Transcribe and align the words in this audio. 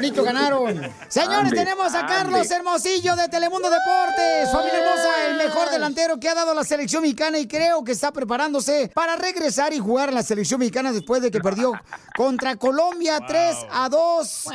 bonito 0.00 0.22
ganaron. 0.24 0.80
Señores, 1.08 1.52
tenemos 1.52 1.94
a. 1.94 2.06
Carlos 2.06 2.50
Hermosillo 2.50 3.14
de 3.14 3.28
Telemundo 3.28 3.68
Deportes. 3.70 4.50
Familia 4.50 4.78
hermosa, 4.80 5.26
el 5.28 5.36
mejor 5.36 5.70
delantero 5.70 6.18
que 6.18 6.28
ha 6.28 6.34
dado 6.34 6.54
la 6.54 6.64
selección 6.64 7.02
mexicana 7.02 7.38
y 7.38 7.46
creo 7.46 7.84
que 7.84 7.92
está 7.92 8.10
preparándose 8.10 8.90
para 8.94 9.16
regresar 9.16 9.72
y 9.72 9.78
jugar 9.78 10.08
en 10.08 10.16
la 10.16 10.22
selección 10.22 10.58
mexicana 10.58 10.92
después 10.92 11.22
de 11.22 11.30
que 11.30 11.40
perdió 11.40 11.72
contra 12.16 12.56
Colombia 12.56 13.20
3 13.26 13.56
a 13.70 13.88
2. 13.88 14.46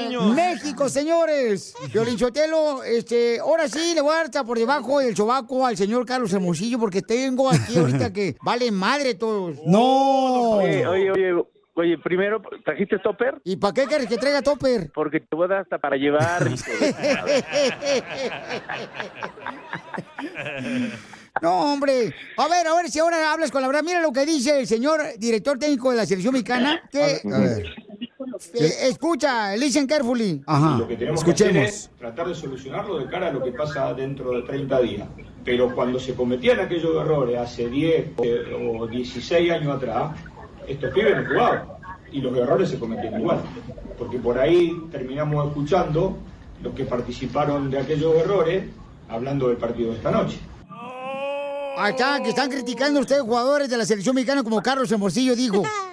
niños. 0.00 0.34
México, 0.34 0.88
señores. 0.88 1.74
Violín 1.92 2.18
Sotelo, 2.18 2.82
este, 2.82 3.38
ahora 3.38 3.68
sí 3.68 3.92
le 3.94 4.00
voy 4.00 4.14
a 4.14 4.28
dar 4.28 4.46
por 4.46 4.58
debajo 4.58 5.00
del 5.00 5.14
sobaco 5.14 5.66
al 5.66 5.76
señor 5.76 6.06
Carlos 6.06 6.32
Hermosillo 6.32 6.78
porque 6.78 7.02
tengo 7.02 7.50
aquí 7.50 7.78
ahorita 7.78 8.12
que 8.12 8.36
vale 8.42 8.70
madre 8.70 9.14
todos. 9.14 9.58
No. 9.66 10.58
Oye, 10.58 10.86
oye, 10.86 11.10
oye, 11.10 11.44
oye, 11.80 11.98
primero, 11.98 12.40
¿trajiste 12.64 12.98
topper? 12.98 13.40
¿Y 13.44 13.56
para 13.56 13.74
qué 13.74 13.84
quieres 13.86 14.06
que 14.06 14.16
traiga 14.16 14.42
topper? 14.42 14.90
Porque 14.92 15.20
te 15.20 15.36
voy 15.36 15.46
a 15.46 15.48
dar 15.48 15.60
hasta 15.62 15.78
para 15.78 15.96
llevar. 15.96 16.48
No, 21.40 21.72
hombre. 21.72 22.12
A 22.36 22.48
ver, 22.48 22.66
a 22.66 22.74
ver 22.74 22.90
si 22.90 22.98
ahora 22.98 23.32
hablas 23.32 23.52
con 23.52 23.62
la 23.62 23.68
verdad. 23.68 23.82
Mira 23.84 24.00
lo 24.00 24.12
que 24.12 24.26
dice 24.26 24.58
el 24.58 24.66
señor 24.66 25.00
director 25.18 25.56
técnico 25.56 25.90
de 25.90 25.96
la 25.98 26.06
selección 26.06 26.32
mexicana. 26.32 26.82
Que, 26.90 27.20
A 27.32 27.38
ver. 27.38 27.66
Eh, 28.54 28.70
escucha, 28.88 29.56
listen 29.56 29.86
carefully. 29.86 30.42
Lo 30.78 30.86
que 30.86 30.96
tenemos 30.96 31.24
que 31.24 31.30
hacer 31.32 31.46
Escuchemos. 31.48 31.68
es 31.68 31.90
tratar 31.98 32.28
de 32.28 32.34
solucionarlo 32.34 32.98
de 32.98 33.06
cara 33.06 33.28
a 33.28 33.32
lo 33.32 33.42
que 33.42 33.52
pasa 33.52 33.92
dentro 33.94 34.32
de 34.32 34.42
30 34.42 34.80
días. 34.80 35.08
Pero 35.44 35.74
cuando 35.74 35.98
se 35.98 36.14
cometían 36.14 36.60
aquellos 36.60 36.94
errores 37.00 37.38
hace 37.38 37.68
10 37.68 38.12
o 38.78 38.86
16 38.86 39.50
años 39.50 39.76
atrás, 39.76 40.18
estos 40.68 40.92
pibes 40.92 41.16
no 41.16 41.28
jugaban. 41.28 41.62
Y 42.12 42.20
los 42.20 42.36
errores 42.36 42.70
se 42.70 42.78
cometían 42.78 43.20
igual. 43.20 43.40
Porque 43.98 44.18
por 44.18 44.38
ahí 44.38 44.74
terminamos 44.90 45.48
escuchando 45.48 46.16
los 46.62 46.74
que 46.74 46.84
participaron 46.84 47.70
de 47.70 47.78
aquellos 47.78 48.14
errores 48.14 48.64
hablando 49.08 49.48
del 49.48 49.56
partido 49.56 49.90
de 49.90 49.96
esta 49.96 50.10
noche. 50.10 50.38
Ahí 51.76 51.92
está, 51.92 52.20
que 52.22 52.30
están 52.30 52.50
criticando 52.50 53.00
ustedes 53.00 53.22
jugadores 53.22 53.68
de 53.68 53.76
la 53.76 53.84
selección 53.84 54.14
mexicana 54.14 54.42
como 54.42 54.60
Carlos 54.62 54.90
Hermosillo 54.90 55.36
dijo. 55.36 55.62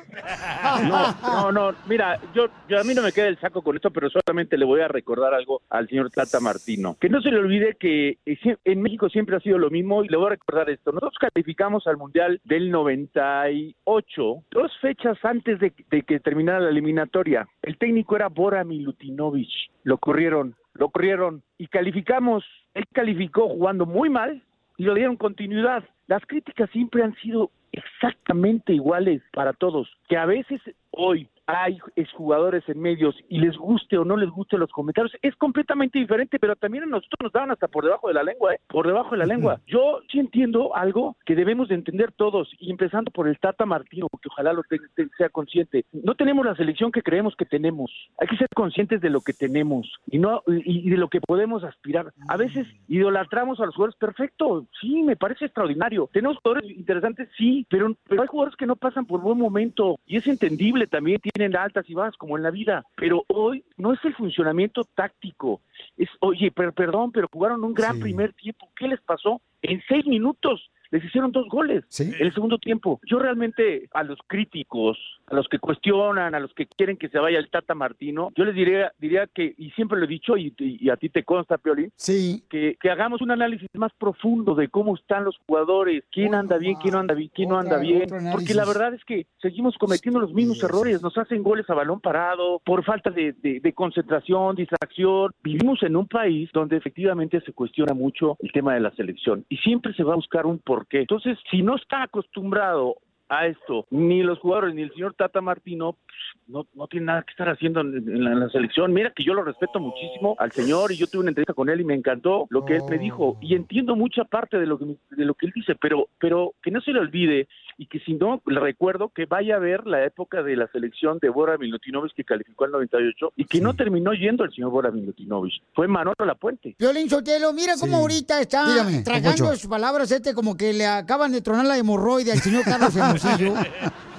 No, 0.85 1.51
no, 1.51 1.75
mira, 1.87 2.19
yo, 2.33 2.47
yo 2.67 2.79
a 2.79 2.83
mí 2.83 2.93
no 2.93 3.01
me 3.01 3.11
queda 3.11 3.27
el 3.27 3.39
saco 3.39 3.61
con 3.61 3.75
esto, 3.75 3.91
pero 3.91 4.09
solamente 4.09 4.57
le 4.57 4.65
voy 4.65 4.81
a 4.81 4.87
recordar 4.87 5.33
algo 5.33 5.61
al 5.69 5.87
señor 5.87 6.09
Tata 6.11 6.39
Martino. 6.39 6.97
Que 6.99 7.09
no 7.09 7.21
se 7.21 7.31
le 7.31 7.39
olvide 7.39 7.75
que 7.79 8.17
eh, 8.25 8.57
en 8.63 8.81
México 8.81 9.09
siempre 9.09 9.35
ha 9.35 9.39
sido 9.39 9.57
lo 9.57 9.69
mismo 9.69 10.03
y 10.03 10.09
le 10.09 10.17
voy 10.17 10.27
a 10.27 10.31
recordar 10.31 10.69
esto. 10.69 10.91
Nosotros 10.91 11.17
calificamos 11.19 11.87
al 11.87 11.97
Mundial 11.97 12.41
del 12.43 12.71
98, 12.71 14.43
dos 14.51 14.71
fechas 14.81 15.17
antes 15.23 15.59
de, 15.59 15.73
de 15.89 16.01
que 16.03 16.19
terminara 16.19 16.59
la 16.59 16.69
eliminatoria. 16.69 17.47
El 17.61 17.77
técnico 17.77 18.15
era 18.15 18.29
Bora 18.29 18.63
Milutinovic. 18.63 19.49
Lo 19.83 19.97
corrieron, 19.97 20.55
lo 20.73 20.89
corrieron 20.89 21.43
y 21.57 21.67
calificamos. 21.67 22.43
Él 22.73 22.85
calificó 22.91 23.47
jugando 23.47 23.85
muy 23.85 24.09
mal 24.09 24.41
y 24.77 24.83
lo 24.83 24.93
dieron 24.93 25.17
continuidad. 25.17 25.83
Las 26.07 26.25
críticas 26.25 26.69
siempre 26.71 27.03
han 27.03 27.15
sido 27.15 27.51
exactamente 27.71 28.73
iguales 28.73 29.21
para 29.33 29.53
todos, 29.53 29.89
que 30.07 30.17
a 30.17 30.25
veces 30.25 30.61
hoy 30.91 31.29
hay 31.47 31.77
exjugadores 31.95 32.63
en 32.67 32.79
medios 32.79 33.15
y 33.29 33.39
les 33.39 33.55
guste 33.57 33.97
o 33.97 34.05
no 34.05 34.17
les 34.17 34.29
guste 34.29 34.57
los 34.57 34.71
comentarios, 34.71 35.13
es 35.21 35.35
completamente 35.35 35.99
diferente, 35.99 36.39
pero 36.39 36.55
también 36.55 36.83
a 36.83 36.87
nosotros 36.87 37.17
nos 37.21 37.31
daban 37.31 37.51
hasta 37.51 37.67
por 37.67 37.83
debajo 37.83 38.07
de 38.07 38.13
la 38.15 38.23
lengua, 38.23 38.53
¿eh? 38.55 38.59
por 38.67 38.87
debajo 38.87 39.11
de 39.11 39.17
la 39.17 39.25
lengua. 39.25 39.59
Yo 39.67 39.99
sí 40.11 40.19
entiendo 40.19 40.75
algo 40.75 41.15
que 41.25 41.35
debemos 41.35 41.69
de 41.69 41.75
entender 41.75 42.11
todos, 42.11 42.49
y 42.59 42.71
empezando 42.71 43.11
por 43.11 43.27
el 43.27 43.37
Tata 43.39 43.65
Martino, 43.65 44.07
que 44.21 44.29
ojalá 44.29 44.53
lo 44.53 44.63
te- 44.63 44.79
te- 44.95 45.07
sea 45.17 45.29
consciente. 45.29 45.85
No 45.91 46.15
tenemos 46.15 46.45
la 46.45 46.55
selección 46.55 46.91
que 46.91 47.01
creemos 47.01 47.35
que 47.35 47.45
tenemos. 47.45 47.91
Hay 48.19 48.27
que 48.27 48.37
ser 48.37 48.47
conscientes 48.55 49.01
de 49.01 49.09
lo 49.09 49.21
que 49.21 49.33
tenemos 49.33 49.91
y 50.07 50.17
no 50.19 50.41
y, 50.47 50.87
y 50.87 50.89
de 50.89 50.97
lo 50.97 51.09
que 51.09 51.21
podemos 51.21 51.63
aspirar. 51.63 52.11
A 52.27 52.37
veces 52.37 52.67
idolatramos 52.87 53.59
a 53.59 53.65
los 53.65 53.75
jugadores, 53.75 53.97
perfecto, 53.99 54.65
sí, 54.81 55.03
me 55.03 55.15
parece 55.15 55.45
extraordinario. 55.45 56.09
Tenemos 56.11 56.37
jugadores 56.37 56.69
interesantes, 56.71 57.29
sí, 57.37 57.65
pero, 57.69 57.95
pero 58.07 58.21
hay 58.21 58.27
jugadores 58.27 58.55
que 58.57 58.65
no 58.65 58.75
pasan 58.75 59.05
por 59.05 59.21
buen 59.21 59.37
momento 59.37 59.97
y 60.05 60.17
es 60.17 60.27
entendible, 60.27 60.87
también 60.87 61.19
tienen 61.35 61.57
altas 61.57 61.83
y 61.89 61.93
bajas 61.93 62.15
como 62.15 62.37
en 62.37 62.43
la 62.43 62.49
vida, 62.49 62.85
pero 62.95 63.25
hoy 63.27 63.65
no 63.75 63.91
es 63.91 63.99
el 64.05 64.15
funcionamiento 64.15 64.83
táctico. 64.95 65.59
Es, 65.97 66.07
oye, 66.21 66.49
per- 66.49 66.71
perdón, 66.71 67.11
pero 67.11 67.27
jugaron 67.31 67.61
un 67.65 67.73
gran 67.73 67.99
primer 67.99 68.31
tiempo. 68.33 68.69
¿Qué 68.73 68.87
les 68.87 69.01
pasó? 69.01 69.41
En 69.61 69.83
seis 69.87 70.05
minutos 70.07 70.71
les 70.91 71.03
hicieron 71.03 71.31
dos 71.31 71.47
goles 71.49 71.83
en 72.19 72.25
el 72.27 72.33
segundo 72.33 72.57
tiempo. 72.57 72.99
Yo 73.05 73.19
realmente 73.19 73.87
a 73.93 74.03
los 74.03 74.17
críticos, 74.27 74.97
a 75.27 75.35
los 75.35 75.47
que 75.47 75.59
cuestionan, 75.59 76.35
a 76.35 76.39
los 76.39 76.53
que 76.53 76.67
quieren 76.67 76.97
que 76.97 77.09
se 77.09 77.19
vaya 77.19 77.39
el 77.39 77.49
Tata 77.49 77.73
Martino, 77.75 78.31
yo 78.35 78.45
les 78.45 78.55
diría, 78.55 78.91
diría 78.99 79.27
que, 79.27 79.53
y 79.57 79.71
siempre 79.71 79.97
lo 79.97 80.05
he 80.05 80.07
dicho, 80.07 80.37
y, 80.37 80.53
y 80.57 80.89
a 80.89 80.97
ti 80.97 81.09
te 81.09 81.23
consta, 81.23 81.57
Piolín, 81.57 81.91
sí. 81.95 82.43
que, 82.49 82.77
que 82.79 82.89
hagamos 82.89 83.21
un 83.21 83.31
análisis 83.31 83.67
más 83.73 83.91
profundo 83.97 84.55
de 84.55 84.67
cómo 84.69 84.95
están 84.95 85.23
los 85.23 85.37
jugadores, 85.47 86.03
quién 86.11 86.35
anda 86.35 86.57
bien, 86.57 86.75
quién 86.81 86.93
no 86.93 86.99
anda 86.99 87.13
bien, 87.15 87.31
quién 87.33 87.49
no 87.49 87.57
anda 87.57 87.77
bien, 87.79 88.07
porque 88.31 88.53
la 88.53 88.65
verdad 88.65 88.93
es 88.93 89.03
que 89.05 89.25
seguimos 89.41 89.75
cometiendo 89.77 90.19
los 90.19 90.33
mismos 90.33 90.61
errores, 90.63 91.01
nos 91.01 91.17
hacen 91.17 91.43
goles 91.43 91.69
a 91.69 91.73
balón 91.73 91.99
parado, 91.99 92.61
por 92.65 92.83
falta 92.83 93.09
de, 93.09 93.33
de- 93.41 93.59
de 93.59 93.73
concentración, 93.73 94.55
distracción. 94.55 95.31
Vivimos 95.43 95.81
en 95.83 95.95
un 95.95 96.07
país 96.07 96.49
donde 96.53 96.77
efectivamente 96.77 97.41
se 97.41 97.53
cuestiona 97.53 97.93
mucho 97.93 98.37
el 98.39 98.51
tema 98.51 98.73
de 98.73 98.79
la 98.81 98.91
selección 98.95 99.45
y 99.49 99.57
siempre 99.57 99.93
se 99.93 100.03
va 100.03 100.13
a 100.13 100.17
buscar 100.17 100.45
un 100.45 100.59
porqué. 100.75 100.99
Entonces, 100.99 101.37
si 101.49 101.61
no 101.61 101.75
está 101.75 102.03
acostumbrado 102.03 102.97
a 103.29 103.47
esto, 103.47 103.85
ni 103.89 104.21
los 104.23 104.39
jugadores 104.39 104.75
ni 104.75 104.83
el 104.83 104.93
señor 104.93 105.13
Tata 105.15 105.41
Martino, 105.41 105.93
pues, 105.93 106.17
no, 106.47 106.67
no 106.75 106.87
tiene 106.87 107.07
nada 107.07 107.23
que 107.23 107.31
estar 107.31 107.49
haciendo 107.49 107.81
en, 107.81 107.95
en 107.97 108.23
la, 108.23 108.31
en 108.31 108.39
la 108.39 108.49
selección. 108.49 108.93
Mira 108.93 109.11
que 109.15 109.23
yo 109.23 109.33
lo 109.33 109.43
respeto 109.43 109.79
muchísimo 109.79 110.35
al 110.39 110.51
señor 110.51 110.91
y 110.91 110.97
yo 110.97 111.07
tuve 111.07 111.21
una 111.21 111.31
entrevista 111.31 111.53
con 111.53 111.69
él 111.69 111.81
y 111.81 111.85
me 111.85 111.95
encantó 111.95 112.45
lo 112.49 112.65
que 112.65 112.75
él 112.75 112.83
me 112.89 112.97
dijo. 112.97 113.37
Y 113.41 113.55
entiendo 113.55 113.95
mucha 113.95 114.23
parte 114.25 114.59
de 114.59 114.65
lo 114.65 114.77
que 114.77 114.85
de 115.11 115.25
lo 115.25 115.33
que 115.33 115.47
él 115.47 115.53
dice, 115.55 115.75
pero 115.75 116.07
pero 116.19 116.53
que 116.61 116.71
no 116.71 116.81
se 116.81 116.91
le 116.91 116.99
olvide 116.99 117.47
y 117.77 117.87
que 117.87 117.99
si 117.99 118.13
no 118.13 118.41
le 118.45 118.59
recuerdo 118.59 119.09
que 119.09 119.25
vaya 119.25 119.55
a 119.55 119.59
ver 119.59 119.85
la 119.85 120.05
época 120.05 120.43
de 120.43 120.55
la 120.55 120.67
selección 120.67 121.19
de 121.21 121.29
Bora 121.29 121.57
Milutinovic 121.57 122.13
que 122.13 122.23
calificó 122.23 122.65
el 122.65 122.71
98 122.71 123.33
y 123.35 123.45
que 123.45 123.59
no 123.59 123.73
terminó 123.73 124.13
yendo 124.13 124.43
el 124.43 124.53
señor 124.53 124.71
Bora 124.71 124.91
Milutinovic, 124.91 125.61
fue 125.73 125.87
Manolo 125.87 126.15
Lapuente. 126.25 126.75
Violín 126.79 127.09
Sotelo, 127.09 127.53
mira 127.53 127.73
cómo 127.79 127.97
ahorita 127.97 128.39
está 128.41 128.65
Dígame, 128.71 129.03
tragando 129.03 129.55
sus 129.55 129.67
palabras 129.67 130.11
este 130.11 130.33
como 130.33 130.55
que 130.55 130.73
le 130.73 130.85
acaban 130.85 131.31
de 131.31 131.41
tronar 131.41 131.65
la 131.65 131.77
hemorroide 131.77 132.31
al 132.31 132.39
señor 132.39 132.63
Carlos 132.63 132.95
Hermosillo. 133.15 133.53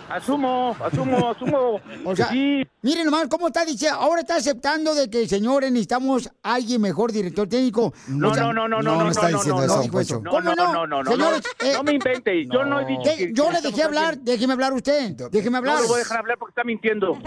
Asumo, 0.09 0.77
asumo, 0.85 1.31
asumo. 1.31 1.81
O 2.05 2.15
sea, 2.15 2.29
sí. 2.29 2.65
miren 2.83 3.07
nomás 3.07 3.27
cómo 3.29 3.49
está, 3.49 3.65
dice, 3.65 3.89
ahora 3.89 4.21
está 4.21 4.37
aceptando 4.37 4.95
de 4.95 5.11
que, 5.11 5.27
señores, 5.27 5.73
necesitamos 5.73 6.31
a 6.43 6.55
alguien 6.55 6.81
mejor 6.81 7.11
director 7.11 7.49
técnico. 7.49 7.93
No, 8.09 8.31
o 8.31 8.35
sea, 8.35 8.45
no, 8.45 8.53
no, 8.53 8.69
no, 8.69 8.83
no, 8.83 8.97
no, 8.97 9.05
no, 9.05 9.11
está 9.11 9.31
no, 9.31 9.39
diciendo 9.39 9.67
no, 9.67 9.83
no, 9.83 9.91
pues. 9.91 10.07
eso. 10.07 10.21
no, 10.21 10.31
¿Cómo 10.31 10.43
no, 10.43 10.55
no, 10.55 10.87
no, 10.87 11.03
no, 11.03 11.11
señores, 11.11 11.43
eh, 11.59 11.73
no, 11.75 11.83
me 11.83 11.95
invente, 11.95 12.47
yo 12.47 12.65
no 12.65 12.81
he 12.81 12.87
dicho. 12.87 13.03
Que, 13.03 13.33
yo 13.33 13.51
le 13.51 13.61
dejé 13.61 13.83
hablar, 13.83 14.11
haciendo. 14.11 14.31
déjeme 14.31 14.53
hablar 14.53 14.73
usted, 14.75 15.11
déjeme 15.31 15.59
hablar. 15.59 15.75
No 15.77 15.83
lo 15.83 15.89
voy 15.89 15.97
a 15.97 15.99
dejar 15.99 16.19
hablar 16.19 16.39
porque 16.39 16.53
está 16.53 16.63
mintiendo. 16.65 17.19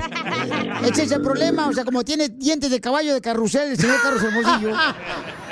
Ese 0.84 1.04
es 1.04 1.12
el 1.12 1.22
problema, 1.22 1.68
o 1.68 1.74
sea, 1.74 1.84
como 1.84 2.04
tiene 2.06 2.30
dientes 2.30 2.72
de 2.72 2.80
caballo 2.80 3.14
de 3.14 3.20
carrusel, 3.20 3.72
el 3.72 3.78
señor 3.78 3.98
Carlos 4.02 4.24
Hermosillo. 4.24 4.70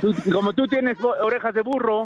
Tú- 0.00 0.14
como 0.32 0.52
tú 0.52 0.66
tienes 0.68 0.96
orejas 1.02 1.54
de 1.54 1.62
burro. 1.62 2.02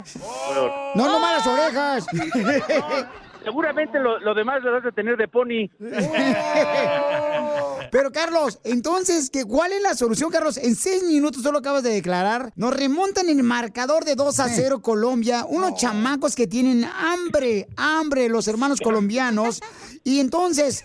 No, 0.95 1.07
no 1.07 1.19
malas 1.19 1.45
orejas. 1.47 2.05
Seguramente 3.43 3.99
lo, 3.99 4.19
lo 4.19 4.33
demás 4.33 4.63
lo 4.63 4.71
vas 4.71 4.85
a 4.85 4.91
tener 4.91 5.17
de 5.17 5.27
pony. 5.27 5.69
Pero 7.93 8.11
Carlos, 8.11 8.59
entonces, 8.63 9.29
¿qué, 9.29 9.45
¿cuál 9.45 9.71
es 9.71 9.81
la 9.83 9.93
solución, 9.93 10.31
Carlos? 10.31 10.57
En 10.57 10.73
seis 10.75 11.03
minutos 11.03 11.43
solo 11.43 11.59
acabas 11.59 11.83
de 11.83 11.91
declarar. 11.91 12.51
Nos 12.55 12.75
remontan 12.75 13.29
el 13.29 13.43
marcador 13.43 14.03
de 14.03 14.15
2 14.15 14.39
a 14.39 14.49
0 14.49 14.81
Colombia. 14.81 15.45
Unos 15.47 15.75
chamacos 15.79 16.35
que 16.35 16.47
tienen 16.47 16.83
hambre, 16.85 17.67
hambre, 17.77 18.29
los 18.29 18.47
hermanos 18.47 18.81
colombianos. 18.81 19.61
Y 20.05 20.19
entonces, 20.19 20.83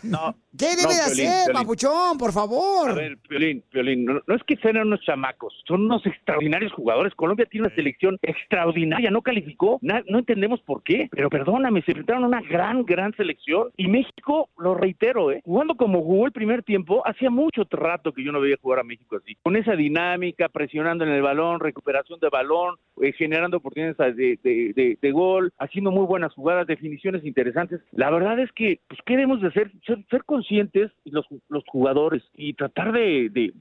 ¿qué 0.56 0.66
debe 0.76 0.82
no, 0.84 0.88
de 0.90 0.94
Piolín, 0.94 1.26
hacer, 1.26 1.44
Piolín. 1.46 1.52
papuchón? 1.62 2.18
Por 2.18 2.32
favor. 2.32 2.90
A 2.90 2.94
ver, 2.94 3.18
Piolín, 3.28 3.64
Piolín, 3.68 4.04
no, 4.04 4.20
no 4.24 4.36
es 4.36 4.40
que 4.46 4.54
sean 4.58 4.76
unos 4.76 5.00
chamacos, 5.00 5.52
son 5.66 5.86
unos 5.86 6.06
extraordinarios 6.06 6.72
jugadores. 6.72 7.12
Colombia 7.16 7.44
tiene 7.50 7.66
una 7.66 7.74
selección 7.74 8.16
extraordinaria, 8.22 9.10
no 9.10 9.22
calificó, 9.22 9.80
na- 9.82 10.04
no 10.08 10.20
entendemos 10.20 10.60
por 10.60 10.84
qué, 10.84 11.08
pero 11.10 11.30
perdóname, 11.30 11.82
se 11.82 11.90
enfrentaron 11.90 12.22
a 12.22 12.28
una 12.28 12.42
gran, 12.42 12.84
gran 12.84 13.12
selección. 13.16 13.70
Y 13.76 13.88
México, 13.88 14.50
lo 14.56 14.76
reitero, 14.76 15.32
¿eh? 15.32 15.42
jugando 15.44 15.74
como 15.74 16.00
jugó 16.04 16.26
el 16.26 16.32
primer 16.32 16.62
tiempo, 16.62 16.97
hacía 17.06 17.30
mucho 17.30 17.66
rato 17.70 18.12
que 18.12 18.24
yo 18.24 18.32
no 18.32 18.40
veía 18.40 18.56
jugar 18.60 18.80
a 18.80 18.84
México 18.84 19.16
así. 19.16 19.36
Con 19.42 19.56
esa 19.56 19.74
dinámica, 19.76 20.48
presionando 20.48 21.04
en 21.04 21.10
el 21.10 21.22
balón, 21.22 21.60
recuperación 21.60 22.18
de 22.20 22.28
balón, 22.28 22.76
eh, 23.02 23.12
generando 23.12 23.58
oportunidades 23.58 24.16
de, 24.16 25.10
gol, 25.12 25.52
haciendo 25.58 25.90
muy 25.90 26.06
buenas 26.06 26.32
jugadas, 26.34 26.66
definiciones 26.66 27.24
interesantes. 27.24 27.80
La 27.92 28.10
verdad 28.10 28.38
es 28.38 28.50
que, 28.52 28.80
pues, 28.88 29.00
¿qué 29.06 29.14
debemos 29.14 29.40
de 29.40 29.48
hacer? 29.48 29.70
Ser, 29.86 29.98
ser 30.10 30.24
conscientes 30.24 30.90
los, 31.04 31.26
los 31.48 31.64
jugadores 31.66 32.22
y 32.34 32.54
tratar 32.54 32.92
de- 32.92 33.30
de 33.30 33.52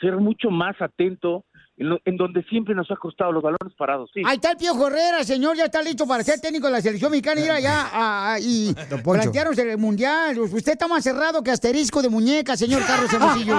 ser 0.00 0.16
mucho 0.16 0.50
más 0.50 0.80
atento 0.82 1.44
en, 1.78 2.16
donde 2.16 2.42
siempre 2.44 2.74
nos 2.74 2.90
ha 2.90 2.96
costado 2.96 3.32
los 3.32 3.42
balones 3.42 3.72
parados. 3.76 4.10
Sí. 4.12 4.22
Ahí 4.26 4.36
está 4.36 4.52
el 4.52 4.56
Piojo 4.56 4.88
Herrera, 4.88 5.24
señor, 5.24 5.56
ya 5.56 5.66
está 5.66 5.82
listo 5.82 6.06
para 6.06 6.22
ser 6.24 6.40
técnico 6.40 6.66
de 6.66 6.72
la 6.72 6.80
selección 6.80 7.10
mexicana 7.10 7.40
ir 7.40 7.50
allá 7.50 7.88
a, 7.92 8.38
y 8.40 8.74
plantearnos 9.04 9.58
el 9.58 9.78
mundial. 9.78 10.38
Usted 10.38 10.72
está 10.72 10.88
más 10.88 11.04
cerrado 11.04 11.42
que 11.42 11.50
asterisco 11.50 12.02
de 12.02 12.08
muñeca, 12.08 12.56
señor 12.56 12.82
Carlos 12.86 13.12
Hermosillo. 13.12 13.56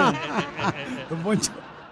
Don 1.08 1.22
Poncho. 1.22 1.50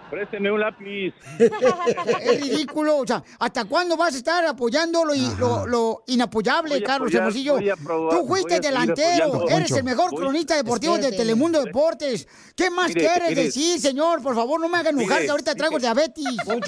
Présteme 0.09 0.51
un 0.51 0.59
lápiz. 0.59 1.13
es 1.39 2.41
ridículo. 2.41 2.97
O 2.97 3.07
sea, 3.07 3.23
¿hasta 3.39 3.65
cuándo 3.65 3.95
vas 3.95 4.15
a 4.15 4.17
estar 4.17 4.45
apoyando 4.45 5.03
lo, 5.05 5.67
lo, 5.67 6.03
inapoyable, 6.07 6.81
Carlos 6.81 7.13
Hermosillo? 7.13 7.57
Tú 8.09 8.27
fuiste 8.27 8.59
delantero. 8.59 9.47
Eres 9.49 9.71
el 9.71 9.83
mejor 9.83 10.13
cronista 10.13 10.55
deportivo 10.55 10.97
de 10.97 11.11
Telemundo 11.11 11.63
Deportes. 11.63 12.27
¿Qué 12.55 12.69
más 12.69 12.91
quieres 12.91 13.35
decir, 13.35 13.79
señor? 13.79 14.21
Por 14.21 14.35
favor, 14.35 14.59
no 14.59 14.67
me 14.67 14.77
hagan 14.77 14.99
enojar, 14.99 15.21
que 15.21 15.29
ahorita 15.29 15.55
traigo 15.55 15.79
diabetes. 15.79 16.25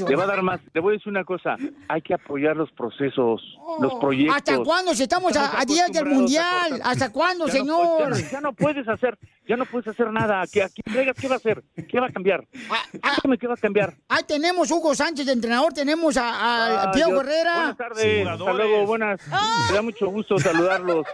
Le 0.08 0.16
va 0.16 0.24
a 0.24 0.28
dar 0.28 0.42
más. 0.42 0.60
Le 0.74 0.82
voy 0.82 0.94
a 0.94 0.98
decir 0.98 1.10
una 1.10 1.24
cosa. 1.24 1.56
Hay 1.88 2.02
que 2.02 2.14
apoyar 2.14 2.56
los 2.56 2.72
procesos, 2.72 3.42
los 3.80 3.94
oh, 3.94 4.00
proyectos. 4.00 4.38
¿Hasta 4.38 4.60
cuándo? 4.60 4.94
Si 4.94 5.04
estamos 5.04 5.36
a, 5.36 5.64
días 5.66 5.92
del 5.92 6.06
Mundial. 6.06 6.82
¿Hasta 6.84 7.12
cuándo, 7.12 7.48
señor? 7.48 8.14
ya 8.32 8.42
no 8.42 8.54
puedes 8.54 8.88
hacer 8.88 9.18
ya 9.48 9.58
no 9.58 9.66
puedes 9.66 9.88
hacer 9.88 10.12
nada. 10.12 10.44
¿Qué, 10.52 10.64
aquí 10.64 10.82
¿qué 10.84 11.28
va 11.28 11.36
a 11.36 11.38
hacer? 11.38 11.64
¿Qué 11.90 12.00
va 12.00 12.08
a 12.08 12.12
cambiar? 12.12 12.48
Ah, 12.70 12.84
ah, 13.04 13.18
¿Qué 13.40 13.48
va 13.48 13.56
a 13.56 13.58
cambiar? 13.58 13.96
Ahí 14.08 14.24
tenemos 14.28 14.70
Hugo 14.72 14.94
Sánchez 14.96 15.26
de 15.26 15.34
entrenador, 15.34 15.74
tenemos 15.74 16.16
a, 16.18 16.84
a 16.84 16.92
Pío 16.92 17.20
Herrera. 17.20 17.56
Buenas 17.56 17.78
tardes, 17.78 18.28
hasta 18.28 18.54
luego, 18.54 18.86
buenas. 18.86 19.20
Me 19.70 19.76
da 19.76 19.82
mucho 19.82 20.08
gusto 20.08 20.38
saludarlos. 20.38 21.06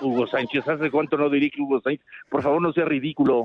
Hugo 0.00 0.26
Sánchez, 0.26 0.66
¿hace 0.66 0.90
cuánto 0.90 1.16
no 1.16 1.30
dirige 1.30 1.60
Hugo 1.60 1.80
Sánchez? 1.80 2.04
Por 2.28 2.42
favor, 2.42 2.60
no 2.60 2.72
sea 2.72 2.84
ridículo. 2.84 3.44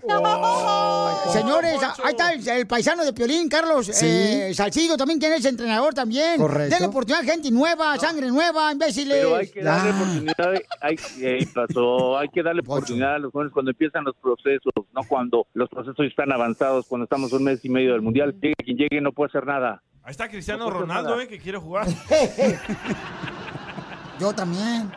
Señores, 1.32 1.80
ahí 2.04 2.12
está 2.12 2.56
el, 2.56 2.68
paisano 2.68 3.06
de 3.06 3.14
Piolín, 3.14 3.48
Carlos 3.50 3.90
eh, 4.02 4.52
Salcido, 4.54 4.98
también 4.98 5.20
quien 5.20 5.34
es 5.34 5.46
entrenador 5.46 5.94
también. 5.94 6.38
Correcto. 6.38 6.74
Denle 6.74 6.88
oportunidad 6.88 7.22
a 7.22 7.32
gente 7.32 7.52
nueva, 7.52 7.98
sangre 7.98 8.28
nueva, 8.28 8.72
imbéciles. 8.72 9.18
Pero 9.18 9.36
hay 9.36 9.48
que 9.48 9.62
darle 9.62 9.92
oportunidad, 9.92 10.54
hay, 10.82 11.46
pasó, 11.46 12.18
hay 12.18 12.30
que 12.30 12.44
darle 12.44 12.62
oportunidad 12.62 13.16
a 13.16 13.20
los 13.20 13.32
jóvenes 13.32 13.54
cuando 13.54 13.72
empiezan 13.72 14.04
los 14.04 14.16
procesos, 14.24 14.74
no 14.94 15.02
cuando 15.08 15.46
los 15.54 15.70
procesos 15.70 16.08
están 16.08 16.32
avanzados, 16.32 16.88
cuando 16.88 17.04
estamos 17.04 17.32
un 17.34 17.44
mes 17.44 17.64
y 17.64 17.70
medio 17.70 17.92
del 17.92 18.02
mundial. 18.02 18.34
Llegue 18.42 18.56
quien 18.64 18.78
llegue 18.78 19.02
no 19.02 19.12
puede 19.12 19.28
hacer 19.28 19.46
nada. 19.46 19.84
Ahí 20.04 20.12
está 20.12 20.30
Cristiano 20.30 20.70
Ronaldo, 20.70 21.20
eh, 21.20 21.28
que 21.28 21.38
quiere 21.38 21.58
jugar. 21.58 21.86
Yo 24.20 24.34
también. 24.34 24.92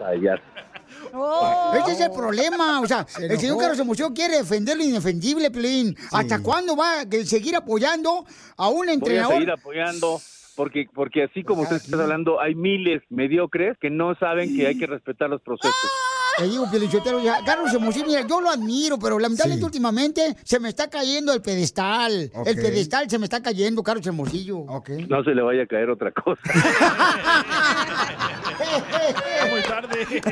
Oh. 1.12 1.72
Ese 1.74 1.92
es 1.92 2.00
el 2.00 2.10
problema. 2.10 2.80
O 2.80 2.86
sea, 2.86 3.06
el 3.18 3.38
señor 3.38 3.58
Carlos 3.58 3.78
Emoción 3.78 4.14
quiere 4.14 4.38
defender 4.38 4.76
lo 4.76 4.84
indefendible, 4.84 5.50
Pelín. 5.50 5.96
¿Hasta 6.12 6.42
cuándo 6.42 6.76
va 6.76 7.00
a 7.00 7.04
seguir 7.24 7.56
apoyando 7.56 8.24
a 8.56 8.68
un 8.68 8.88
entrenador? 8.88 9.34
Voy 9.34 9.36
a 9.36 9.38
seguir 9.38 9.52
apoyando 9.52 10.20
porque 10.56 10.86
porque 10.92 11.24
así 11.24 11.44
como 11.44 11.62
usted 11.62 11.76
está 11.76 12.02
hablando, 12.02 12.40
hay 12.40 12.54
miles 12.54 13.02
mediocres 13.10 13.76
que 13.78 13.90
no 13.90 14.14
saben 14.16 14.56
que 14.56 14.66
hay 14.66 14.78
que 14.78 14.86
respetar 14.86 15.30
los 15.30 15.42
procesos. 15.42 15.74
Te 16.36 16.44
digo, 16.44 16.70
Pielichotero, 16.70 17.22
Carlos 17.46 17.72
Hermosillo, 17.72 18.06
mira, 18.06 18.26
yo 18.26 18.40
lo 18.40 18.50
admiro, 18.50 18.98
pero 18.98 19.18
lamentablemente 19.18 19.64
últimamente 19.64 20.36
se 20.44 20.60
me 20.60 20.68
está 20.68 20.90
cayendo 20.90 21.32
el 21.32 21.40
pedestal. 21.40 22.30
El 22.44 22.56
pedestal 22.56 23.08
se 23.08 23.18
me 23.18 23.24
está 23.24 23.42
cayendo, 23.42 23.82
Carlos 23.82 24.06
Hermosillo. 24.06 24.58
Okay. 24.58 25.06
No 25.06 25.24
se 25.24 25.34
le 25.34 25.42
vaya 25.42 25.62
a 25.62 25.66
caer 25.66 25.88
otra 25.88 26.12
cosa. 26.12 26.40
muy 29.50 29.62
tarde. 29.62 30.22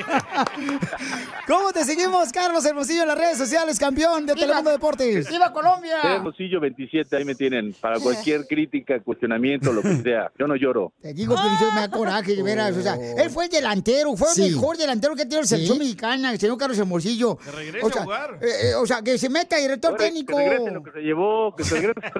¿Cómo 1.47 1.73
te 1.73 1.85
seguimos, 1.85 2.33
Carlos 2.33 2.65
Hermosillo, 2.65 3.03
en 3.03 3.09
las 3.09 3.19
redes 3.19 3.39
sociales, 3.39 3.79
campeón 3.79 4.27
de 4.27 4.35
Telemundo 4.35 4.71
Deportes? 4.71 5.31
¡Viva 5.31 5.53
Colombia! 5.53 5.97
Hermosillo 6.03 6.61
27, 6.61 7.17
ahí 7.17 7.25
me 7.25 7.35
tienen. 7.35 7.75
Para 7.81 7.99
cualquier 7.99 8.47
crítica, 8.47 9.01
cuestionamiento, 9.01 9.73
lo 9.73 9.83
que 9.83 10.03
sea. 10.03 10.31
Yo 10.39 10.47
no 10.47 10.57
lloro. 10.57 10.93
Te 11.01 11.15
digo, 11.15 11.35
Pielichotero, 11.35 11.73
me 11.73 11.81
da 11.81 11.91
coraje, 11.91 12.37
de 12.37 12.43
veras. 12.43 12.77
O 12.77 12.83
sea, 12.83 12.95
él 12.95 13.31
fue 13.31 13.47
el 13.47 13.51
delantero, 13.51 14.17
fue 14.17 14.29
el 14.37 14.53
mejor 14.53 14.77
delantero 14.77 15.15
que 15.15 15.27
tiene 15.27 15.43
el 15.43 15.49
selección 15.49 15.79
el 16.03 16.39
señor 16.39 16.59
Carlos 16.59 16.79
Hermosillo. 16.79 17.37
Que 17.37 17.51
regrese 17.51 17.87
o 17.87 17.91
sea, 17.91 18.03
a 18.03 18.05
jugar. 18.05 18.39
Eh, 18.41 18.47
eh, 18.63 18.75
o 18.75 18.87
sea, 18.87 19.03
que 19.03 19.19
se 19.19 19.29
meta 19.29 19.57
director 19.57 19.97
técnico. 19.97 20.37
Que 20.37 20.49
regrese 20.49 20.71
lo 20.71 20.83
que 20.83 20.93
se 20.93 21.01
llevó, 21.01 21.55
que 21.57 21.65
se 21.65 21.75
regrese. 21.81 22.13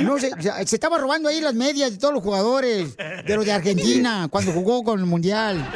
no, 0.00 0.18
se, 0.18 0.30
se 0.66 0.76
estaba 0.76 0.98
robando 0.98 1.28
ahí 1.28 1.40
las 1.40 1.54
medias 1.54 1.92
de 1.92 1.98
todos 1.98 2.14
los 2.14 2.22
jugadores 2.22 2.96
de 2.96 3.36
los 3.36 3.44
de 3.44 3.52
Argentina 3.52 4.28
cuando 4.30 4.52
jugó 4.52 4.84
con 4.84 5.00
el 5.00 5.06
Mundial. 5.06 5.66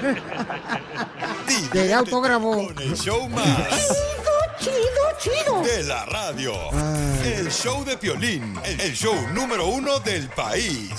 de 1.72 1.94
autógrafo. 1.94 2.66
Con 2.66 2.78
el 2.82 2.96
show 2.96 3.28
más. 3.28 3.88
Chido, 4.58 4.74
chido, 5.18 5.62
De 5.62 5.84
la 5.84 6.04
radio. 6.04 6.52
El 7.24 7.50
show 7.50 7.82
de 7.84 7.96
Piolín. 7.96 8.54
El 8.64 8.92
show 8.92 9.14
número 9.32 9.66
uno 9.66 9.98
del 10.00 10.28
país. 10.28 10.90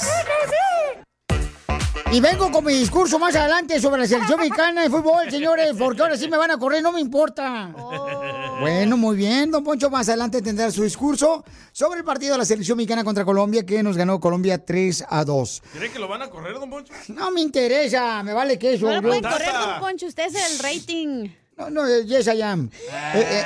Y 2.12 2.20
vengo 2.20 2.52
con 2.52 2.66
mi 2.66 2.74
discurso 2.74 3.18
más 3.20 3.36
adelante 3.36 3.80
sobre 3.80 4.02
la 4.02 4.08
selección 4.08 4.40
mexicana 4.40 4.84
de 4.84 4.90
fútbol, 4.90 5.30
señores, 5.30 5.74
porque 5.78 6.02
ahora 6.02 6.18
sí 6.18 6.28
me 6.28 6.38
van 6.38 6.52
a 6.52 6.58
correr, 6.58 6.84
no 6.84 6.92
me 6.92 7.00
importa. 7.00 7.74
Oh. 7.78 8.60
Bueno, 8.60 8.98
muy 8.98 9.16
bien, 9.16 9.50
don 9.50 9.64
Poncho, 9.64 9.90
más 9.90 10.08
adelante 10.10 10.42
tendrá 10.42 10.70
su 10.72 10.84
discurso 10.84 11.44
sobre 11.72 12.00
el 12.00 12.06
partido 12.06 12.34
de 12.34 12.40
la 12.40 12.46
selección 12.46 12.78
mexicana 12.78 13.04
contra 13.04 13.26
Colombia, 13.26 13.66
que 13.66 13.82
nos 13.82 13.98
ganó 13.98 14.20
Colombia 14.20 14.64
3 14.64 15.06
a 15.10 15.24
2. 15.24 15.64
¿Cree 15.74 15.92
que 15.92 16.00
lo 16.00 16.08
van 16.08 16.22
a 16.22 16.30
correr, 16.30 16.54
don 16.56 16.70
Poncho? 16.70 16.94
No 17.08 17.32
me 17.32 17.42
interesa, 17.42 18.22
me 18.24 18.34
vale 18.34 18.60
que 18.60 18.74
eso. 18.74 18.88
No 18.88 18.96
lo 18.96 19.02
pueden 19.02 19.24
correr, 19.24 19.52
don 19.54 19.80
Poncho, 19.80 20.06
usted 20.06 20.26
es 20.28 20.36
el 20.36 20.60
rating. 20.60 21.30
No, 21.58 21.70
no, 21.70 22.02
yes 22.02 22.28
I 22.28 22.42
am. 22.42 22.70
Eh, 23.14 23.26
eh, 23.30 23.44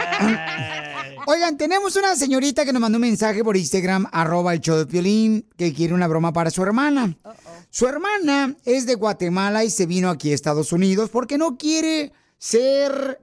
oigan, 1.27 1.57
tenemos 1.57 1.95
una 1.95 2.15
señorita 2.15 2.63
que 2.63 2.71
nos 2.71 2.81
mandó 2.81 2.97
un 2.97 3.01
mensaje 3.01 3.43
por 3.43 3.57
Instagram, 3.57 4.07
arroba 4.11 4.53
el 4.53 4.61
show 4.61 4.77
de 4.77 4.85
Piolín, 4.85 5.45
que 5.57 5.73
quiere 5.73 5.93
una 5.93 6.07
broma 6.07 6.31
para 6.31 6.49
su 6.49 6.63
hermana. 6.63 7.15
Su 7.77 7.87
hermana 7.87 8.55
es 8.63 8.85
de 8.85 8.95
Guatemala 8.95 9.65
y 9.65 9.69
se 9.69 9.85
vino 9.85 10.09
aquí 10.09 10.31
a 10.31 10.33
Estados 10.33 10.71
Unidos 10.71 11.09
porque 11.09 11.37
no 11.37 11.57
quiere 11.57 12.13
ser, 12.37 13.19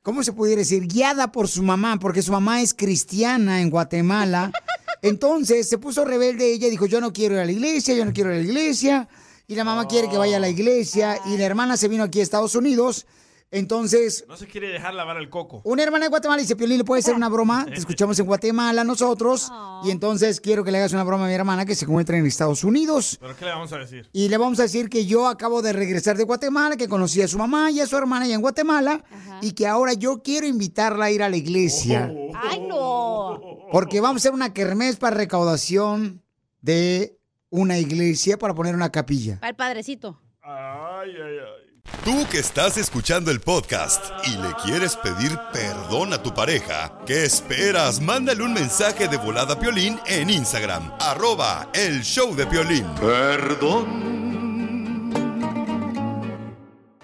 ¿cómo 0.00 0.22
se 0.22 0.32
pudiera 0.32 0.60
decir? 0.60 0.86
Guiada 0.86 1.30
por 1.30 1.48
su 1.48 1.62
mamá, 1.62 1.98
porque 1.98 2.22
su 2.22 2.32
mamá 2.32 2.62
es 2.62 2.72
cristiana 2.72 3.60
en 3.60 3.68
Guatemala. 3.68 4.52
Entonces 5.02 5.68
se 5.68 5.76
puso 5.76 6.06
rebelde 6.06 6.50
ella 6.50 6.70
dijo, 6.70 6.86
yo 6.86 6.98
no 7.02 7.12
quiero 7.12 7.34
ir 7.34 7.42
a 7.42 7.44
la 7.44 7.52
iglesia, 7.52 7.94
yo 7.94 8.06
no 8.06 8.14
quiero 8.14 8.30
ir 8.30 8.36
a 8.36 8.42
la 8.42 8.48
iglesia. 8.48 9.08
Y 9.48 9.54
la 9.54 9.64
mamá 9.64 9.86
quiere 9.86 10.08
que 10.08 10.16
vaya 10.16 10.38
a 10.38 10.40
la 10.40 10.48
iglesia. 10.48 11.18
Y 11.26 11.36
la 11.36 11.44
hermana 11.44 11.76
se 11.76 11.88
vino 11.88 12.04
aquí 12.04 12.20
a 12.20 12.22
Estados 12.22 12.54
Unidos 12.54 13.04
entonces. 13.50 14.24
No 14.28 14.36
se 14.36 14.46
quiere 14.46 14.68
dejar 14.68 14.94
lavar 14.94 15.16
el 15.16 15.30
coco. 15.30 15.60
Una 15.64 15.82
hermana 15.82 16.06
de 16.06 16.08
Guatemala 16.10 16.40
dice: 16.40 16.56
Piolín, 16.56 16.78
¿le 16.78 16.84
puede 16.84 17.00
hacer 17.00 17.14
una 17.14 17.28
broma? 17.28 17.64
Te 17.68 17.74
escuchamos 17.74 18.18
en 18.18 18.26
Guatemala 18.26 18.84
nosotros. 18.84 19.50
Y 19.84 19.90
entonces 19.90 20.40
quiero 20.40 20.64
que 20.64 20.72
le 20.72 20.78
hagas 20.78 20.92
una 20.92 21.04
broma 21.04 21.24
a 21.24 21.28
mi 21.28 21.34
hermana 21.34 21.64
que 21.64 21.74
se 21.74 21.84
encuentra 21.84 22.16
en 22.16 22.26
Estados 22.26 22.64
Unidos. 22.64 23.18
¿Pero 23.20 23.36
qué 23.36 23.44
le 23.44 23.50
vamos 23.52 23.72
a 23.72 23.78
decir? 23.78 24.08
Y 24.12 24.28
le 24.28 24.38
vamos 24.38 24.58
a 24.58 24.62
decir 24.62 24.88
que 24.88 25.06
yo 25.06 25.26
acabo 25.28 25.62
de 25.62 25.72
regresar 25.72 26.16
de 26.16 26.24
Guatemala, 26.24 26.76
que 26.76 26.88
conocí 26.88 27.22
a 27.22 27.28
su 27.28 27.38
mamá 27.38 27.70
y 27.70 27.80
a 27.80 27.86
su 27.86 27.96
hermana 27.96 28.24
allá 28.24 28.34
en 28.34 28.40
Guatemala. 28.40 29.04
Y 29.40 29.52
que 29.52 29.66
ahora 29.66 29.92
yo 29.92 30.22
quiero 30.22 30.46
invitarla 30.46 31.06
a 31.06 31.10
ir 31.10 31.22
a 31.22 31.28
la 31.28 31.36
iglesia. 31.36 32.12
Oh. 32.12 32.32
¡Ay, 32.34 32.60
no! 32.60 33.40
Porque 33.70 34.00
vamos 34.00 34.16
a 34.16 34.28
hacer 34.28 34.32
una 34.32 34.52
kermés 34.52 34.96
para 34.96 35.16
recaudación 35.16 36.22
de 36.60 37.18
una 37.50 37.78
iglesia 37.78 38.38
para 38.38 38.54
poner 38.54 38.74
una 38.74 38.90
capilla. 38.90 39.38
Al 39.42 39.54
padrecito. 39.54 40.20
Ay, 40.42 41.10
ay, 41.10 41.36
ay. 41.38 41.63
Tú 42.04 42.28
que 42.28 42.38
estás 42.38 42.76
escuchando 42.76 43.30
el 43.30 43.40
podcast 43.40 44.04
y 44.26 44.36
le 44.36 44.52
quieres 44.62 44.94
pedir 44.94 45.38
perdón 45.54 46.12
a 46.12 46.22
tu 46.22 46.34
pareja, 46.34 46.92
¿qué 47.06 47.24
esperas? 47.24 47.98
Mándale 47.98 48.42
un 48.42 48.52
mensaje 48.52 49.08
de 49.08 49.16
volada 49.16 49.54
a 49.54 49.58
Piolín 49.58 49.98
en 50.04 50.28
Instagram, 50.28 50.92
arroba 51.00 51.70
el 51.72 52.02
show 52.02 52.36
de 52.36 52.46
Piolín. 52.46 52.94
Perdón. 52.96 53.86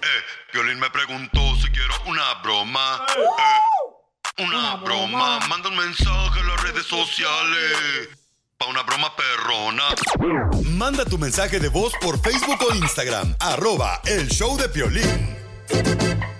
Eh, 0.03 0.21
Piolín 0.51 0.79
me 0.79 0.91
preguntó 0.91 1.39
si 1.55 1.71
quiero 1.71 1.95
una 2.05 2.35
broma. 2.43 3.03
Eh, 3.17 4.43
una, 4.43 4.75
broma. 4.75 5.39
Manda 5.47 5.69
un 5.69 5.77
mensaje 5.77 6.41
a 6.41 6.43
las 6.43 6.61
redes 6.61 6.85
sociales 6.85 8.20
una 8.67 8.83
broma 8.83 9.11
perrona. 9.15 9.83
Manda 10.63 11.05
tu 11.05 11.17
mensaje 11.17 11.59
de 11.59 11.69
voz 11.69 11.93
por 12.01 12.19
Facebook 12.19 12.59
o 12.69 12.75
Instagram. 12.75 13.35
Arroba 13.39 14.01
el 14.05 14.29
show 14.29 14.57
de 14.57 14.69
Piolín. 14.69 16.30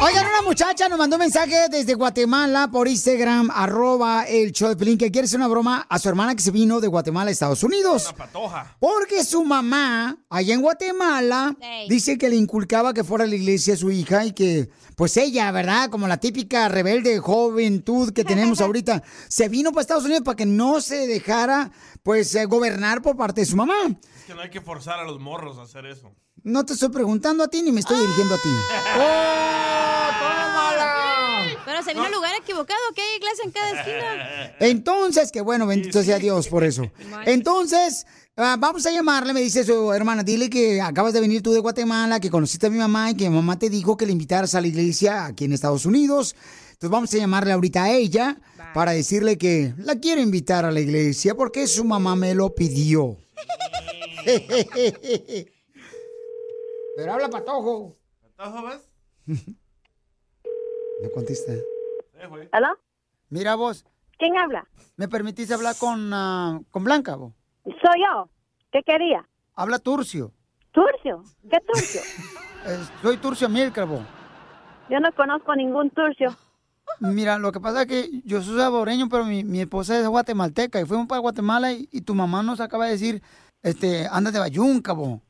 Oigan, 0.00 0.26
una 0.28 0.42
muchacha 0.42 0.88
nos 0.88 0.96
mandó 0.96 1.16
un 1.16 1.22
mensaje 1.22 1.68
desde 1.68 1.94
Guatemala 1.94 2.70
por 2.70 2.86
Instagram, 2.86 3.50
arroba 3.52 4.22
el 4.28 4.52
show 4.52 4.68
de 4.68 4.76
Piolín, 4.76 4.96
que 4.96 5.10
quiere 5.10 5.24
hacer 5.24 5.40
una 5.40 5.48
broma 5.48 5.86
a 5.88 5.98
su 5.98 6.08
hermana 6.08 6.36
que 6.36 6.42
se 6.42 6.52
vino 6.52 6.80
de 6.80 6.86
Guatemala 6.86 7.30
a 7.30 7.32
Estados 7.32 7.64
Unidos. 7.64 8.04
Una 8.06 8.16
patoja. 8.16 8.76
Porque 8.78 9.24
su 9.24 9.44
mamá, 9.44 10.16
allá 10.30 10.54
en 10.54 10.62
Guatemala, 10.62 11.56
dice 11.88 12.16
que 12.16 12.28
le 12.28 12.36
inculcaba 12.36 12.94
que 12.94 13.02
fuera 13.02 13.24
a 13.24 13.26
la 13.26 13.34
iglesia 13.34 13.74
a 13.74 13.76
su 13.76 13.90
hija 13.90 14.24
y 14.24 14.32
que 14.32 14.70
pues 14.94 15.16
ella, 15.16 15.50
¿verdad? 15.50 15.90
Como 15.90 16.06
la 16.06 16.18
típica 16.18 16.68
rebelde 16.68 17.18
juventud 17.18 18.12
que 18.12 18.24
tenemos 18.24 18.60
ahorita, 18.60 19.02
se 19.28 19.48
vino 19.48 19.72
para 19.72 19.82
Estados 19.82 20.04
Unidos 20.04 20.22
para 20.22 20.36
que 20.36 20.46
no 20.46 20.80
se 20.80 21.08
dejara, 21.08 21.72
pues, 22.04 22.32
eh, 22.36 22.44
gobernar 22.44 23.02
por 23.02 23.16
parte 23.16 23.40
de 23.40 23.46
su 23.46 23.56
mamá. 23.56 23.98
Que 24.28 24.34
no 24.34 24.42
hay 24.42 24.50
que 24.50 24.60
forzar 24.60 25.00
a 25.00 25.04
los 25.04 25.18
morros 25.18 25.56
a 25.56 25.62
hacer 25.62 25.86
eso. 25.86 26.12
No 26.42 26.66
te 26.66 26.74
estoy 26.74 26.90
preguntando 26.90 27.42
a 27.42 27.48
ti 27.48 27.62
ni 27.62 27.72
me 27.72 27.80
estoy 27.80 27.98
dirigiendo 27.98 28.34
a 28.34 28.36
ti. 28.36 28.50
¡Oh, 28.98 30.08
tómala! 30.18 31.46
Pero 31.64 31.82
se 31.82 31.94
vino 31.94 32.04
al 32.04 32.12
lugar 32.12 32.34
equivocado, 32.38 32.78
que 32.94 33.00
hay 33.00 33.16
iglesia 33.16 33.44
en 33.46 33.50
cada 33.52 33.80
esquina. 33.80 34.56
Entonces, 34.60 35.32
que 35.32 35.40
bueno, 35.40 35.66
bendito 35.66 36.02
sea 36.02 36.18
Dios 36.18 36.46
por 36.48 36.62
eso. 36.62 36.92
Entonces, 37.24 38.06
ah, 38.36 38.56
vamos 38.58 38.84
a 38.84 38.90
llamarle, 38.90 39.32
me 39.32 39.40
dice 39.40 39.64
su 39.64 39.94
hermana, 39.94 40.22
dile 40.22 40.50
que 40.50 40.82
acabas 40.82 41.14
de 41.14 41.22
venir 41.22 41.42
tú 41.42 41.54
de 41.54 41.60
Guatemala, 41.60 42.20
que 42.20 42.28
conociste 42.28 42.66
a 42.66 42.70
mi 42.70 42.76
mamá 42.76 43.12
y 43.12 43.14
que 43.14 43.30
mi 43.30 43.36
mamá 43.36 43.58
te 43.58 43.70
dijo 43.70 43.96
que 43.96 44.04
le 44.04 44.12
invitaras 44.12 44.54
a 44.54 44.60
la 44.60 44.66
iglesia 44.66 45.24
aquí 45.24 45.46
en 45.46 45.54
Estados 45.54 45.86
Unidos. 45.86 46.36
Entonces 46.72 46.90
vamos 46.90 47.14
a 47.14 47.16
llamarle 47.16 47.52
ahorita 47.52 47.84
a 47.84 47.92
ella 47.92 48.36
para 48.74 48.92
decirle 48.92 49.38
que 49.38 49.72
la 49.78 49.94
quiero 49.94 50.20
invitar 50.20 50.66
a 50.66 50.70
la 50.70 50.80
iglesia 50.80 51.34
porque 51.34 51.66
su 51.66 51.82
mamá 51.82 52.14
me 52.14 52.34
lo 52.34 52.54
pidió. 52.54 53.16
Pero 56.96 57.12
habla 57.12 57.28
patojo. 57.28 57.96
¿Patojo 58.36 58.66
ves? 58.66 58.90
No 61.00 61.08
contesta. 61.12 61.52
¿Aló? 62.50 62.76
Mira 63.28 63.54
vos, 63.54 63.84
¿Quién 64.18 64.36
habla? 64.36 64.66
¿me 64.96 65.06
permitís 65.06 65.48
hablar 65.52 65.76
con, 65.78 66.12
ah, 66.12 66.60
con 66.72 66.82
Blanca? 66.82 67.14
vos? 67.14 67.34
Soy 67.64 68.02
yo. 68.02 68.28
¿Qué 68.72 68.82
quería? 68.84 69.24
Habla 69.54 69.78
Turcio. 69.78 70.32
¿Turcio? 70.72 71.22
¿Qué 71.48 71.58
Turcio? 71.60 72.00
Eh, 72.66 72.76
soy 73.00 73.16
Turcio 73.18 73.48
vos. 73.48 74.00
Yo 74.90 74.98
no 74.98 75.12
conozco 75.14 75.54
ningún 75.54 75.90
Turcio. 75.90 76.36
Mira, 76.98 77.38
lo 77.38 77.52
que 77.52 77.60
pasa 77.60 77.82
es 77.82 77.86
que 77.86 78.10
yo 78.24 78.42
soy 78.42 78.58
saboreño, 78.58 79.08
pero 79.08 79.24
mi, 79.24 79.44
mi 79.44 79.60
esposa 79.60 79.96
es 80.00 80.08
guatemalteca 80.08 80.80
y 80.80 80.84
fuimos 80.84 81.06
para 81.06 81.20
Guatemala 81.20 81.72
y, 81.72 81.88
y 81.92 82.00
tu 82.00 82.16
mamá 82.16 82.42
nos 82.42 82.60
acaba 82.60 82.86
de 82.86 82.92
decir, 82.92 83.22
este, 83.62 84.06
anda 84.10 84.30
de 84.30 84.38
Bayunca, 84.38 84.92
vos. 84.92 85.20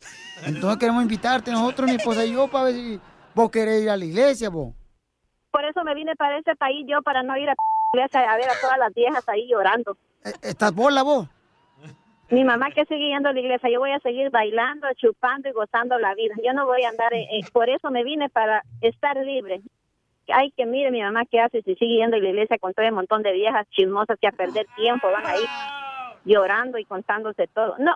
Entonces 0.45 0.79
queremos 0.79 1.03
invitarte 1.03 1.51
nosotros, 1.51 1.89
mi 1.89 1.97
esposa 1.97 2.25
y 2.25 2.33
yo, 2.33 2.49
para 2.49 2.65
ver 2.65 2.75
si 2.75 3.01
vos 3.35 3.51
querés 3.51 3.83
ir 3.83 3.91
a 3.91 3.97
la 3.97 4.05
iglesia, 4.05 4.51
vos. 4.51 4.75
Por 5.51 5.65
eso 5.65 5.83
me 5.85 5.95
vine 5.95 6.15
para 6.17 6.39
ese 6.39 6.55
país 6.57 6.87
yo, 6.89 7.03
para 7.03 7.23
no 7.23 7.37
ir 7.37 7.49
a 7.49 7.55
iglesia 7.93 8.21
a 8.31 8.37
ver 8.37 8.49
a 8.49 8.61
todas 8.61 8.79
las 8.79 8.93
viejas 8.95 9.29
ahí 9.29 9.49
llorando. 9.49 9.97
Eh, 10.25 10.33
¿Estás 10.43 10.75
bola, 10.75 11.03
vos? 11.03 11.29
Mi 12.31 12.45
mamá 12.45 12.71
que 12.71 12.85
sigue 12.85 13.09
yendo 13.09 13.31
a 13.31 13.33
la 13.33 13.41
iglesia, 13.41 13.71
yo 13.71 13.81
voy 13.81 13.93
a 13.93 14.01
seguir 14.01 14.31
bailando, 14.31 14.87
chupando 14.97 15.49
y 15.49 15.53
gozando 15.53 15.99
la 15.99 16.15
vida. 16.15 16.35
Yo 16.45 16.53
no 16.53 16.67
voy 16.67 16.83
a 16.83 16.91
andar, 16.91 17.15
eh, 17.15 17.27
eh, 17.33 17.41
por 17.53 17.71
eso 17.71 17.91
me 17.91 18.05
vine 18.05 18.29
para 18.29 18.63
estar 18.83 19.17
libre. 19.17 19.63
Ay, 20.29 20.53
que 20.55 20.67
mire 20.67 20.91
mi 20.91 21.01
mamá 21.01 21.25
qué 21.25 21.41
hace 21.41 21.63
si 21.63 21.75
sigue 21.77 21.97
yendo 21.97 22.17
a 22.19 22.21
la 22.21 22.29
iglesia 22.29 22.59
con 22.59 22.75
todo 22.75 22.87
un 22.87 22.95
montón 22.95 23.23
de 23.23 23.33
viejas 23.33 23.67
chismosas 23.71 24.19
que 24.21 24.29
a 24.29 24.33
perder 24.33 24.67
tiempo 24.77 25.11
van 25.11 25.25
ahí 25.25 25.43
llorando 26.27 26.77
y 26.77 26.85
contándose 26.85 27.47
todo. 27.47 27.77
No, 27.79 27.95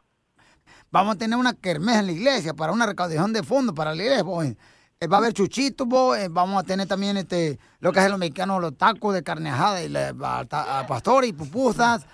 Vamos 0.93 1.15
a 1.17 1.19
tener 1.19 1.37
una 1.39 1.55
kermés 1.55 1.97
en 1.97 2.07
la 2.07 2.13
iglesia 2.13 2.55
para 2.55 2.71
una 2.73 2.87
recaudación 2.87 3.33
de 3.33 3.43
fondos 3.43 3.75
para 3.75 3.95
la 3.95 4.03
iglesia, 4.03 4.23
vos. 4.23 4.45
Eh, 4.45 5.07
va 5.09 5.17
a 5.17 5.21
haber 5.21 5.33
chuchitos, 5.33 5.89
eh, 6.17 6.29
vamos 6.31 6.63
a 6.63 6.67
tener 6.67 6.87
también 6.87 7.17
este, 7.17 7.59
lo 7.81 7.91
que 7.93 7.99
hacen 7.99 8.11
los 8.13 8.21
mexicanos, 8.21 8.61
los 8.61 8.77
tacos 8.77 9.15
de 9.15 9.23
carne 9.25 9.51
ajada 9.51 9.83
y 9.83 9.89
la, 9.89 10.15
a- 10.23 10.79
a- 10.81 10.87
pastor 10.87 11.25
y 11.25 11.33
pupusas. 11.33 12.07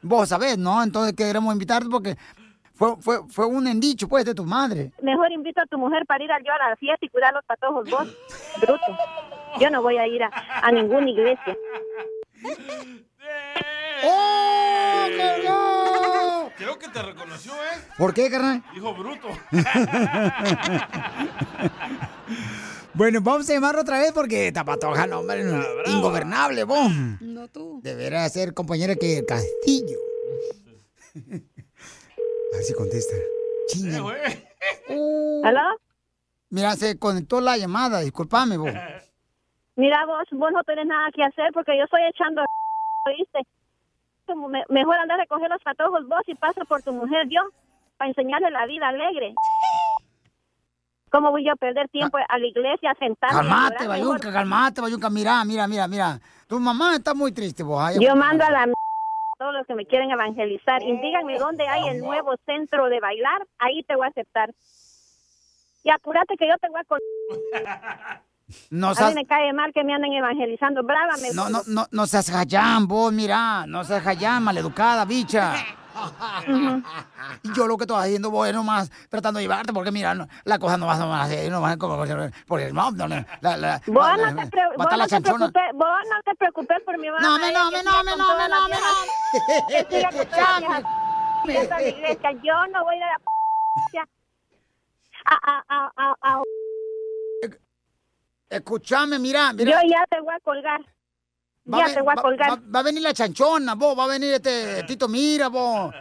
Vos 0.00 0.28
sabés, 0.28 0.56
¿no? 0.56 0.82
Entonces 0.82 1.12
queremos 1.14 1.52
invitarte 1.52 1.88
porque 1.90 2.16
fue, 2.74 2.96
fue, 3.00 3.20
fue 3.28 3.44
un 3.46 3.66
endicho, 3.66 4.06
pues, 4.08 4.24
de 4.24 4.34
tu 4.34 4.44
madre. 4.44 4.92
mejor 5.02 5.30
invito 5.32 5.60
a 5.60 5.66
tu 5.66 5.76
mujer 5.76 6.06
para 6.06 6.22
ir 6.24 6.30
a 6.32 6.38
yo 6.38 6.52
a 6.52 6.70
la 6.70 6.76
fiesta 6.76 7.04
y 7.04 7.08
cuidar 7.08 7.34
los 7.34 7.44
patojos 7.44 7.90
vos, 7.90 8.06
bruto. 8.60 8.96
Yo 9.60 9.68
no 9.70 9.82
voy 9.82 9.98
a 9.98 10.06
ir 10.06 10.22
a, 10.22 10.30
a 10.62 10.70
ninguna 10.72 11.10
iglesia. 11.10 11.56
¡Oh! 14.04 15.85
Creo 16.56 16.78
que 16.78 16.88
te 16.88 17.02
reconoció, 17.02 17.52
¿eh? 17.52 17.82
¿Por 17.98 18.14
qué, 18.14 18.30
carnal? 18.30 18.64
Hijo 18.74 18.94
bruto. 18.94 19.28
Bueno, 22.96 23.20
vamos 23.20 23.48
a 23.50 23.52
llamarlo 23.52 23.82
otra 23.82 23.98
vez 23.98 24.10
porque 24.12 24.50
Tapatoja, 24.52 25.06
no, 25.06 25.18
hombre, 25.18 25.44
no, 25.44 25.62
ingobernable, 25.86 26.64
vos. 26.64 26.90
No 27.20 27.46
tú. 27.46 27.78
Deberá 27.82 28.26
ser 28.30 28.54
compañera 28.54 28.96
que 28.96 29.18
el 29.18 29.26
Castillo. 29.26 29.98
A 31.14 32.56
ver 32.56 32.64
si 32.64 32.72
contesta. 32.72 33.14
Chinga. 33.68 33.98
¿Aló? 33.98 35.60
Mira, 36.48 36.74
se 36.76 36.98
conectó 36.98 37.42
la 37.42 37.58
llamada, 37.58 38.00
disculpame, 38.00 38.56
vos. 38.56 38.72
Mira 39.74 40.06
vos, 40.06 40.24
vos 40.32 40.50
no 40.52 40.64
tenés 40.64 40.86
nada 40.86 41.10
que 41.14 41.22
hacer 41.22 41.50
porque 41.52 41.76
yo 41.76 41.84
estoy 41.84 42.00
echando, 42.08 42.46
¿oíste? 43.04 43.40
Me- 44.34 44.64
mejor 44.68 44.96
andar 44.96 45.18
a 45.18 45.22
recoger 45.22 45.48
los 45.50 45.62
patojos 45.62 46.06
vos 46.08 46.22
y 46.26 46.34
paso 46.34 46.64
por 46.66 46.82
tu 46.82 46.92
mujer 46.92 47.28
yo 47.28 47.40
para 47.96 48.08
enseñarle 48.08 48.50
la 48.50 48.66
vida 48.66 48.88
alegre. 48.88 49.34
¿Cómo 51.10 51.30
voy 51.30 51.44
yo 51.46 51.52
a 51.52 51.56
perder 51.56 51.88
tiempo 51.88 52.18
a 52.18 52.38
la 52.38 52.46
iglesia 52.46 52.92
sentada? 52.98 53.32
Calmate, 53.34 53.86
Bayunca, 53.86 54.32
calmate, 54.32 54.80
Bayunca. 54.80 55.08
Mira, 55.08 55.44
mira, 55.44 55.66
mira, 55.68 55.86
mira. 55.86 56.20
Tu 56.48 56.58
mamá 56.58 56.96
está 56.96 57.14
muy 57.14 57.32
triste, 57.32 57.62
vos. 57.62 57.80
Ay, 57.80 57.98
Yo 58.00 58.16
mando 58.16 58.44
a 58.44 58.50
la 58.50 58.62
m- 58.64 58.74
todos 59.38 59.54
los 59.54 59.66
que 59.66 59.74
me 59.74 59.86
quieren 59.86 60.10
evangelizar 60.10 60.82
y 60.82 60.98
díganme 61.00 61.38
dónde 61.38 61.66
hay 61.68 61.88
el 61.88 62.00
nuevo 62.00 62.34
centro 62.44 62.88
de 62.88 62.98
bailar, 63.00 63.46
ahí 63.58 63.82
te 63.84 63.94
voy 63.94 64.06
a 64.06 64.10
aceptar. 64.10 64.50
Y 65.84 65.90
apúrate 65.90 66.36
que 66.36 66.48
yo 66.48 66.56
te 66.58 66.68
voy 66.68 66.80
a 66.80 66.84
No 68.70 68.90
A 68.90 68.94
seas, 68.94 69.08
mí 69.14 69.22
me 69.22 69.26
cae 69.26 69.52
mal 69.52 69.72
que 69.72 69.82
me 69.82 69.92
anden 69.94 70.12
evangelizando. 70.12 70.82
Brávame. 70.84 71.32
no, 71.34 71.48
no, 71.48 71.62
no, 71.66 71.86
no 71.90 72.06
seas 72.06 72.30
jayán, 72.30 72.86
vos, 72.86 73.12
mira. 73.12 73.66
No 73.66 73.84
seas 73.84 74.02
jayán, 74.02 74.42
maleducada, 74.42 75.04
bicha. 75.04 75.54
Y 77.42 77.52
yo 77.54 77.66
lo 77.66 77.76
que 77.76 77.84
estoy 77.84 77.98
haciendo, 78.04 78.30
vos, 78.30 78.46
es 78.46 78.54
nomás 78.54 78.90
tratando 79.08 79.38
de 79.38 79.44
llevarte, 79.44 79.72
porque 79.72 79.90
mira, 79.90 80.14
no- 80.14 80.28
la 80.44 80.58
cosa 80.58 80.76
no 80.76 80.86
va 80.86 81.22
a 81.22 81.26
ser, 81.26 81.50
no 81.50 81.60
va 81.60 81.70
a 81.72 81.76
como, 81.76 81.96
porque 81.96 82.70
no, 82.72 82.90
no, 82.92 83.08
no, 83.08 83.24
la, 83.40 83.56
la, 83.56 83.80
Vos 83.86 84.10
no 84.18 84.34
te, 84.36 84.46
pre- 84.50 84.62
a 84.62 84.68
vos 84.76 84.86
no 84.98 85.06
te 85.08 85.20
preocupes, 85.22 85.62
vos 85.74 85.98
no 86.10 86.22
te 86.24 86.34
preocupes 86.36 86.76
por 86.84 86.98
mi 86.98 87.08
mamá. 87.08 87.20
No, 87.22 87.38
me, 87.38 87.50
no, 87.52 87.70
me, 87.70 87.82
no, 87.82 88.04
me, 88.04 88.16
no, 88.16 88.36
me, 88.36 88.48
no, 88.48 88.68
me, 88.68 88.76
iglesia. 91.88 92.30
Yo 92.42 92.66
no 92.72 92.84
voy 92.84 92.96
a 93.00 93.06
a 93.06 93.18
la 93.92 94.08
a, 95.24 95.34
a, 95.34 95.64
a, 95.68 95.92
a, 95.96 96.14
a- 96.22 96.42
Escúchame, 98.48 99.18
mira, 99.18 99.50
Yo 99.50 99.56
mira. 99.56 99.82
ya 99.82 100.04
te 100.08 100.20
voy 100.20 100.34
a 100.34 100.40
colgar. 100.40 100.80
Va 101.72 101.78
Ya 101.78 101.84
ven- 101.86 101.94
te 101.96 102.00
voy 102.02 102.12
a 102.16 102.22
colgar. 102.22 102.50
Va, 102.50 102.62
va 102.74 102.78
a 102.78 102.82
venir 102.84 103.02
la 103.02 103.12
chanchona, 103.12 103.74
vos, 103.74 103.98
va 103.98 104.04
a 104.04 104.06
venir 104.08 104.32
este 104.34 104.84
Tito 104.84 105.08
Mira, 105.08 105.48
vos. 105.48 105.92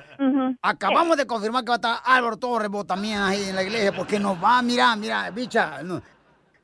Acabamos 0.61 1.17
de 1.17 1.25
confirmar 1.25 1.63
que 1.63 1.69
va 1.69 1.75
a 1.75 1.77
estar 1.77 1.97
Álvaro 2.05 2.37
Torres, 2.37 2.69
vos 2.69 2.85
también 2.85 3.19
ahí 3.19 3.49
en 3.49 3.55
la 3.55 3.63
iglesia, 3.63 3.91
porque 3.91 4.19
nos 4.19 4.41
va, 4.43 4.61
mira, 4.61 4.95
mira, 4.95 5.29
bicha. 5.31 5.81
no. 5.81 6.01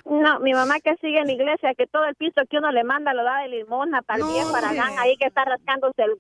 No, 0.06 0.40
mi 0.40 0.52
mamá 0.54 0.80
que 0.80 0.96
sigue 0.96 1.20
en 1.20 1.28
la 1.28 1.34
iglesia, 1.34 1.74
que 1.76 1.86
todo 1.88 2.06
el 2.06 2.16
piso 2.16 2.42
que 2.50 2.58
uno 2.58 2.72
le 2.72 2.84
manda 2.84 3.14
lo 3.14 3.24
da 3.24 3.38
de 3.42 3.50
limosna 3.50 4.02
para 4.02 4.18
el 4.20 4.26
No, 4.26 4.34
bien, 4.34 4.52
para 4.52 4.74
gan, 4.74 4.98
ahí 4.98 5.16
que 5.18 5.28
está 5.28 5.46
rascándose 5.46 6.02
el... 6.04 6.12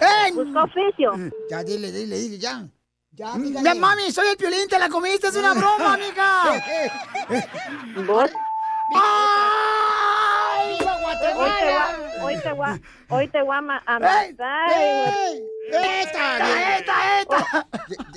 ¡Ey! 0.00 0.32
Busca 0.32 0.64
oficio. 0.64 1.12
Ya, 1.50 1.62
dile, 1.64 1.90
dile, 1.92 2.16
dile, 2.16 2.38
ya. 2.38 2.66
Ya, 3.16 3.74
mami, 3.76 4.10
soy 4.10 4.26
el 4.26 4.36
piolín, 4.36 4.66
te 4.68 4.76
la 4.76 4.88
comiste, 4.88 5.28
es 5.28 5.36
una 5.36 5.54
broma, 5.54 5.94
amiga. 5.94 6.60
Vos, 8.06 8.30
¡Ay, 8.96 10.76
viva 10.78 10.96
hoy 10.96 11.16
te 11.20 11.34
voy, 11.34 11.50
hoy 12.22 12.40
te 12.42 12.52
voy, 12.52 12.82
hoy 13.10 13.28
te 13.28 13.42
voy 13.42 13.56
a 13.56 13.82
a. 13.86 13.96
¡Esta, 15.66 16.76
esta, 16.76 17.20
esta! 17.20 17.66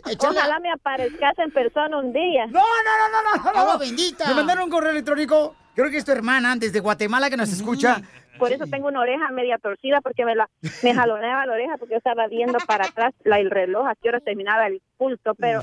Échala. 0.10 0.40
Ojalá 0.42 0.60
me 0.60 0.72
aparezcas 0.72 1.38
en 1.38 1.52
persona 1.52 1.98
un 2.00 2.12
día. 2.12 2.48
No, 2.48 2.60
no, 2.60 2.98
no, 2.98 3.22
no, 3.22 3.44
no, 3.44 3.52
no. 3.54 3.60
Agua 3.60 3.78
bendita. 3.78 4.28
Me 4.28 4.34
mandaron 4.34 4.64
un 4.66 4.70
correo 4.70 4.92
electrónico. 4.92 5.56
Creo 5.76 5.92
que 5.92 5.98
es 5.98 6.06
tu 6.06 6.12
hermana 6.12 6.56
desde 6.56 6.80
Guatemala 6.80 7.30
que 7.30 7.38
nos 7.38 7.50
escucha. 7.50 8.02
Por 8.38 8.52
eso 8.52 8.66
tengo 8.68 8.88
una 8.88 9.00
oreja 9.02 9.30
media 9.32 9.58
torcida 9.58 10.02
porque 10.02 10.26
me 10.26 10.36
la 10.36 10.50
me 10.84 10.94
jaloneaba 10.94 11.46
la 11.46 11.54
oreja 11.54 11.78
porque 11.78 11.94
yo 11.94 11.98
estaba 11.98 12.28
viendo 12.28 12.58
para 12.68 12.86
atrás 12.86 13.14
la, 13.24 13.40
el 13.40 13.50
reloj 13.50 13.88
a 13.88 13.96
qué 13.96 14.10
hora 14.10 14.20
terminaba 14.20 14.68
el 14.68 14.82
culto, 14.98 15.34
pero 15.36 15.62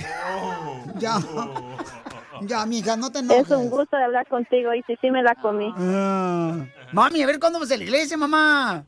Ya. 0.99 1.17
Ya, 2.41 2.67
mija, 2.67 2.97
no 2.97 3.13
te 3.13 3.21
enojes. 3.21 3.45
es 3.47 3.51
un 3.57 3.71
gusto 3.71 3.97
de 3.97 4.03
hablar 4.03 4.27
contigo 4.27 4.75
y 4.75 4.83
sí, 4.83 4.99
sí 5.01 5.09
me 5.11 5.23
la 5.23 5.37
comí. 5.37 5.73
Ah. 5.79 6.67
Mami, 6.93 7.23
a 7.23 7.27
ver 7.27 7.39
cuándo 7.39 7.59
vamos 7.61 7.71
a 7.71 7.77
la 7.77 7.85
iglesia, 7.85 8.17
mamá. 8.17 8.85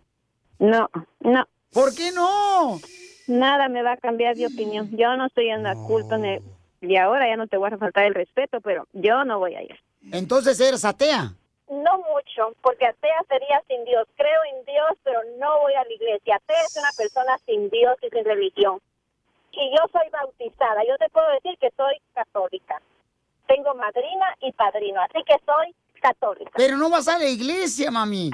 No, 0.59 0.91
no, 1.21 1.47
¿Por 1.73 1.95
qué 1.95 2.11
no? 2.13 2.81
nada 3.29 3.69
me 3.69 3.83
va 3.83 3.93
a 3.93 3.97
cambiar 3.99 4.35
de 4.37 4.47
opinión. 4.49 4.89
Yo 4.97 5.17
no 5.17 5.27
estoy 5.27 5.49
en 5.51 5.63
la 5.63 5.75
culto 5.77 6.19
ni- 6.19 6.41
y 6.81 6.97
ahora 6.97 7.29
ya 7.29 7.37
no 7.37 7.47
te 7.47 7.57
voy 7.57 7.71
a 7.73 7.79
faltar 7.79 8.05
el 8.05 8.15
respeto, 8.15 8.61
pero 8.61 8.87
yo 8.93 9.25
no 9.25 9.39
voy 9.39 9.55
a 9.55 9.63
ir. 9.63 9.77
Entonces 10.13 10.59
eres 10.61 10.85
atea. 10.85 11.33
No 11.69 11.99
mucho, 11.99 12.55
porque 12.63 12.87
atea 12.87 13.23
sería 13.29 13.61
sin 13.67 13.85
Dios. 13.85 14.07
Creo 14.17 14.41
en 14.55 14.65
Dios, 14.65 14.91
pero 15.03 15.21
no 15.39 15.61
voy 15.61 15.75
a 15.75 15.85
la 15.85 15.93
iglesia. 15.93 16.37
Atea 16.37 16.63
es 16.63 16.77
una 16.77 16.91
persona 16.97 17.37
sin 17.45 17.69
Dios 17.71 17.97
y 18.03 18.09
sin 18.09 18.25
religión. 18.25 18.81
Y 19.53 19.71
yo 19.71 19.85
soy 19.91 20.09
bautizada. 20.11 20.85
Yo 20.87 20.97
te 20.99 21.09
puedo 21.09 21.29
decir 21.31 21.59
que 21.59 21.73
soy 21.77 21.95
católica. 22.15 22.81
Tengo 23.49 23.75
madrina 23.75 24.37
y 24.41 24.53
padrino, 24.53 25.01
así 25.01 25.23
que 25.25 25.37
soy 25.45 25.75
católica. 26.01 26.53
Pero 26.57 26.77
no 26.77 26.91
vas 26.91 27.09
a 27.09 27.19
la 27.19 27.27
iglesia, 27.27 27.91
mami. 27.91 28.31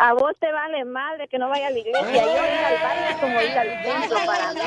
A 0.00 0.12
vos 0.12 0.30
te 0.38 0.52
vale 0.52 0.84
madre 0.84 1.26
que 1.28 1.38
no 1.38 1.48
vaya 1.48 1.66
a 1.66 1.70
la 1.70 1.78
iglesia. 1.78 2.24
Yo 2.24 2.30
ir 2.30 2.64
al 2.64 2.82
baile 2.82 3.16
como 3.20 3.42
ir 3.42 3.58
al 3.58 3.82
templo 3.82 4.18
para 4.26 4.54
mí. 4.54 4.60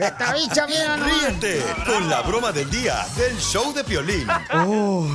Esta 0.00 0.32
bicha, 0.32 0.66
mira, 0.66 0.96
no. 0.96 1.04
Ríete 1.06 1.62
con 1.86 2.10
la 2.10 2.22
broma 2.22 2.50
del 2.50 2.68
día 2.70 3.06
del 3.16 3.38
show 3.38 3.72
de 3.72 3.84
Piolín. 3.84 4.26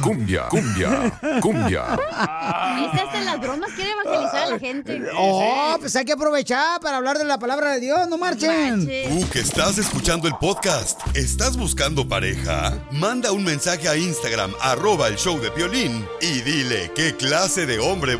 Cumbia, 0.01 0.47
cumbia, 0.47 1.11
cumbia. 1.41 1.83
Este 2.85 3.01
hasta 3.01 3.17
en 3.17 3.25
las 3.25 3.41
bromas 3.41 3.69
quiere 3.71 3.91
evangelizar 3.91 4.43
a 4.43 4.47
la 4.47 4.59
gente. 4.59 5.01
Oh, 5.17 5.75
pues 5.79 5.93
hay 5.97 6.05
que 6.05 6.13
aprovechar 6.13 6.79
para 6.79 6.97
hablar 6.97 7.17
de 7.17 7.25
la 7.25 7.37
palabra 7.37 7.71
de 7.71 7.81
Dios, 7.81 8.07
no 8.07 8.17
marchen. 8.17 8.85
Tú 8.85 9.29
que 9.29 9.39
estás 9.39 9.77
escuchando 9.77 10.29
el 10.29 10.35
podcast, 10.35 11.01
¿estás 11.17 11.57
buscando 11.57 12.07
pareja? 12.07 12.79
Manda 12.91 13.33
un 13.33 13.43
mensaje 13.43 13.89
a 13.89 13.97
Instagram, 13.97 14.53
arroba 14.61 15.09
el 15.09 15.17
show 15.17 15.37
de 15.37 15.51
Piolín, 15.51 16.07
y 16.21 16.41
dile 16.41 16.93
qué 16.95 17.13
clase 17.17 17.65
de 17.65 17.79
hombre 17.79 18.15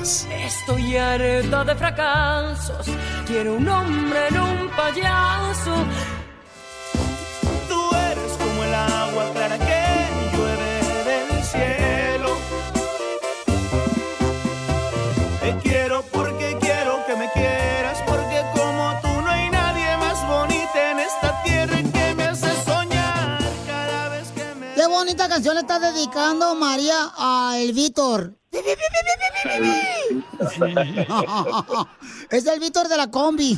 Estoy 0.00 0.96
harta 0.96 1.64
de 1.64 1.74
fracasos. 1.74 2.86
Quiero 3.26 3.54
un 3.54 3.68
hombre 3.68 4.28
en 4.28 4.40
un 4.40 4.70
payaso. 4.70 5.74
Tú 7.68 7.80
eres 8.10 8.32
como 8.38 8.62
el 8.62 8.74
agua 8.74 9.32
clara 9.34 9.58
que 9.58 10.36
llueve 10.36 10.72
del 11.08 11.42
cielo. 11.42 12.30
Te 15.40 15.68
quiero 15.68 15.87
canción 25.38 25.54
le 25.54 25.60
está 25.60 25.78
dedicando 25.78 26.56
María 26.56 27.12
a 27.16 27.54
el 27.58 27.72
Víctor. 27.72 28.34
es 32.30 32.44
el 32.46 32.58
Víctor 32.58 32.88
de 32.88 32.96
la 32.96 33.08
combi. 33.08 33.56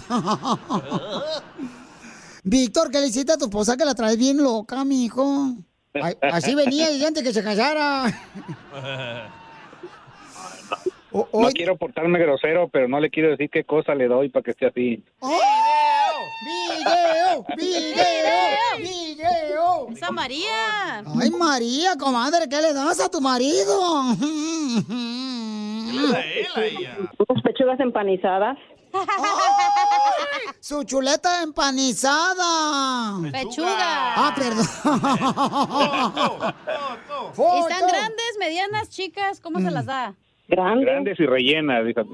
Víctor, 2.45 2.91
¿qué 2.91 3.01
le 3.01 3.07
hiciste 3.07 3.33
a 3.33 3.39
tu 3.39 3.47
esposa 3.47 3.79
que 3.79 3.87
la 3.87 3.95
traes 3.95 4.19
bien 4.19 4.37
loca, 4.43 4.85
mijo? 4.85 5.55
Así 6.21 6.55
venía 6.55 6.91
y 6.91 7.03
antes 7.03 7.23
que 7.23 7.33
se 7.33 7.43
casara. 7.43 8.05
O- 11.13 11.29
No 11.33 11.49
quiero 11.53 11.79
portarme 11.79 12.19
grosero, 12.19 12.69
pero 12.69 12.89
no 12.89 13.01
le 13.01 13.09
quiero 13.09 13.31
decir 13.31 13.49
qué 13.51 13.65
cosa 13.65 13.95
le 13.95 14.07
doy 14.07 14.29
para 14.29 14.43
que 14.43 14.51
esté 14.51 14.67
así. 14.67 15.03
¡Video! 16.45 17.45
¡Video! 17.57 18.79
¡Video! 18.79 19.89
¡Esa 19.93 20.11
María! 20.11 21.03
Ay, 21.21 21.31
María, 21.31 21.97
comadre, 21.97 22.49
¿qué 22.49 22.61
le 22.61 22.73
das 22.73 23.01
a 23.01 23.09
tu 23.09 23.21
marido? 23.21 24.01
Unas 27.21 27.43
pechugas 27.43 27.81
empanizadas. 27.81 28.57
Su 30.61 30.85
chuleta 30.85 31.43
empanizada. 31.43 33.19
Pechuga. 33.31 34.15
Ah, 34.17 34.35
perdón. 34.37 34.67
¿Y 37.37 37.61
están 37.61 37.89
grandes, 37.89 38.37
medianas, 38.39 38.91
chicas? 38.91 39.41
¿Cómo 39.41 39.61
se 39.61 39.71
las 39.71 39.87
da? 39.87 40.15
Grandes. 40.49 40.87
Grandes 40.87 41.21
y 41.21 41.27
rellenas, 41.27 41.85
fíjate. 41.87 42.11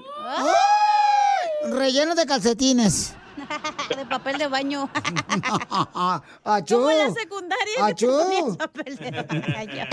Relleno 1.71 2.15
de 2.15 2.27
calcetines. 2.27 3.17
De 3.97 4.07
papel 4.07 4.39
de 4.39 4.47
baño. 4.49 4.89
Achú. 6.45 6.75
Como 6.77 6.91
en 6.91 6.99
la 6.99 7.11
secundaria 7.13 7.87
Achú. 7.87 8.07
ponías 8.07 8.57
papel 8.57 8.97
de 8.97 9.11
baño. 9.11 9.85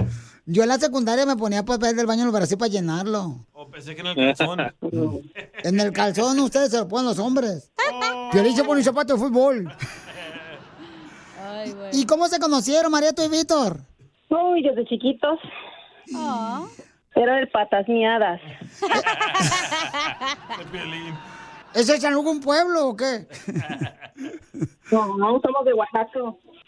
Yo 0.46 0.64
en 0.64 0.70
la 0.70 0.78
secundaria 0.78 1.26
me 1.26 1.36
ponía 1.36 1.64
papel 1.64 1.96
del 1.96 2.06
baño 2.06 2.22
en 2.24 2.28
el 2.28 2.34
brazo 2.34 2.58
para 2.58 2.70
llenarlo. 2.70 3.46
O 3.54 3.70
pensé 3.70 3.96
que 3.96 4.02
en 4.02 4.08
el 4.08 4.16
calzón. 4.16 4.60
En 5.64 5.80
el 5.80 5.92
calzón 5.94 6.40
ustedes 6.40 6.72
se 6.72 6.78
lo 6.78 6.88
ponen 6.88 7.06
los 7.06 7.20
hombres. 7.20 7.72
Piolín 8.32 8.56
se 8.56 8.64
pone 8.64 8.80
un 8.80 8.84
zapato 8.84 9.14
de 9.14 9.20
fútbol. 9.20 9.74
Ay. 11.42 11.74
¿Y 11.94 12.06
cómo 12.06 12.28
se 12.28 12.40
conocieron, 12.40 12.92
María, 12.92 13.14
tú 13.14 13.24
y 13.24 13.30
Víctor? 13.30 13.80
Uy, 14.30 14.64
desde 14.64 14.86
chiquitos. 14.86 15.40
Ah. 16.16 16.66
Era 17.16 17.36
de 17.36 17.48
patas 17.48 17.88
miadas. 17.88 18.42
¿Ese 21.74 21.96
es 21.96 22.04
en 22.04 22.14
algún 22.14 22.40
pueblo 22.42 22.88
o 22.90 22.96
qué? 22.96 23.28
No, 24.92 25.18
no, 25.18 25.40
somos 25.42 25.66
de 25.66 25.74
Oaxaca. 25.74 26.20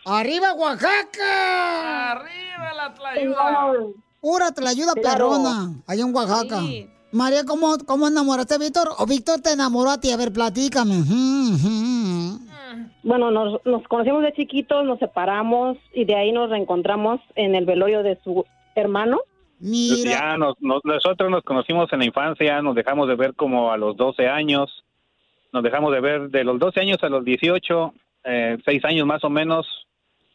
¡Arriba, 0.06 0.54
Oaxaca! 0.54 2.12
¡Arriba 2.14 2.74
la 2.76 2.94
tlayuda! 2.94 3.78
Pura 4.20 4.52
te 4.52 4.62
la 4.62 4.72
ayuda 4.72 4.94
Claro. 4.94 5.30
perrona, 5.30 5.74
allá 5.86 6.04
en 6.04 6.16
Oaxaca. 6.16 6.60
Sí. 6.62 6.90
María, 7.12 7.44
¿cómo, 7.46 7.78
¿cómo 7.86 8.08
enamoraste 8.08 8.56
a 8.56 8.58
Víctor? 8.58 8.90
¿O 8.98 9.06
Víctor 9.06 9.42
te 9.42 9.52
enamoró 9.52 9.92
a 9.92 10.00
ti? 10.00 10.12
A 10.12 10.18
ver, 10.18 10.34
platícame. 10.34 11.04
Bueno, 13.04 13.30
nos, 13.30 13.64
nos 13.66 13.88
conocimos 13.88 14.24
de 14.24 14.34
chiquitos, 14.34 14.84
nos 14.86 14.98
separamos 15.00 15.78
y 15.94 16.06
de 16.06 16.16
ahí 16.16 16.32
nos 16.32 16.50
reencontramos 16.50 17.22
en 17.36 17.54
el 17.54 17.66
velorio 17.66 18.02
de 18.02 18.20
su 18.24 18.44
hermano. 18.74 19.20
Mira, 19.60 20.10
Ya 20.10 20.38
nos- 20.38 20.60
nos- 20.60 20.84
nosotros 20.84 21.30
nos 21.30 21.44
conocimos 21.44 21.92
en 21.94 22.00
la 22.00 22.06
infancia, 22.06 22.62
nos 22.62 22.76
dejamos 22.76 23.08
de 23.08 23.16
ver 23.16 23.36
como 23.36 23.72
a 23.72 23.78
los 23.78 23.96
12 23.96 24.28
años, 24.28 24.84
nos 25.56 25.64
dejamos 25.64 25.94
de 25.94 26.02
ver 26.02 26.30
de 26.30 26.44
los 26.44 26.60
12 26.60 26.82
años 26.82 27.02
a 27.02 27.08
los 27.08 27.24
18, 27.24 27.94
eh, 28.26 28.58
seis 28.66 28.84
años 28.84 29.08
más 29.08 29.24
o 29.24 29.30
menos, 29.30 29.66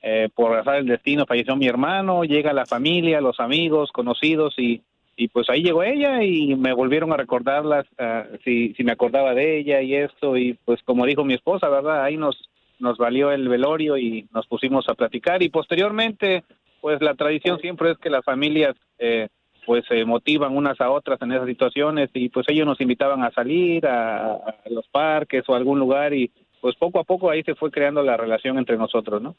eh, 0.01 0.31
por 0.35 0.57
azar 0.57 0.77
el 0.77 0.87
destino 0.87 1.27
falleció 1.27 1.55
mi 1.57 1.67
hermano, 1.67 2.25
llega 2.25 2.55
la 2.55 2.65
familia, 2.65 3.21
los 3.21 3.39
amigos, 3.39 3.93
conocidos 3.93 4.55
y, 4.57 4.81
y 5.17 5.29
pues 5.29 5.51
ahí 5.51 5.63
llegó 5.63 5.83
ella 5.83 6.25
y 6.25 6.57
me 6.57 6.73
volvieron 6.73 7.13
a 7.13 7.19
recordarlas, 7.19 7.85
ah, 7.99 8.25
si, 8.45 8.73
si 8.73 8.83
me 8.83 8.93
acordaba 8.93 9.35
de 9.35 9.59
ella 9.59 9.83
y 9.83 9.95
esto 9.95 10.39
y 10.39 10.55
pues 10.65 10.81
como 10.85 11.05
dijo 11.05 11.23
mi 11.23 11.35
esposa, 11.35 11.69
¿verdad? 11.69 12.03
Ahí 12.03 12.17
nos, 12.17 12.49
nos 12.79 12.97
valió 12.97 13.31
el 13.31 13.47
velorio 13.47 13.99
y 13.99 14.27
nos 14.33 14.47
pusimos 14.47 14.89
a 14.89 14.95
platicar 14.95 15.43
y 15.43 15.51
posteriormente 15.51 16.45
pues 16.81 17.03
la 17.03 17.15
tradición 17.15 17.61
siempre 17.61 17.91
es 17.91 17.99
que 17.99 18.09
las 18.09 18.25
familias 18.25 18.75
eh, 18.99 19.29
pues 19.71 19.85
se 19.87 20.05
motivan 20.05 20.57
unas 20.57 20.81
a 20.81 20.91
otras 20.91 21.23
en 21.23 21.31
esas 21.31 21.47
situaciones 21.47 22.11
y 22.13 22.29
pues 22.29 22.45
ellos 22.49 22.67
nos 22.67 22.81
invitaban 22.81 23.23
a 23.23 23.31
salir 23.31 23.87
a, 23.87 24.33
a 24.33 24.55
los 24.69 24.85
parques 24.89 25.45
o 25.47 25.55
a 25.55 25.59
algún 25.59 25.79
lugar 25.79 26.13
y 26.13 26.29
pues 26.61 26.75
poco 26.75 26.99
a 26.99 27.05
poco 27.05 27.31
ahí 27.31 27.45
se 27.45 27.55
fue 27.55 27.71
creando 27.71 28.03
la 28.03 28.17
relación 28.17 28.59
entre 28.59 28.77
nosotros, 28.77 29.23
¿no? 29.23 29.37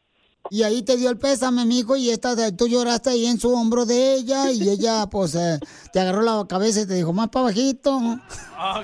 y 0.50 0.64
ahí 0.64 0.84
te 0.84 0.96
dio 0.96 1.10
el 1.10 1.18
pésame, 1.18 1.66
mijo, 1.66 1.98
y 1.98 2.10
esta, 2.10 2.34
tú 2.56 2.70
lloraste 2.70 3.10
ahí 3.10 3.26
en 3.26 3.40
su 3.40 3.54
hombro 3.54 3.86
de 3.86 4.16
ella, 4.16 4.50
y 4.52 4.70
ella, 4.70 5.06
pues, 5.12 5.36
eh, 5.36 5.60
te 5.92 6.00
agarró 6.00 6.22
la 6.22 6.46
cabeza 6.48 6.82
y 6.82 6.88
te 6.88 6.96
dijo, 6.96 7.12
más 7.12 7.28
para 7.28 7.48
bajito. 7.48 8.00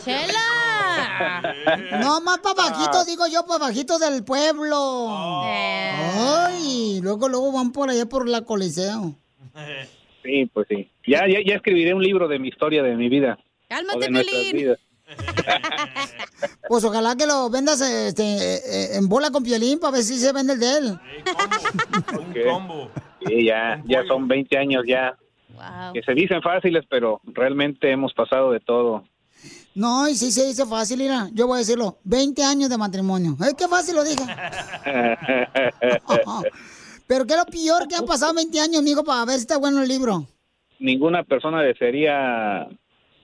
¡Chela! 0.04 1.42
No, 2.02 2.22
más 2.22 2.40
para 2.40 2.70
bajito, 2.70 3.06
digo 3.06 3.26
yo, 3.28 3.46
para 3.46 3.68
bajito 3.68 3.98
del 3.98 4.24
pueblo. 4.24 5.42
Eh, 5.46 5.92
Ay, 6.46 7.00
luego, 7.02 7.30
luego 7.30 7.52
van 7.54 7.72
por 7.72 7.90
allá 7.90 8.06
por 8.06 8.28
la 8.28 8.42
coliseo. 8.42 9.16
Sí, 10.28 10.46
pues 10.54 10.68
sí. 10.68 10.90
Ya, 11.08 11.26
ya, 11.26 11.40
ya 11.46 11.56
escribiré 11.56 11.94
un 11.94 12.04
libro 12.04 12.28
de 12.28 12.38
mi 12.38 12.50
historia, 12.50 12.84
de 12.84 12.98
mi 12.98 13.08
vida. 13.08 13.40
¡Cálmate, 13.70 14.10
Pelín! 14.12 14.76
Pues 16.68 16.84
ojalá 16.84 17.16
que 17.16 17.26
lo 17.26 17.50
vendas 17.50 17.80
este, 17.80 18.24
eh, 18.24 18.60
eh, 18.66 18.88
en 18.96 19.08
bola 19.08 19.32
con 19.32 19.42
piolín 19.42 19.80
para 19.80 19.94
ver 19.94 20.04
si 20.04 20.18
se 20.18 20.34
vende 20.34 20.52
el 20.54 20.60
de 20.60 20.78
él. 20.78 21.00
Un 22.12 22.34
combo. 22.44 22.92
Sí, 23.26 23.46
ya, 23.46 23.82
ya 23.86 24.04
son 24.06 24.28
20 24.28 24.58
años 24.58 24.84
ya, 24.86 25.16
Wow. 25.56 25.94
que 25.94 26.04
se 26.04 26.14
dicen 26.14 26.42
fáciles, 26.42 26.84
pero 26.90 27.22
realmente 27.24 27.90
hemos 27.90 28.14
pasado 28.14 28.52
de 28.52 28.60
todo. 28.60 29.06
No, 29.76 30.10
y 30.10 30.16
sí 30.16 30.30
se 30.32 30.46
dice 30.46 30.66
fácil, 30.66 31.00
mira, 31.00 31.30
yo 31.34 31.48
voy 31.48 31.56
a 31.56 31.60
decirlo, 31.60 32.00
20 32.04 32.44
años 32.44 32.70
de 32.70 32.78
matrimonio. 32.78 33.38
Ay, 33.40 33.54
qué 33.58 33.68
fácil 33.70 33.96
lo 33.96 34.04
dije. 34.04 34.18
Pero 37.08 37.26
qué 37.26 37.34
es 37.34 37.40
lo 37.40 37.46
peor 37.46 37.88
que 37.88 37.96
han 37.96 38.06
pasado 38.06 38.34
20 38.34 38.60
años, 38.60 38.80
amigo, 38.80 39.04
para 39.04 39.26
ver 39.26 39.36
si 39.36 39.42
está 39.42 39.58
bueno 39.58 39.82
el 39.82 39.88
libro. 39.88 40.26
Ninguna 40.80 41.24
persona 41.24 41.62
desearía 41.62 42.68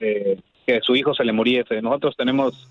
eh, 0.00 0.40
que 0.66 0.80
su 0.80 0.96
hijo 0.96 1.14
se 1.14 1.24
le 1.24 1.32
muriese. 1.32 1.80
Nosotros 1.82 2.16
tenemos 2.16 2.68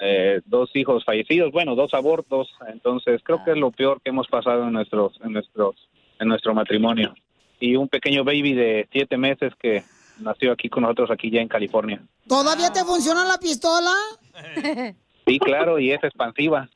eh, 0.00 0.40
dos 0.46 0.70
hijos 0.74 1.04
fallecidos, 1.04 1.52
bueno, 1.52 1.74
dos 1.74 1.94
abortos, 1.94 2.48
entonces 2.68 3.20
creo 3.22 3.44
que 3.44 3.52
es 3.52 3.56
lo 3.56 3.70
peor 3.70 4.00
que 4.02 4.10
hemos 4.10 4.26
pasado 4.28 4.64
en 4.64 4.72
nuestros, 4.72 5.18
en 5.22 5.32
nuestros, 5.32 5.76
en 6.18 6.28
nuestro 6.28 6.54
matrimonio. 6.54 7.14
Y 7.60 7.76
un 7.76 7.88
pequeño 7.88 8.24
baby 8.24 8.54
de 8.54 8.88
siete 8.92 9.16
meses 9.16 9.54
que 9.60 9.84
nació 10.20 10.52
aquí 10.52 10.68
con 10.68 10.82
nosotros 10.82 11.10
aquí 11.10 11.30
ya 11.30 11.40
en 11.40 11.48
California. 11.48 12.02
¿Todavía 12.26 12.70
te 12.70 12.84
funciona 12.84 13.24
la 13.24 13.38
pistola? 13.38 13.92
Sí, 15.26 15.40
claro, 15.40 15.80
y 15.80 15.90
es 15.90 16.04
expansiva. 16.04 16.68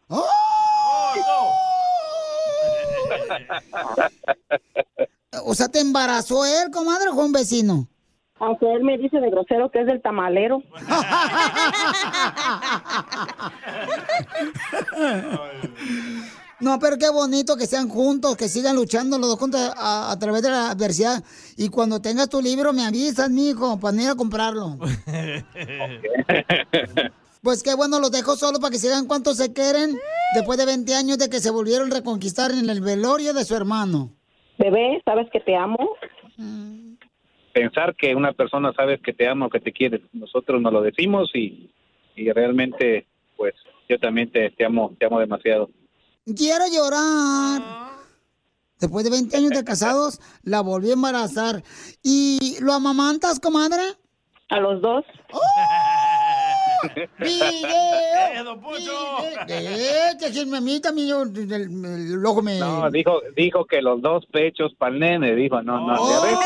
O 5.44 5.54
sea, 5.54 5.68
¿te 5.68 5.80
embarazó 5.80 6.44
él, 6.44 6.70
comadre, 6.72 7.10
o 7.10 7.14
fue 7.14 7.24
un 7.24 7.32
vecino? 7.32 7.88
Aunque 8.38 8.72
él 8.72 8.82
me 8.82 8.96
dice 8.98 9.20
de 9.20 9.30
grosero 9.30 9.70
que 9.70 9.80
es 9.80 9.86
del 9.86 10.00
tamalero. 10.00 10.62
No, 16.58 16.78
pero 16.78 16.98
qué 16.98 17.08
bonito 17.08 17.56
que 17.56 17.66
sean 17.66 17.88
juntos, 17.88 18.36
que 18.36 18.48
sigan 18.48 18.76
luchando 18.76 19.18
los 19.18 19.30
dos 19.30 19.38
juntos 19.38 19.60
a, 19.76 20.10
a 20.10 20.18
través 20.18 20.42
de 20.42 20.50
la 20.50 20.70
adversidad. 20.70 21.24
Y 21.56 21.70
cuando 21.70 22.02
tengas 22.02 22.28
tu 22.28 22.42
libro, 22.42 22.72
me 22.72 22.84
avisas, 22.84 23.30
mijo, 23.30 23.80
para 23.80 24.02
ir 24.02 24.10
a 24.10 24.14
comprarlo. 24.14 24.78
Pues 27.42 27.62
qué 27.62 27.74
bueno, 27.74 28.00
los 28.00 28.10
dejo 28.12 28.36
solo 28.36 28.58
para 28.60 28.70
que 28.70 28.78
sigan 28.78 29.06
cuánto 29.06 29.32
se 29.34 29.52
quieren 29.52 29.96
después 30.34 30.58
de 30.58 30.66
20 30.66 30.94
años 30.94 31.18
de 31.18 31.30
que 31.30 31.40
se 31.40 31.50
volvieron 31.50 31.90
a 31.90 31.96
reconquistar 31.96 32.50
en 32.50 32.68
el 32.68 32.80
velorio 32.80 33.32
de 33.32 33.44
su 33.44 33.56
hermano. 33.56 34.12
Bebé, 34.58 35.00
¿sabes 35.06 35.28
que 35.32 35.40
te 35.40 35.56
amo? 35.56 35.96
Pensar 37.54 37.96
que 37.96 38.14
una 38.14 38.32
persona 38.32 38.72
sabe 38.74 39.00
que 39.00 39.14
te 39.14 39.26
ama 39.26 39.46
o 39.46 39.50
que 39.50 39.60
te 39.60 39.72
quiere, 39.72 40.02
nosotros 40.12 40.60
nos 40.60 40.72
lo 40.72 40.82
decimos 40.82 41.30
y, 41.34 41.70
y 42.14 42.30
realmente, 42.30 43.06
pues, 43.36 43.54
yo 43.88 43.98
también 43.98 44.30
te, 44.30 44.50
te 44.50 44.64
amo, 44.66 44.94
te 44.98 45.06
amo 45.06 45.18
demasiado. 45.18 45.70
Quiero 46.36 46.64
llorar. 46.70 47.90
Después 48.78 49.04
de 49.04 49.10
20 49.10 49.36
años 49.36 49.50
de 49.50 49.64
casados, 49.64 50.20
la 50.42 50.60
volví 50.60 50.90
a 50.90 50.94
embarazar. 50.94 51.62
¿Y 52.02 52.56
lo 52.62 52.72
amamantas, 52.72 53.40
comadre? 53.40 53.82
A 54.50 54.60
los 54.60 54.80
dos. 54.80 55.04
¡Video! 57.18 58.44
don 58.44 58.60
Poncho! 58.60 59.18
Eh, 59.48 60.10
a 60.54 60.60
mí 60.60 60.80
también 60.80 61.08
yo, 61.08 61.22
el, 61.22 61.52
el 61.52 62.26
ojo 62.26 62.42
me... 62.42 62.58
No, 62.58 62.90
dijo, 62.90 63.20
dijo 63.36 63.64
que 63.66 63.82
los 63.82 64.00
dos 64.00 64.24
pechos 64.26 64.72
para 64.78 64.92
el 64.94 65.00
nene, 65.00 65.34
dijo, 65.34 65.62
no, 65.62 65.86
no, 65.86 66.10
ya 66.10 66.20
ves 66.20 66.38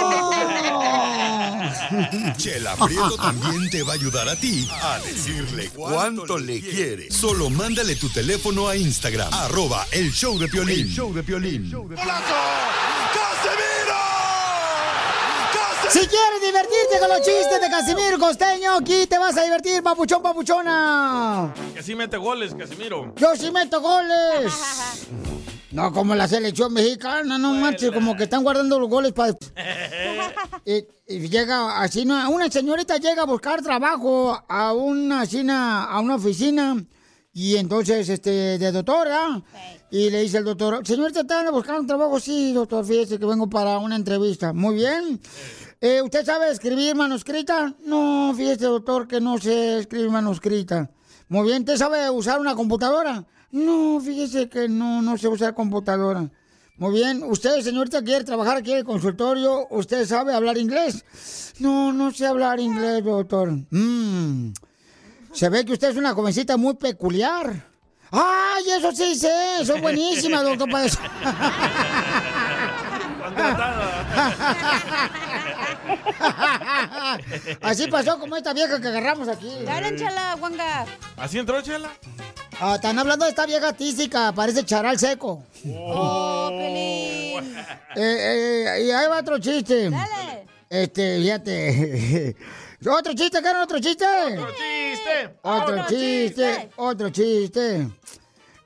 Chela 2.37 2.75
Prieto 2.77 3.17
también 3.17 3.71
te 3.71 3.83
va 3.83 3.93
a 3.93 3.95
ayudar 3.95 4.29
a 4.29 4.37
ti 4.37 4.69
a 4.71 4.99
decirle 5.01 5.71
cuánto 5.75 6.39
le 6.39 6.61
quiere. 6.61 7.11
Solo 7.11 7.51
mándale 7.51 7.97
tu 7.97 8.09
teléfono 8.09 8.69
a 8.69 8.77
Instagram, 8.77 9.33
arroba 9.33 9.87
el 9.93 10.11
show 10.13 10.39
de 10.39 10.49
Piolín. 10.49 10.89
show 10.89 11.13
de 11.13 11.23
Piolín. 11.23 11.71
Si 15.91 16.01
quieres 16.01 16.41
divertirte 16.45 16.99
con 17.01 17.09
los 17.09 17.19
chistes 17.21 17.61
de 17.61 17.71
Casimiro 17.71 18.19
Costeño, 18.19 18.73
aquí 18.75 19.07
te 19.07 19.19
vas 19.19 19.37
a 19.37 19.43
divertir, 19.45 19.83
papuchón, 19.83 20.23
papuchona. 20.23 21.53
Que 21.75 21.83
sí 21.83 21.95
mete 21.95 22.17
goles, 22.17 22.55
Casimiro. 22.55 23.13
Yo 23.17 23.37
sí 23.37 23.51
meto 23.51 23.81
goles. 23.81 24.53
No 25.71 25.93
como 25.93 26.15
la 26.15 26.29
selección 26.29 26.73
mexicana, 26.73 27.37
no 27.37 27.53
manches, 27.53 27.91
como 27.91 28.17
que 28.17 28.23
están 28.25 28.45
guardando 28.45 28.79
los 28.79 28.89
goles 28.89 29.13
para... 29.13 29.37
Y, 30.65 30.87
y 31.09 31.29
llega 31.29 31.81
así, 31.83 32.03
una 32.05 32.49
señorita 32.49 32.97
llega 32.99 33.23
a 33.23 33.27
buscar 33.27 33.61
trabajo 33.61 34.41
a 34.49 34.73
una, 34.73 35.23
así, 35.23 35.43
na- 35.43 35.83
a 35.87 35.99
una 35.99 36.15
oficina 36.15 36.77
y 37.33 37.57
entonces, 37.57 38.09
este, 38.09 38.31
de 38.57 38.71
doctora, 38.71 39.43
y 39.91 40.11
le 40.11 40.21
dice 40.23 40.39
el 40.39 40.45
doctor, 40.45 40.87
señorita, 40.87 41.23
¿están 41.23 41.51
buscando 41.51 41.81
un 41.81 41.87
trabajo? 41.89 42.21
Sí, 42.21 42.53
doctor, 42.53 42.85
fíjese 42.87 43.19
que 43.19 43.27
vengo 43.27 43.51
para 43.51 43.79
una 43.79 43.97
entrevista. 43.97 44.53
Muy 44.53 44.77
bien. 44.77 45.21
Eh, 45.85 46.01
¿Usted 46.01 46.25
sabe 46.25 46.51
escribir 46.51 46.97
manuscrita? 46.97 47.75
No, 47.85 48.33
fíjese, 48.35 48.65
doctor, 48.65 49.07
que 49.07 49.21
no 49.21 49.37
sé 49.37 49.81
escribir 49.81 50.09
manuscrita. 50.09 50.89
Muy 51.29 51.47
bien, 51.47 51.59
¿usted 51.59 51.77
sabe 51.77 52.09
usar 52.09 52.41
una 52.41 52.55
computadora? 52.55 53.27
No, 53.51 54.01
fíjese 54.01 54.49
que 54.49 54.67
no, 54.67 55.03
no 55.03 55.19
sé 55.19 55.29
usar 55.29 55.53
computadora. 55.53 56.31
Muy 56.79 56.95
bien, 56.95 57.23
¿usted, 57.23 57.61
señorita, 57.61 58.03
quiere 58.03 58.25
trabajar 58.25 58.57
aquí 58.57 58.73
en 58.73 58.79
el 58.79 58.85
consultorio? 58.87 59.67
¿Usted 59.69 60.07
sabe 60.07 60.33
hablar 60.33 60.57
inglés? 60.57 61.05
No, 61.59 61.93
no 61.93 62.11
sé 62.13 62.29
hablar 62.29 62.61
inglés, 62.61 63.05
doctor. 63.05 63.53
Mm. 63.69 64.55
Se 65.35 65.51
ve 65.51 65.67
que 65.67 65.75
usted 65.75 65.91
es 65.91 65.97
una 65.99 66.15
jovencita 66.15 66.57
muy 66.57 66.77
peculiar. 66.77 67.63
¡Ay, 68.11 68.65
eso 68.79 68.91
sí 68.93 69.17
sé! 69.17 69.67
¡Soy 69.67 69.83
buenísima, 69.83 70.43
doctor, 70.43 70.71
para 70.71 70.85
eso! 70.87 70.99
Así 77.61 77.87
pasó 77.89 78.19
como 78.19 78.37
esta 78.37 78.53
vieja 78.53 78.81
que 78.81 78.89
agarramos 78.89 79.29
aquí. 79.29 79.51
Dale, 79.65 79.97
chala, 79.97 80.37
Juanga. 80.39 80.87
¿Así 81.17 81.39
entró, 81.39 81.61
Chela? 81.63 81.91
Ah, 82.61 82.77
están 82.77 82.99
hablando 82.99 83.25
de 83.25 83.31
esta 83.31 83.47
vieja 83.47 83.73
tísica, 83.73 84.33
parece 84.33 84.65
charal 84.65 84.99
seco. 84.99 85.45
Oh, 85.77 86.49
Pelín. 86.51 87.57
Eh, 87.97 87.97
eh, 87.97 88.85
y 88.87 88.91
ahí 88.91 89.09
va 89.09 89.19
otro 89.21 89.39
chiste. 89.39 89.91
Dale. 89.91 90.47
Este, 90.71 91.21
fíjate. 91.21 92.37
¿Otro 92.87 93.15
chiste, 93.15 93.41
Karen? 93.41 93.63
¿Otro 93.63 93.79
chiste? 93.79 94.05
¡Otro 94.05 94.49
chiste! 94.51 95.39
Otro 95.43 95.87
chiste, 95.89 96.71
otro 96.77 97.11
chiste. 97.11 97.89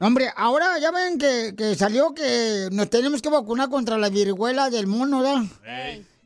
Hombre, 0.00 0.32
ahora 0.36 0.78
ya 0.78 0.90
ven 0.90 1.18
que, 1.18 1.54
que 1.56 1.74
salió 1.74 2.14
que 2.14 2.68
nos 2.72 2.88
tenemos 2.90 3.20
que 3.22 3.28
vacunar 3.28 3.68
contra 3.68 3.96
la 3.98 4.08
viruela 4.08 4.70
del 4.70 4.86
mono, 4.86 5.20
¿verdad? 5.22 5.42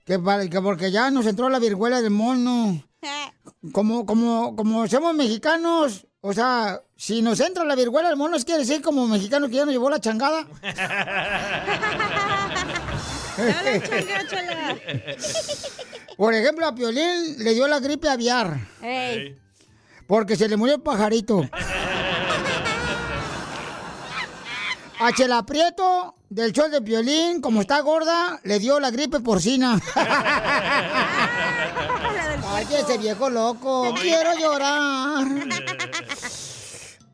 Que, 0.04 0.18
para- 0.18 0.48
que 0.48 0.60
porque 0.60 0.90
ya 0.90 1.10
nos 1.10 1.26
entró 1.26 1.48
la 1.48 1.58
viruela 1.58 2.00
del 2.02 2.10
mono. 2.10 2.82
Como, 3.72 4.04
como, 4.06 4.54
como 4.56 4.86
somos 4.88 5.14
mexicanos, 5.14 6.06
o 6.20 6.32
sea, 6.32 6.80
si 6.96 7.22
nos 7.22 7.38
entra 7.40 7.64
la 7.64 7.74
viruela 7.76 8.08
del 8.08 8.16
mono, 8.16 8.36
¿es 8.36 8.44
quiere 8.44 8.60
decir 8.60 8.80
como 8.82 9.06
mexicanos 9.08 9.50
que 9.50 9.56
ya 9.56 9.64
nos 9.64 9.72
llevó 9.72 9.88
la 9.90 10.00
changada? 10.00 10.46
Por 16.16 16.34
ejemplo, 16.34 16.66
a 16.66 16.74
Piolín 16.74 17.36
le 17.38 17.54
dio 17.54 17.66
la 17.66 17.80
gripe 17.80 18.08
aviar. 18.08 18.56
Porque 20.06 20.36
se 20.36 20.48
le 20.48 20.56
murió 20.56 20.76
el 20.76 20.82
pajarito. 20.82 21.48
A 25.04 25.12
Chela 25.12 25.44
Prieto, 25.44 26.14
del 26.30 26.52
show 26.52 26.68
de 26.70 26.80
Piolín, 26.80 27.40
como 27.40 27.60
está 27.60 27.80
gorda, 27.80 28.38
le 28.44 28.60
dio 28.60 28.78
la 28.78 28.92
gripe 28.92 29.18
porcina. 29.18 29.80
Ay, 32.46 32.66
que 32.66 32.78
ese 32.78 32.98
viejo 32.98 33.28
loco, 33.28 33.92
quiero 34.00 34.38
llorar. 34.38 35.26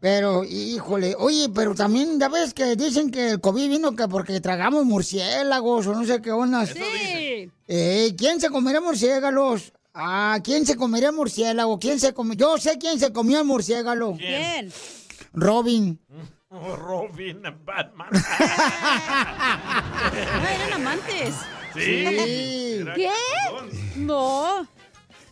Pero, 0.00 0.44
híjole, 0.44 1.14
oye, 1.18 1.48
pero 1.48 1.74
también, 1.74 2.20
ya 2.20 2.28
ves 2.28 2.52
que 2.52 2.76
dicen 2.76 3.10
que 3.10 3.30
el 3.30 3.40
COVID 3.40 3.70
vino 3.70 3.96
que 3.96 4.06
porque 4.06 4.38
tragamos 4.42 4.84
murciélagos 4.84 5.86
o 5.86 5.94
no 5.94 6.04
sé 6.04 6.20
qué 6.20 6.30
onda. 6.30 6.66
Sí. 6.66 7.50
Eh, 7.68 8.14
¿Quién 8.18 8.38
se 8.38 8.50
comerá 8.50 8.82
murciélagos? 8.82 9.72
Ah, 9.94 10.38
¿quién 10.44 10.66
se 10.66 10.76
comería 10.76 11.10
murciélago? 11.10 11.78
¿Quién 11.78 11.98
se 11.98 12.12
comió? 12.12 12.34
Yo 12.34 12.58
sé 12.58 12.76
quién 12.76 13.00
se 13.00 13.14
comió 13.14 13.38
el 13.38 13.46
murciélago. 13.46 14.18
¿Quién? 14.18 14.70
Robin. 15.32 15.98
Oh, 16.50 16.76
Robin, 16.76 17.42
Batman. 17.64 18.08
No, 18.10 18.18
eran 20.48 20.72
amantes. 20.72 21.34
Sí. 21.74 22.82
¿Qué? 22.94 23.10
No. 23.96 24.66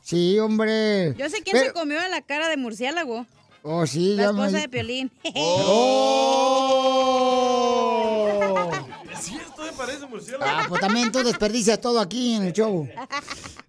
Sí, 0.02 0.38
hombre. 0.38 1.14
Yo 1.16 1.30
sé 1.30 1.42
quién 1.42 1.54
Pero- 1.56 1.68
se 1.68 1.72
comió 1.72 1.98
a 2.00 2.08
la 2.08 2.20
cara 2.20 2.48
de 2.48 2.58
murciélago. 2.58 3.24
Oh, 3.62 3.86
sí, 3.86 4.14
La 4.14 4.24
ya 4.24 4.32
me- 4.32 4.44
esposa 4.44 4.60
de 4.60 4.68
Piolín. 4.68 5.10
¡Oh! 5.34 6.82
Es 9.12 9.20
cierto, 9.24 9.62
me 9.62 9.72
parece 9.72 10.06
murciélago. 10.06 10.44
Ah, 10.46 10.66
pues 10.68 10.80
también 10.82 11.10
tú 11.10 11.22
desperdicias 11.24 11.80
todo 11.80 11.98
aquí 11.98 12.34
en 12.34 12.42
el 12.44 12.52
show. 12.52 12.86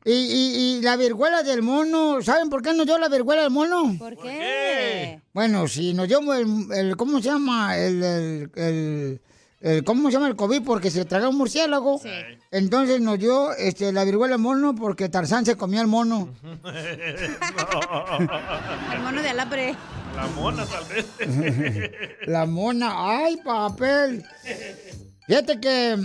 Y, 0.09 0.11
y, 0.13 0.77
y 0.77 0.81
la 0.81 0.95
viruela 0.95 1.43
del 1.43 1.61
mono, 1.61 2.21
¿saben 2.21 2.49
por 2.49 2.61
qué 2.61 2.73
nos 2.73 2.85
dio 2.85 2.97
la 2.97 3.09
viruela 3.09 3.41
del 3.41 3.51
mono? 3.51 3.93
¿Por 3.99 4.15
qué? 4.17 5.19
Bueno, 5.33 5.67
si 5.67 5.93
nos 5.93 6.07
dio 6.07 6.19
el, 6.33 6.47
el- 6.73 6.95
¿cómo 6.95 7.17
se 7.17 7.25
llama? 7.29 7.77
El, 7.77 8.01
el, 8.01 8.51
el- 8.55 9.21
el- 9.59 9.83
¿cómo 9.83 10.07
se 10.07 10.13
llama 10.13 10.29
el 10.29 10.37
COVID? 10.37 10.61
Porque 10.63 10.89
se 10.91 11.03
tragó 11.03 11.27
un 11.29 11.37
murciélago. 11.37 11.99
Entonces 12.51 13.01
nos 13.01 13.19
dio 13.19 13.51
este, 13.55 13.91
la 13.91 14.05
viruela 14.05 14.35
del 14.35 14.41
mono 14.41 14.73
porque 14.75 15.09
Tarzán 15.09 15.45
se 15.45 15.57
comió 15.57 15.81
el 15.81 15.87
mono. 15.87 16.29
El 18.93 18.99
mono 19.01 19.21
de 19.21 19.29
alambre. 19.29 19.75
La 20.15 20.27
mona, 20.27 20.65
tal 20.65 20.85
vez. 20.85 21.91
La 22.27 22.45
mona, 22.45 22.93
ay, 23.25 23.37
papel. 23.43 24.23
Fíjate 25.27 25.59
que 25.59 25.97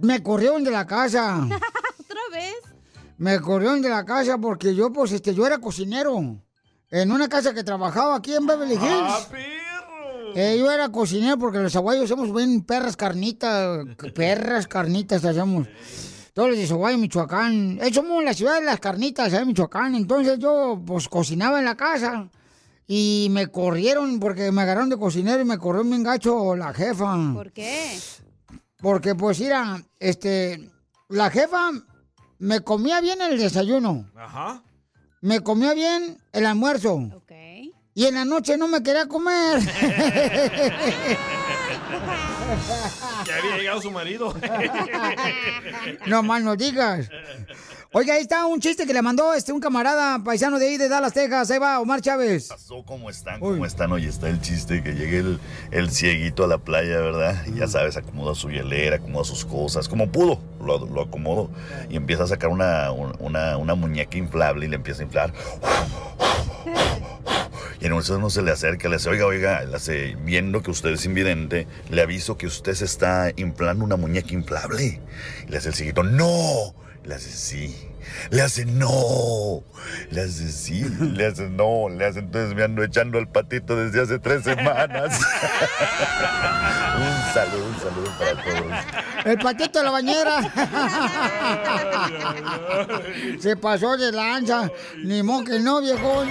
me 0.00 0.22
corrieron 0.22 0.62
de 0.62 0.70
la 0.70 0.86
casa. 0.86 1.38
¿Otra 1.48 2.20
vez? 2.32 2.54
Me 3.18 3.40
corrieron 3.40 3.82
de 3.82 3.88
la 3.88 4.04
casa 4.04 4.38
porque 4.38 4.74
yo, 4.74 4.92
pues, 4.92 5.10
este, 5.10 5.34
yo 5.34 5.44
era 5.44 5.58
cocinero. 5.58 6.40
En 6.90 7.12
una 7.12 7.28
casa 7.28 7.52
que 7.52 7.64
trabajaba 7.64 8.16
aquí 8.16 8.32
en 8.32 8.46
Beverly 8.46 8.74
Hills. 8.74 8.84
¡Ah, 8.86 9.20
perro! 9.28 10.34
Eh, 10.34 10.56
yo 10.58 10.70
era 10.70 10.88
cocinero 10.90 11.36
porque 11.36 11.58
los 11.58 11.74
aguayos 11.74 12.08
somos 12.08 12.32
bien 12.32 12.62
perras 12.62 12.96
carnitas, 12.96 13.84
perras 14.14 14.68
carnitas 14.68 15.24
hacemos. 15.24 15.66
Todos 16.32 16.50
los 16.50 16.58
de 16.58 16.66
Zaguayo, 16.68 16.96
Michoacán. 16.96 17.80
Eh, 17.82 17.92
somos 17.92 18.22
la 18.22 18.32
ciudad 18.32 18.60
de 18.60 18.64
las 18.64 18.78
carnitas, 18.78 19.32
¿eh? 19.32 19.44
Michoacán. 19.44 19.96
Entonces 19.96 20.38
yo, 20.38 20.80
pues, 20.86 21.08
cocinaba 21.08 21.58
en 21.58 21.64
la 21.64 21.76
casa. 21.76 22.30
Y 22.86 23.26
me 23.32 23.48
corrieron 23.48 24.20
porque 24.20 24.52
me 24.52 24.62
agarraron 24.62 24.88
de 24.88 24.96
cocinero 24.96 25.40
y 25.40 25.44
me 25.44 25.58
corrió 25.58 25.82
bien 25.82 26.04
gacho 26.04 26.54
la 26.54 26.72
jefa. 26.72 27.16
¿Por 27.34 27.50
qué? 27.50 27.98
Porque, 28.76 29.16
pues, 29.16 29.40
mira, 29.40 29.82
este, 29.98 30.70
la 31.08 31.28
jefa 31.30 31.72
me 32.38 32.60
comía 32.60 33.00
bien 33.00 33.20
el 33.20 33.38
desayuno. 33.38 34.10
Ajá. 34.16 34.62
Me 35.20 35.40
comía 35.40 35.74
bien 35.74 36.18
el 36.32 36.46
almuerzo. 36.46 36.94
Ok. 36.94 37.32
Y 37.94 38.04
en 38.06 38.14
la 38.14 38.24
noche 38.24 38.56
no 38.56 38.68
me 38.68 38.82
quería 38.82 39.06
comer. 39.06 39.60
Ya 43.26 43.36
había 43.36 43.56
llegado 43.58 43.82
su 43.82 43.90
marido. 43.90 44.34
No 46.06 46.22
más 46.22 46.42
no 46.42 46.56
digas. 46.56 47.08
Oiga, 47.90 48.12
ahí 48.12 48.20
está 48.20 48.44
un 48.44 48.60
chiste 48.60 48.86
que 48.86 48.92
le 48.92 49.00
mandó 49.00 49.32
este 49.32 49.50
un 49.50 49.60
camarada 49.60 50.22
paisano 50.22 50.58
de 50.58 50.66
ahí 50.68 50.76
de 50.76 50.90
Dallas, 50.90 51.14
Texas. 51.14 51.50
Ahí 51.50 51.58
va, 51.58 51.80
Omar 51.80 52.02
Chávez. 52.02 52.50
¿Cómo 52.84 53.08
están? 53.08 53.40
¿Cómo 53.40 53.64
están? 53.64 53.90
Hoy 53.92 54.04
está 54.04 54.28
el 54.28 54.42
chiste 54.42 54.82
que 54.82 54.92
llegue 54.92 55.20
el, 55.20 55.40
el 55.70 55.90
cieguito 55.90 56.44
a 56.44 56.48
la 56.48 56.58
playa, 56.58 57.00
¿verdad? 57.00 57.46
Y 57.46 57.58
ya 57.58 57.66
sabes, 57.66 57.96
acomoda 57.96 58.34
su 58.34 58.50
hielera, 58.50 58.96
acomoda 58.96 59.24
sus 59.24 59.46
cosas, 59.46 59.88
como 59.88 60.12
pudo, 60.12 60.38
lo, 60.62 60.84
lo 60.84 61.00
acomodó. 61.00 61.50
Y 61.88 61.96
empieza 61.96 62.24
a 62.24 62.26
sacar 62.26 62.50
una, 62.50 62.90
una, 62.92 63.56
una 63.56 63.74
muñeca 63.74 64.18
inflable 64.18 64.66
y 64.66 64.68
le 64.68 64.76
empieza 64.76 65.00
a 65.00 65.06
inflar. 65.06 65.32
Y 67.80 67.86
en 67.86 67.94
eso 67.94 68.18
no 68.18 68.28
se 68.28 68.42
le 68.42 68.50
acerca, 68.50 68.90
le 68.90 68.96
hace, 68.96 69.08
oiga, 69.08 69.24
oiga, 69.24 69.64
le 69.64 69.74
hace, 69.74 70.14
viendo 70.24 70.62
que 70.62 70.70
usted 70.70 70.90
es 70.90 71.06
invidente, 71.06 71.66
le 71.88 72.02
aviso 72.02 72.36
que 72.36 72.46
usted 72.48 72.74
se 72.74 72.84
está 72.84 73.32
inflando 73.36 73.82
una 73.82 73.96
muñeca 73.96 74.34
inflable. 74.34 75.00
Y 75.46 75.50
le 75.50 75.56
hace 75.56 75.68
el 75.68 75.74
cieguito, 75.74 76.02
no. 76.02 76.74
Le 77.08 77.14
hace 77.14 77.30
sí. 77.30 77.74
Le 78.28 78.42
hace 78.42 78.66
no. 78.66 79.64
Le 80.10 80.20
hace 80.20 80.52
sí. 80.52 80.84
Le 81.00 81.24
hace 81.24 81.48
no. 81.48 81.88
Le 81.88 82.04
hace 82.04 82.18
entonces 82.18 82.54
me 82.54 82.62
ando 82.62 82.84
echando 82.84 83.18
el 83.18 83.26
patito 83.26 83.76
desde 83.76 84.02
hace 84.02 84.18
tres 84.18 84.44
semanas. 84.44 85.18
un 86.98 87.32
saludo, 87.32 87.64
un 87.64 87.78
saludo 87.80 88.12
para 88.18 88.34
todos. 88.44 88.66
El 89.24 89.38
paquete 89.38 89.78
de 89.78 89.84
la 89.86 89.90
bañera. 89.90 90.52
Se 93.40 93.56
pasó 93.56 93.96
de 93.96 94.12
lanza. 94.12 94.70
Ni 95.02 95.22
modo 95.22 95.44
que 95.44 95.60
no, 95.60 95.80
viejón. 95.80 96.28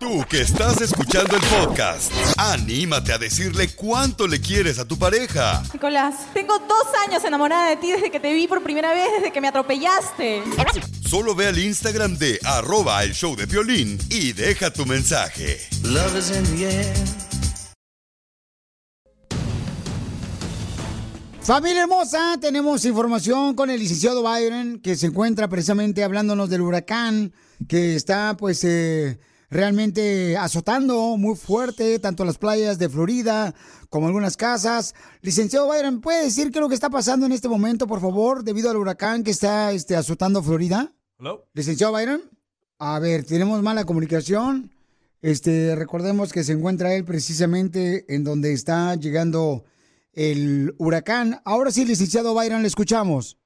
Tú 0.00 0.24
que 0.30 0.42
estás 0.42 0.80
escuchando 0.80 1.34
el 1.34 1.42
podcast, 1.42 2.12
anímate 2.36 3.12
a 3.12 3.18
decirle 3.18 3.74
cuánto 3.74 4.28
le 4.28 4.40
quieres 4.40 4.78
a 4.78 4.86
tu 4.86 4.96
pareja. 4.96 5.60
Nicolás, 5.72 6.32
tengo 6.32 6.56
dos 6.56 6.86
años 7.04 7.24
enamorada 7.24 7.70
de 7.70 7.78
ti 7.78 7.90
desde 7.90 8.08
que 8.08 8.20
te 8.20 8.32
vi 8.32 8.46
por 8.46 8.62
primera 8.62 8.94
vez, 8.94 9.08
desde 9.16 9.32
que 9.32 9.40
me 9.40 9.48
atropellaste. 9.48 10.44
Solo 11.04 11.34
ve 11.34 11.48
al 11.48 11.58
Instagram 11.58 12.16
de 12.16 12.38
arroba 12.44 13.02
el 13.02 13.12
show 13.12 13.34
de 13.34 13.46
violín 13.46 13.98
y 14.08 14.32
deja 14.34 14.72
tu 14.72 14.86
mensaje. 14.86 15.58
Familia 21.42 21.82
hermosa, 21.82 22.38
tenemos 22.40 22.84
información 22.84 23.56
con 23.56 23.68
el 23.68 23.80
licenciado 23.80 24.22
Byron, 24.22 24.78
que 24.78 24.94
se 24.94 25.06
encuentra 25.06 25.48
precisamente 25.48 26.04
hablándonos 26.04 26.48
del 26.48 26.60
huracán 26.60 27.32
que 27.66 27.96
está 27.96 28.36
pues 28.36 28.62
eh, 28.62 29.18
realmente 29.50 30.36
azotando 30.36 31.16
muy 31.16 31.36
fuerte 31.36 31.98
tanto 31.98 32.24
las 32.24 32.38
playas 32.38 32.78
de 32.78 32.88
Florida 32.88 33.54
como 33.88 34.06
algunas 34.06 34.36
casas. 34.36 34.94
Licenciado 35.22 35.68
Byron, 35.68 36.00
¿puede 36.00 36.24
decir 36.24 36.50
qué 36.50 36.58
es 36.58 36.62
lo 36.62 36.68
que 36.68 36.74
está 36.74 36.90
pasando 36.90 37.26
en 37.26 37.32
este 37.32 37.48
momento, 37.48 37.86
por 37.86 38.00
favor, 38.00 38.44
debido 38.44 38.70
al 38.70 38.76
huracán 38.76 39.24
que 39.24 39.30
está 39.30 39.72
este, 39.72 39.96
azotando 39.96 40.42
Florida? 40.42 40.92
Hello. 41.18 41.46
Licenciado 41.54 41.92
Byron, 41.92 42.22
a 42.78 42.98
ver, 42.98 43.24
tenemos 43.24 43.62
mala 43.62 43.84
comunicación. 43.84 44.70
Este, 45.20 45.74
recordemos 45.74 46.32
que 46.32 46.44
se 46.44 46.52
encuentra 46.52 46.94
él 46.94 47.04
precisamente 47.04 48.04
en 48.14 48.22
donde 48.22 48.52
está 48.52 48.94
llegando 48.94 49.64
el 50.12 50.74
huracán. 50.78 51.40
Ahora 51.44 51.70
sí, 51.70 51.84
licenciado 51.84 52.34
Byron, 52.34 52.62
le 52.62 52.68
escuchamos. 52.68 53.36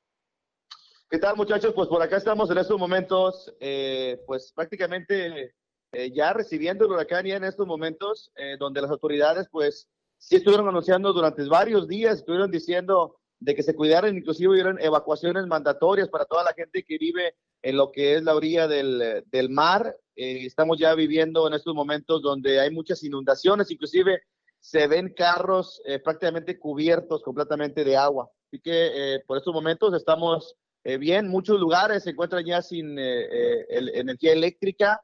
¿Qué 1.09 1.19
tal 1.19 1.37
muchachos? 1.37 1.73
Pues 1.75 1.89
por 1.89 2.03
acá 2.03 2.17
estamos 2.17 2.51
en 2.51 2.59
estos 2.59 2.79
momentos, 2.79 3.55
eh, 3.61 4.23
pues 4.27 4.53
prácticamente 4.55 5.55
eh, 5.93 6.11
ya 6.13 6.33
recibiendo 6.33 6.85
el 6.87 6.93
huracán 6.93 7.27
ya 7.27 7.37
en 7.37 7.45
estos 7.45 7.67
momentos, 7.67 8.31
eh, 8.37 8.57
donde 8.59 8.81
las 8.81 8.91
autoridades 8.91 9.49
pues 9.51 9.89
sí 10.19 10.37
estuvieron 10.37 10.69
anunciando 10.69 11.13
durante 11.13 11.45
varios 11.45 11.87
días, 11.89 12.19
estuvieron 12.19 12.51
diciendo 12.51 13.17
de 13.41 13.55
que 13.55 13.63
se 13.63 13.75
cuidaran, 13.75 14.17
inclusive 14.17 14.53
hubieron 14.53 14.81
evacuaciones 14.81 15.47
mandatorias 15.47 16.09
para 16.09 16.25
toda 16.25 16.45
la 16.45 16.53
gente 16.55 16.85
que 16.85 16.97
vive 16.99 17.35
en 17.63 17.77
lo 17.77 17.91
que 17.91 18.15
es 18.15 18.23
la 18.23 18.35
orilla 18.37 18.69
del, 18.69 19.25
del 19.27 19.51
mar. 19.51 19.97
Eh, 20.17 20.47
estamos 20.47 20.79
ya 20.79 20.95
viviendo 20.95 21.47
en 21.49 21.55
estos 21.55 21.75
momentos 21.75 22.23
donde 22.23 22.61
hay 22.61 22.71
muchas 22.71 23.03
inundaciones, 23.03 23.71
inclusive 23.71 24.23
se 24.61 24.87
ven 24.87 25.13
carros 25.13 25.83
eh, 25.87 25.99
prácticamente 25.99 26.57
cubiertos 26.59 27.23
completamente 27.23 27.83
de 27.83 27.97
agua. 27.97 28.31
Así 28.47 28.61
que 28.61 29.15
eh, 29.15 29.21
por 29.27 29.39
estos 29.39 29.53
momentos 29.53 29.93
estamos 29.95 30.55
eh, 30.85 30.99
bien, 30.99 31.27
muchos 31.29 31.59
lugares 31.59 32.05
se 32.05 32.11
encuentran 32.11 32.45
ya 32.45 32.63
sin 32.63 32.97
eh, 32.99 33.23
eh, 33.25 33.67
el- 33.71 33.89
energía 33.95 34.33
eléctrica 34.33 35.01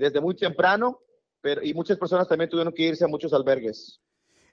desde 0.00 0.20
muy 0.20 0.36
temprano, 0.36 1.00
pero, 1.40 1.62
y 1.62 1.74
muchas 1.74 1.98
personas 1.98 2.28
también 2.28 2.50
tuvieron 2.50 2.72
que 2.72 2.82
irse 2.82 3.04
a 3.04 3.08
muchos 3.08 3.32
albergues. 3.32 4.00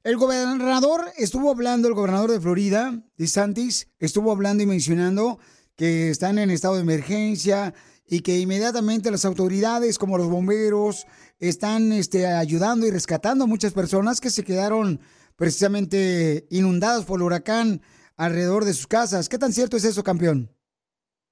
El 0.04 0.15
gobernador 0.15 1.02
estuvo 1.17 1.52
hablando, 1.52 1.88
el 1.88 1.93
gobernador 1.93 2.32
de 2.32 2.39
Florida, 2.39 3.04
DeSantis, 3.17 3.89
estuvo 3.99 4.32
hablando 4.32 4.63
y 4.63 4.65
mencionando 4.65 5.39
que 5.75 6.10
están 6.10 6.39
en 6.39 6.52
estado 6.52 6.75
de 6.75 6.82
emergencia 6.82 7.73
y 8.08 8.21
que 8.21 8.39
inmediatamente 8.39 9.12
las 9.12 9.25
autoridades 9.25 9.97
como 9.97 10.17
los 10.17 10.30
bomberos 10.30 11.06
están 11.39 11.91
este, 11.91 12.25
ayudando 12.25 12.88
y 12.88 12.91
rescatando 12.91 13.43
a 13.43 13.47
muchas 13.47 13.73
personas 13.73 14.19
que 14.19 14.30
se 14.30 14.43
quedaron 14.43 14.99
precisamente 15.36 16.47
inundadas 16.49 17.06
por 17.06 17.19
el 17.19 17.23
huracán 17.23 17.82
alrededor 18.17 18.65
de 18.65 18.73
sus 18.73 18.88
casas. 18.88 19.30
¿Qué 19.30 19.38
tan 19.38 19.54
cierto 19.54 19.78
es 19.78 19.86
eso, 19.86 20.04
campeón? 20.04 20.49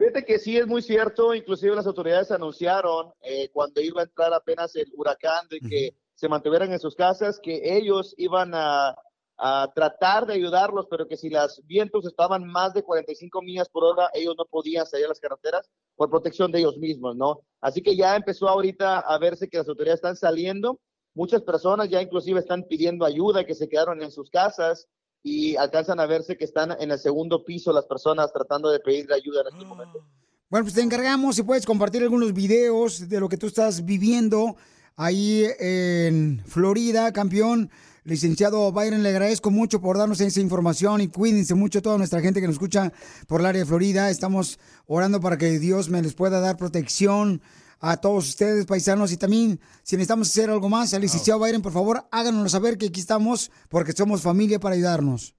Fíjate 0.08 0.24
que 0.24 0.40
sí 0.40 0.56
es 0.56 0.66
muy 0.66 0.82
cierto, 0.82 1.36
inclusive 1.36 1.76
las 1.76 1.86
autoridades 1.86 2.32
anunciaron 2.32 3.12
eh, 3.22 3.50
cuando 3.52 3.82
iba 3.82 4.00
a 4.00 4.06
entrar 4.06 4.34
apenas 4.34 4.74
el 4.78 4.90
huracán 4.96 5.50
de 5.50 5.60
que 5.60 5.98
se 6.16 6.30
mantuvieran 6.30 6.72
en 6.72 6.80
sus 6.80 6.96
casas, 6.96 7.42
que 7.44 7.76
ellos 7.78 8.16
iban 8.18 8.54
a, 8.54 8.96
a 9.36 9.70
tratar 9.76 10.26
de 10.26 10.36
ayudarlos, 10.36 10.88
pero 10.90 11.10
que 11.10 11.18
si 11.18 11.30
los 11.30 11.62
vientos 11.66 12.06
estaban 12.06 12.48
más 12.48 12.74
de 12.74 12.84
45 12.84 13.42
millas 13.42 13.68
por 13.68 13.84
hora, 13.84 14.10
ellos 14.14 14.34
no 14.38 14.46
podían 14.46 14.86
salir 14.86 15.08
a 15.08 15.10
las 15.10 15.20
carreteras 15.20 15.70
por 15.98 16.10
protección 16.10 16.54
de 16.54 16.60
ellos 16.60 16.78
mismos, 16.78 17.18
¿no? 17.18 17.42
Así 17.60 17.82
que 17.82 17.98
ya 17.98 18.16
empezó 18.16 18.48
ahorita 18.48 19.00
a 19.00 19.18
verse 19.18 19.50
que 19.50 19.58
las 19.58 19.68
autoridades 19.68 19.98
están 19.98 20.16
saliendo, 20.16 20.80
muchas 21.16 21.42
personas 21.42 21.90
ya 21.90 22.02
inclusive 22.02 22.40
están 22.40 22.64
pidiendo 22.64 23.04
ayuda, 23.04 23.44
que 23.44 23.56
se 23.56 23.68
quedaron 23.68 24.02
en 24.02 24.12
sus 24.12 24.30
casas 24.30 24.88
y 25.28 25.58
alcanzan 25.58 26.00
a 26.00 26.06
verse 26.06 26.38
que 26.38 26.46
están 26.46 26.72
en 26.80 26.90
el 26.90 26.98
segundo 26.98 27.44
piso 27.44 27.74
las 27.74 27.84
personas 27.84 28.32
tratando 28.32 28.70
de 28.70 28.80
pedirle 28.80 29.16
ayuda 29.16 29.42
en 29.42 29.56
este 29.56 29.66
momento. 29.66 30.06
Bueno, 30.50 30.64
pues 30.64 30.74
te 30.74 30.82
encargamos 30.82 31.36
si 31.36 31.44
puedes 31.44 31.66
compartir 31.66 32.02
algunos 32.02 32.34
videos 32.34 33.10
de 33.10 33.20
lo 33.20 33.28
que 33.28 33.36
tú 33.36 33.48
estás 33.48 33.84
viviendo 33.84 34.56
ahí 34.96 35.46
en 35.60 36.42
Florida, 36.46 37.12
campeón. 37.12 37.70
Licenciado 38.06 38.72
Byron, 38.72 39.04
le 39.04 39.10
agradezco 39.10 39.52
mucho 39.52 39.82
por 39.82 39.98
darnos 39.98 40.22
esa 40.22 40.40
información 40.40 41.02
y 41.02 41.10
cuídense 41.10 41.56
mucho 41.56 41.82
toda 41.82 41.98
nuestra 41.98 42.22
gente 42.22 42.40
que 42.40 42.48
nos 42.48 42.56
escucha 42.56 42.94
por 43.28 43.42
el 43.42 43.48
área 43.48 43.60
de 43.60 43.66
Florida. 43.66 44.10
Estamos 44.10 44.60
orando 44.86 45.20
para 45.20 45.38
que 45.38 45.60
Dios 45.60 45.90
me 45.90 46.02
les 46.02 46.14
pueda 46.14 46.40
dar 46.40 46.56
protección 46.56 47.42
a 47.80 47.98
todos 47.98 48.30
ustedes, 48.30 48.66
paisanos, 48.66 49.12
y 49.12 49.18
también 49.18 49.60
si 49.84 49.96
necesitamos 49.96 50.30
hacer 50.30 50.50
algo 50.50 50.70
más, 50.70 50.94
al 50.94 51.02
licenciado 51.02 51.40
Byron, 51.40 51.62
por 51.62 51.72
favor, 51.72 52.04
háganoslo 52.12 52.50
saber 52.50 52.78
que 52.78 52.88
aquí 52.88 53.00
estamos 53.00 53.52
porque 53.70 53.92
somos 53.92 54.22
familia 54.22 54.60
para 54.60 54.76
ayudarnos. 54.76 55.36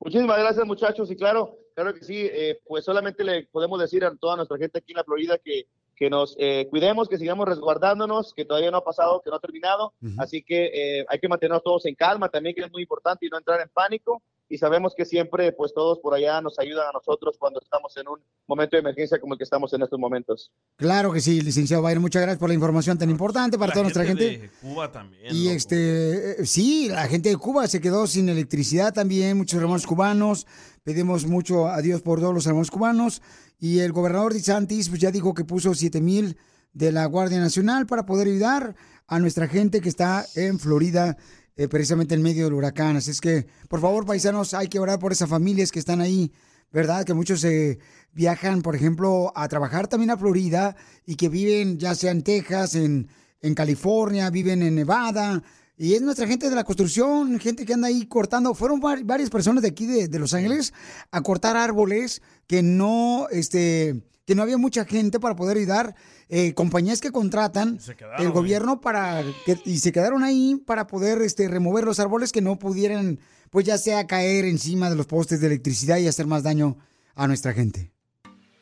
Muchísimas 0.00 0.38
gracias, 0.38 0.66
muchachos. 0.66 1.10
Y 1.10 1.16
claro, 1.16 1.58
claro 1.74 1.94
que 1.94 2.04
sí, 2.04 2.16
eh, 2.18 2.60
pues 2.66 2.84
solamente 2.84 3.24
le 3.24 3.44
podemos 3.44 3.80
decir 3.80 4.04
a 4.04 4.14
toda 4.14 4.36
nuestra 4.36 4.58
gente 4.58 4.78
aquí 4.78 4.92
en 4.92 4.98
la 4.98 5.04
Florida 5.04 5.38
que, 5.42 5.66
que 5.96 6.10
nos 6.10 6.36
eh, 6.38 6.66
cuidemos, 6.70 7.08
que 7.08 7.18
sigamos 7.18 7.48
resguardándonos, 7.48 8.34
que 8.34 8.44
todavía 8.44 8.70
no 8.70 8.78
ha 8.78 8.84
pasado, 8.84 9.22
que 9.22 9.30
no 9.30 9.36
ha 9.36 9.40
terminado. 9.40 9.94
Así 10.18 10.42
que 10.42 10.66
eh, 11.00 11.06
hay 11.08 11.18
que 11.18 11.28
mantenernos 11.28 11.62
todos 11.62 11.86
en 11.86 11.94
calma 11.94 12.28
también, 12.28 12.54
que 12.54 12.62
es 12.62 12.70
muy 12.70 12.82
importante, 12.82 13.26
y 13.26 13.30
no 13.30 13.38
entrar 13.38 13.60
en 13.60 13.70
pánico. 13.70 14.22
Y 14.48 14.58
sabemos 14.58 14.94
que 14.96 15.04
siempre, 15.04 15.50
pues 15.52 15.74
todos 15.74 15.98
por 15.98 16.14
allá 16.14 16.40
nos 16.40 16.58
ayudan 16.58 16.88
a 16.88 16.92
nosotros 16.92 17.36
cuando 17.38 17.60
estamos 17.60 17.96
en 17.96 18.06
un 18.08 18.20
momento 18.46 18.76
de 18.76 18.80
emergencia 18.80 19.18
como 19.20 19.34
el 19.34 19.38
que 19.38 19.44
estamos 19.44 19.72
en 19.72 19.82
estos 19.82 19.98
momentos. 19.98 20.52
Claro 20.76 21.12
que 21.12 21.20
sí, 21.20 21.40
licenciado 21.40 21.82
Byron, 21.82 22.02
muchas 22.02 22.22
gracias 22.22 22.38
por 22.38 22.48
la 22.48 22.54
información 22.54 22.96
tan 22.96 23.10
importante 23.10 23.58
para 23.58 23.68
La 23.68 23.72
toda 23.72 23.82
nuestra 23.84 24.04
gente 24.04 24.24
de 24.24 24.50
Cuba 24.60 24.92
también. 24.92 25.34
Y 25.34 25.48
este, 25.48 26.42
eh, 26.42 26.46
sí, 26.46 26.88
la 26.88 27.08
gente 27.08 27.28
de 27.30 27.36
Cuba 27.36 27.66
se 27.66 27.80
quedó 27.80 28.06
sin 28.06 28.28
electricidad 28.28 28.94
también, 28.94 29.36
muchos 29.36 29.60
hermanos 29.60 29.86
cubanos. 29.86 30.46
Pedimos 30.84 31.26
mucho 31.26 31.66
a 31.66 31.82
Dios 31.82 32.02
por 32.02 32.20
todos 32.20 32.32
los 32.32 32.46
hermanos 32.46 32.70
cubanos. 32.70 33.22
Y 33.58 33.80
el 33.80 33.92
gobernador 33.92 34.32
de 34.32 34.40
Santis 34.40 34.88
pues 34.88 35.00
ya 35.00 35.10
dijo 35.10 35.34
que 35.34 35.44
puso 35.44 35.74
7 35.74 36.00
mil 36.00 36.36
de 36.72 36.92
la 36.92 37.06
Guardia 37.06 37.40
Nacional 37.40 37.86
para 37.86 38.06
poder 38.06 38.28
ayudar 38.28 38.76
a 39.06 39.18
nuestra 39.18 39.48
gente 39.48 39.80
que 39.80 39.88
está 39.88 40.26
en 40.34 40.58
Florida, 40.58 41.16
eh, 41.56 41.68
precisamente 41.68 42.14
en 42.14 42.22
medio 42.22 42.44
del 42.44 42.54
huracán. 42.54 42.96
Así 42.96 43.10
es 43.10 43.20
que, 43.20 43.46
por 43.68 43.80
favor, 43.80 44.04
paisanos, 44.06 44.54
hay 44.54 44.68
que 44.68 44.78
orar 44.78 44.98
por 44.98 45.12
esas 45.12 45.28
familias 45.28 45.72
que 45.72 45.78
están 45.78 46.00
ahí, 46.00 46.32
¿verdad? 46.72 47.04
Que 47.04 47.14
muchos 47.14 47.42
eh, 47.44 47.78
viajan, 48.12 48.62
por 48.62 48.74
ejemplo, 48.76 49.32
a 49.34 49.48
trabajar 49.48 49.88
también 49.88 50.10
a 50.10 50.16
Florida 50.16 50.76
y 51.06 51.16
que 51.16 51.28
viven 51.28 51.78
ya 51.78 51.94
sea 51.94 52.10
en 52.10 52.22
Texas, 52.22 52.74
en, 52.74 53.08
en 53.40 53.54
California, 53.54 54.30
viven 54.30 54.62
en 54.62 54.74
Nevada. 54.74 55.42
Y 55.78 55.92
es 55.92 56.00
nuestra 56.00 56.26
gente 56.26 56.48
de 56.48 56.56
la 56.56 56.64
construcción, 56.64 57.38
gente 57.38 57.66
que 57.66 57.74
anda 57.74 57.88
ahí 57.88 58.06
cortando. 58.06 58.54
Fueron 58.54 58.80
var- 58.80 59.04
varias 59.04 59.28
personas 59.28 59.62
de 59.62 59.68
aquí 59.68 59.84
de, 59.86 60.08
de 60.08 60.18
Los 60.18 60.32
Ángeles 60.32 60.72
a 61.10 61.20
cortar 61.20 61.56
árboles 61.56 62.22
que 62.46 62.62
no 62.62 63.28
este, 63.30 64.02
que 64.26 64.34
no 64.34 64.42
había 64.42 64.58
mucha 64.58 64.84
gente 64.84 65.20
para 65.20 65.36
poder 65.36 65.56
ayudar, 65.56 65.94
eh, 66.28 66.52
compañías 66.52 67.00
que 67.00 67.12
contratan 67.12 67.78
quedaron 67.78 68.20
el 68.20 68.26
ahí. 68.26 68.32
gobierno 68.32 68.80
para 68.80 69.22
que, 69.46 69.58
y 69.64 69.78
se 69.78 69.92
quedaron 69.92 70.24
ahí 70.24 70.56
para 70.66 70.88
poder 70.88 71.22
este, 71.22 71.48
remover 71.48 71.84
los 71.84 72.00
árboles 72.00 72.32
que 72.32 72.40
no 72.42 72.58
pudieran, 72.58 73.20
pues 73.50 73.64
ya 73.64 73.78
sea 73.78 74.06
caer 74.08 74.44
encima 74.44 74.90
de 74.90 74.96
los 74.96 75.06
postes 75.06 75.40
de 75.40 75.46
electricidad 75.46 75.98
y 75.98 76.08
hacer 76.08 76.26
más 76.26 76.42
daño 76.42 76.76
a 77.14 77.28
nuestra 77.28 77.52
gente. 77.54 77.92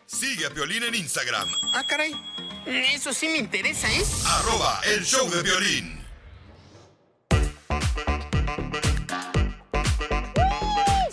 Sigue 0.07 0.45
a 0.47 0.51
Piolín 0.51 0.83
en 0.83 0.95
Instagram, 0.95 1.49
Ah, 1.73 1.83
caray. 1.89 2.13
Eso 2.95 3.13
sí 3.15 3.27
me 3.29 3.39
interesa, 3.39 3.91
¿eh? 3.91 4.03
arroba 4.27 4.81
el 4.95 5.03
show 5.03 5.29
de 5.31 5.43
violín. 5.43 6.04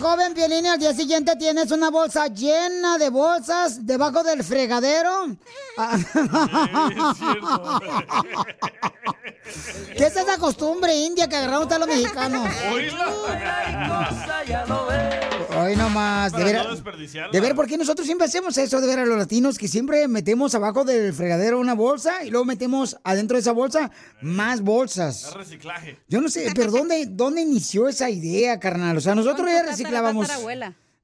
Joven, 0.07 0.33
Piolín, 0.33 0.63
y 0.63 0.67
al 0.69 0.79
día 0.79 0.93
siguiente 0.93 1.35
tienes 1.35 1.69
una 1.69 1.89
bolsa 1.89 2.27
llena 2.27 2.97
de 2.97 3.09
bolsas 3.09 3.85
debajo 3.85 4.23
del 4.23 4.41
fregadero. 4.41 5.35
Ah. 5.77 5.97
¿Qué 9.97 10.05
es 10.05 10.15
esa 10.15 10.37
costumbre 10.37 10.95
india 10.95 11.27
que 11.27 11.35
agarramos 11.35 11.69
a 11.71 11.79
los 11.79 11.87
mexicanos? 11.89 12.47
Hoy 15.59 15.75
nomás, 15.75 16.33
de 16.33 16.43
ver, 16.43 16.55
no 16.57 17.31
de 17.31 17.41
ver 17.41 17.55
por 17.55 17.67
qué 17.67 17.77
nosotros 17.77 18.05
siempre 18.05 18.27
hacemos 18.27 18.57
eso, 18.57 18.79
de 18.79 18.87
ver 18.87 18.99
a 18.99 19.05
los 19.05 19.17
latinos 19.17 19.57
que 19.57 19.67
siempre 19.67 20.07
metemos 20.07 20.53
abajo 20.53 20.83
del 20.83 21.13
fregadero 21.13 21.59
una 21.59 21.73
bolsa 21.73 22.23
y 22.23 22.29
luego 22.29 22.45
metemos 22.45 22.97
adentro 23.03 23.35
de 23.35 23.41
esa 23.41 23.53
bolsa 23.53 23.89
más 24.21 24.59
Es 24.59 24.65
bolsas. 24.65 25.33
reciclaje. 25.33 25.99
Yo 26.07 26.21
no 26.21 26.29
sé, 26.29 26.51
pero 26.55 26.71
¿dónde, 26.71 27.07
dónde 27.07 27.41
inició 27.41 27.87
esa 27.87 28.09
idea, 28.09 28.59
carnal? 28.59 28.97
O 28.97 29.01
sea, 29.01 29.15
nosotros 29.15 29.49
ya 29.49 29.63
reciclábamos. 30.01 30.27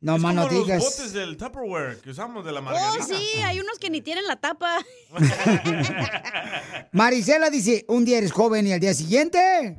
No, 0.01 0.17
es 0.17 0.21
más 0.21 0.35
no 0.35 0.41
como 0.43 0.53
los 0.53 0.65
digas. 0.67 0.83
botes 0.83 1.13
del 1.13 1.37
Tupperware 1.37 2.01
que 2.01 2.09
usamos 2.09 2.43
de 2.43 2.51
la 2.51 2.59
Oh, 2.59 2.63
margarita. 2.63 3.05
sí, 3.05 3.25
hay 3.41 3.61
unos 3.61 3.79
que 3.79 3.89
ni 3.89 4.01
tienen 4.01 4.25
la 4.27 4.35
tapa. 4.35 4.79
Marisela 6.91 7.49
dice, 7.49 7.85
un 7.87 8.03
día 8.03 8.17
eres 8.17 8.33
joven 8.33 8.67
y 8.67 8.73
al 8.73 8.81
día 8.81 8.93
siguiente. 8.93 9.77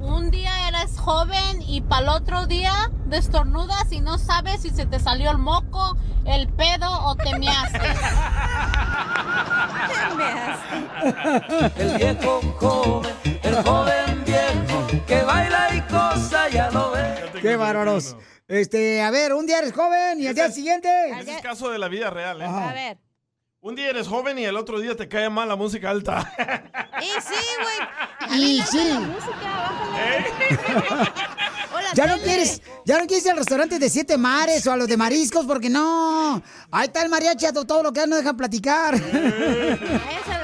Un 0.00 0.30
día 0.30 0.68
eres 0.68 0.98
joven 0.98 1.62
y 1.66 1.80
para 1.80 2.02
el 2.02 2.08
otro 2.10 2.46
día 2.46 2.90
destornudas 3.06 3.90
y 3.90 4.00
no 4.00 4.18
sabes 4.18 4.60
si 4.62 4.68
se 4.70 4.84
te 4.84 5.00
salió 5.00 5.30
el 5.30 5.38
moco, 5.38 5.96
el 6.26 6.48
pedo 6.52 6.90
o 7.06 7.16
te 7.16 7.38
measte. 7.38 7.80
El 11.76 11.96
viejo 11.96 12.40
joven, 12.58 13.14
el 13.42 13.54
joven 13.62 14.24
viejo 14.24 14.86
que 15.06 15.22
baila 15.22 15.74
y 15.74 15.80
cosa 15.82 16.48
ya 16.48 16.70
no 16.70 16.90
ve. 16.90 16.95
Qué 17.50 17.56
bárbaros. 17.56 18.16
Este, 18.48 19.02
a 19.02 19.10
ver, 19.10 19.32
un 19.34 19.46
día 19.46 19.58
eres 19.58 19.72
joven 19.72 20.20
y 20.20 20.26
al 20.26 20.34
día 20.34 20.50
siguiente. 20.50 20.88
Ese 21.20 21.36
es 21.36 21.42
caso 21.42 21.70
de 21.70 21.78
la 21.78 21.88
vida 21.88 22.10
real, 22.10 22.40
¿eh? 22.40 22.44
Ajá. 22.44 22.70
A 22.70 22.72
ver. 22.72 22.98
Un 23.60 23.74
día 23.74 23.90
eres 23.90 24.06
joven 24.06 24.38
y 24.38 24.44
el 24.44 24.56
otro 24.56 24.78
día 24.78 24.94
te 24.96 25.08
cae 25.08 25.28
mal 25.28 25.48
la 25.48 25.56
música 25.56 25.90
alta. 25.90 26.32
Y 26.98 27.20
sí, 27.20 27.34
güey. 27.60 28.40
Y 28.40 28.62
sí. 28.62 28.98
Ya 31.94 32.06
no 32.06 32.18
quieres, 32.18 32.60
ya 32.84 32.98
no 32.98 33.06
quieres 33.06 33.24
ir 33.26 33.30
al 33.32 33.36
restaurante 33.38 33.78
de 33.78 33.88
siete 33.88 34.16
mares 34.18 34.66
o 34.66 34.72
a 34.72 34.76
los 34.76 34.88
de 34.88 34.96
mariscos 34.96 35.46
porque 35.46 35.68
no. 35.70 36.42
Ahí 36.70 36.86
está 36.86 37.02
el 37.02 37.08
mariachi 37.08 37.46
a 37.46 37.52
to- 37.52 37.64
todo 37.64 37.82
lo 37.82 37.92
que 37.92 38.06
no 38.06 38.16
dejan 38.16 38.36
platicar. 38.36 38.94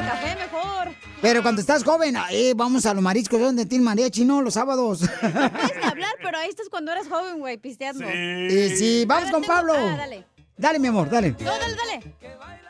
Pero 1.22 1.40
cuando 1.42 1.60
estás 1.60 1.84
joven, 1.84 2.16
eh, 2.30 2.52
vamos 2.54 2.84
a 2.84 2.92
los 2.92 3.02
mariscos 3.02 3.40
donde 3.40 3.64
tiene 3.64 3.84
mariachi, 3.84 4.24
no, 4.24 4.42
los 4.42 4.54
sábados. 4.54 5.00
Puedes 5.20 5.76
ni 5.76 5.84
hablar, 5.84 6.16
pero 6.20 6.36
ahí 6.36 6.50
estás 6.50 6.68
cuando 6.68 6.90
eres 6.90 7.08
joven, 7.08 7.38
güey, 7.38 7.56
pisteando. 7.58 8.04
Y 8.10 8.76
sí, 8.76 9.04
vamos 9.06 9.30
con 9.30 9.44
Pablo. 9.44 9.72
Ah, 9.76 9.96
dale. 9.96 10.26
Dale, 10.56 10.78
mi 10.80 10.88
amor, 10.88 11.08
dale. 11.08 11.36
No, 11.38 11.56
dale, 11.58 11.76
dale. 11.76 12.00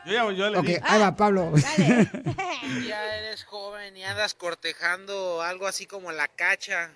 Yo 0.05 0.11
ya, 0.11 0.31
yo 0.31 0.49
le 0.51 0.57
Ok, 0.59 0.67
ahí 0.83 0.99
va 1.01 1.15
Pablo. 1.15 1.51
Ya 2.87 3.17
eres 3.17 3.43
joven 3.43 3.95
y 3.95 4.03
andas 4.03 4.33
cortejando 4.33 5.41
algo 5.41 5.67
así 5.67 5.85
como 5.85 6.11
la 6.11 6.27
cacha. 6.27 6.91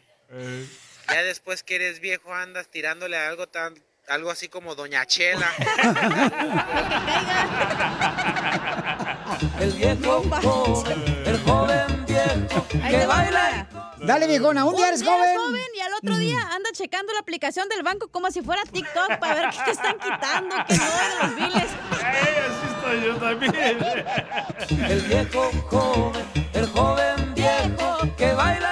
Ya 1.07 1.23
después 1.23 1.63
que 1.63 1.75
eres 1.75 1.99
viejo 1.99 2.33
andas 2.33 2.67
tirándole 2.67 3.17
a 3.17 3.27
algo 3.27 3.47
tan 3.47 3.75
algo 4.07 4.31
así 4.31 4.47
como 4.47 4.75
Doña 4.75 5.05
Chela. 5.05 5.51
El 9.59 9.71
viejo 9.73 10.23
joven, 10.41 11.03
el 11.25 11.39
joven 11.43 12.05
viejo 12.05 12.67
que 12.67 12.77
te 12.77 13.05
baila. 13.05 13.67
Dale, 14.05 14.27
viejona, 14.27 14.65
un 14.65 14.75
día 14.75 14.87
eres 14.89 15.03
joven. 15.03 15.29
y 15.75 15.79
al 15.79 15.93
otro 15.93 16.17
día 16.17 16.39
anda 16.53 16.69
checando 16.73 17.11
la 17.13 17.19
aplicación 17.19 17.67
del 17.69 17.83
banco 17.83 18.07
como 18.09 18.31
si 18.31 18.41
fuera 18.41 18.61
TikTok 18.63 19.17
para 19.19 19.35
ver 19.35 19.49
qué 19.65 19.71
están 19.71 19.97
quitando, 19.97 20.55
qué 20.67 20.77
no 20.77 21.27
los 21.27 21.35
biles. 21.35 21.69
así 21.91 22.67
estoy 22.75 23.03
yo 23.03 23.17
también. 23.17 23.77
El 24.91 25.01
viejo 25.01 25.51
joven, 25.69 26.25
el 26.53 26.67
joven 26.67 27.33
viejo 27.35 28.15
que 28.17 28.33
baila. 28.33 28.67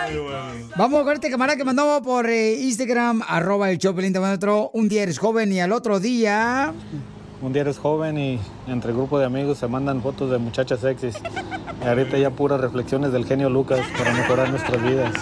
Vamos 0.77 1.03
con 1.03 1.13
este 1.13 1.29
camarada 1.29 1.57
que 1.57 1.63
mandó 1.63 2.01
por 2.01 2.29
eh, 2.29 2.53
Instagram, 2.55 3.23
arroba 3.27 3.71
el 3.71 3.79
te 3.79 4.19
otro, 4.19 4.71
un 4.73 4.89
día 4.89 5.03
eres 5.03 5.19
joven 5.19 5.51
y 5.53 5.61
al 5.61 5.71
otro 5.71 5.99
día... 5.99 6.73
Un 7.41 7.53
día 7.53 7.61
eres 7.61 7.77
joven 7.77 8.17
y 8.17 8.39
entre 8.67 8.91
grupo 8.93 9.19
de 9.19 9.25
amigos 9.25 9.57
se 9.59 9.67
mandan 9.67 10.01
fotos 10.01 10.31
de 10.31 10.37
muchachas 10.37 10.79
sexys. 10.79 11.15
Y 11.83 11.87
ahorita 11.87 12.17
ya 12.17 12.29
puras 12.31 12.59
reflexiones 12.59 13.11
del 13.11 13.25
genio 13.25 13.49
Lucas 13.49 13.81
para 13.97 14.13
mejorar 14.13 14.49
nuestras 14.49 14.81
vidas. 14.81 15.13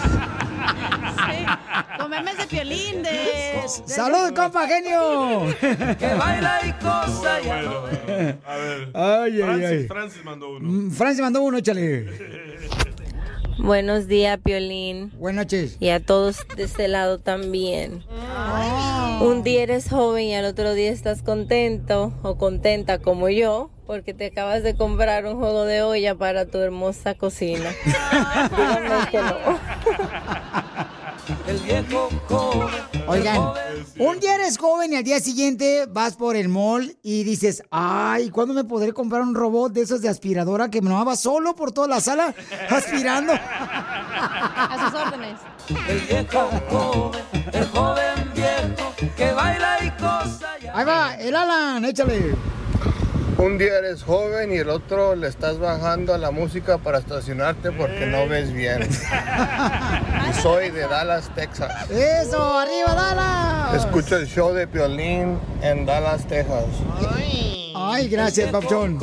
Con 1.98 2.10
memes 2.10 2.36
de 2.38 2.46
piolín, 2.46 3.02
de... 3.02 3.10
de- 3.10 3.68
¡Salud, 3.86 4.32
compa, 4.34 4.66
genio! 4.66 5.42
Que 5.60 6.14
baila 6.14 6.60
y 6.66 6.72
cosa 6.82 7.40
ya 7.44 7.62
no 7.62 7.82
ve. 7.82 8.36
A 8.46 8.56
ver. 8.56 8.90
Ay, 8.94 9.32
ay, 9.32 9.42
Francis, 9.42 9.68
ay. 9.70 9.86
Francis 9.88 10.24
mandó 10.24 10.50
uno. 10.56 10.68
Mm, 10.68 10.90
Francis 10.92 11.20
mandó 11.20 11.42
uno, 11.42 11.58
échale. 11.58 12.06
Buenos 13.58 14.08
días, 14.08 14.38
Piolín. 14.42 15.12
Buenas 15.18 15.46
noches. 15.46 15.76
Y 15.80 15.90
a 15.90 16.00
todos 16.04 16.46
de 16.56 16.64
este 16.64 16.88
lado 16.88 17.18
también. 17.18 18.04
Un 19.20 19.42
día 19.42 19.62
eres 19.62 19.88
joven 19.88 20.24
y 20.24 20.34
al 20.34 20.44
otro 20.44 20.74
día 20.74 20.90
estás 20.90 21.22
contento 21.22 22.12
o 22.22 22.36
contenta 22.36 22.98
como 22.98 23.28
yo 23.28 23.70
porque 23.86 24.14
te 24.14 24.26
acabas 24.26 24.62
de 24.62 24.74
comprar 24.76 25.26
un 25.26 25.38
juego 25.38 25.64
de 25.64 25.82
olla 25.82 26.14
para 26.14 26.46
tu 26.46 26.58
hermosa 26.58 27.14
cocina. 27.14 27.70
Dígame 28.56 29.10
que 29.10 29.18
no. 29.18 29.36
El 31.46 31.58
viejo 31.60 32.10
joven. 32.28 32.68
Oigan, 33.06 33.40
un 33.98 34.20
día 34.20 34.34
eres 34.34 34.58
joven 34.58 34.92
y 34.92 34.96
al 34.96 35.04
día 35.04 35.20
siguiente 35.20 35.86
vas 35.88 36.16
por 36.16 36.36
el 36.36 36.48
mall 36.48 36.96
y 37.02 37.24
dices, 37.24 37.62
ay, 37.70 38.30
¿cuándo 38.30 38.54
me 38.54 38.64
podré 38.64 38.92
comprar 38.92 39.22
un 39.22 39.34
robot 39.34 39.72
de 39.72 39.82
esos 39.82 40.00
de 40.02 40.08
aspiradora 40.08 40.70
que 40.70 40.82
me 40.82 40.90
va 40.90 41.16
solo 41.16 41.54
por 41.54 41.72
toda 41.72 41.88
la 41.88 42.00
sala 42.00 42.34
aspirando? 42.68 43.32
A 43.34 44.90
sus 44.90 45.00
órdenes. 45.00 45.40
El 45.88 46.00
viejo 46.00 46.50
joven, 46.70 47.22
el 47.52 47.66
joven 47.68 48.32
viejo 48.34 48.94
que 49.16 49.32
baila 49.32 49.84
y 49.84 49.90
cosa 49.90 50.58
ya. 50.60 50.76
Ahí 50.76 50.84
va, 50.84 51.14
el 51.14 51.36
Alan, 51.36 51.84
échale. 51.84 52.34
Un 53.44 53.58
día 53.58 53.76
eres 53.76 54.02
joven 54.02 54.54
y 54.54 54.56
el 54.56 54.70
otro 54.70 55.14
le 55.14 55.28
estás 55.28 55.58
bajando 55.58 56.14
a 56.14 56.18
la 56.18 56.30
música 56.30 56.78
para 56.78 56.96
estacionarte 56.96 57.72
porque 57.72 58.06
no 58.06 58.26
ves 58.26 58.50
bien. 58.54 58.88
Y 60.30 60.32
soy 60.42 60.70
de 60.70 60.88
Dallas, 60.88 61.30
Texas. 61.34 61.90
Eso, 61.90 62.58
arriba, 62.58 62.94
Dallas. 62.94 63.84
Escucho 63.84 64.16
el 64.16 64.26
show 64.26 64.54
de 64.54 64.66
Piolín 64.66 65.38
en 65.60 65.84
Dallas, 65.84 66.26
Texas. 66.26 66.64
Ay, 67.74 68.08
gracias, 68.08 68.50
Pauchón. 68.50 68.98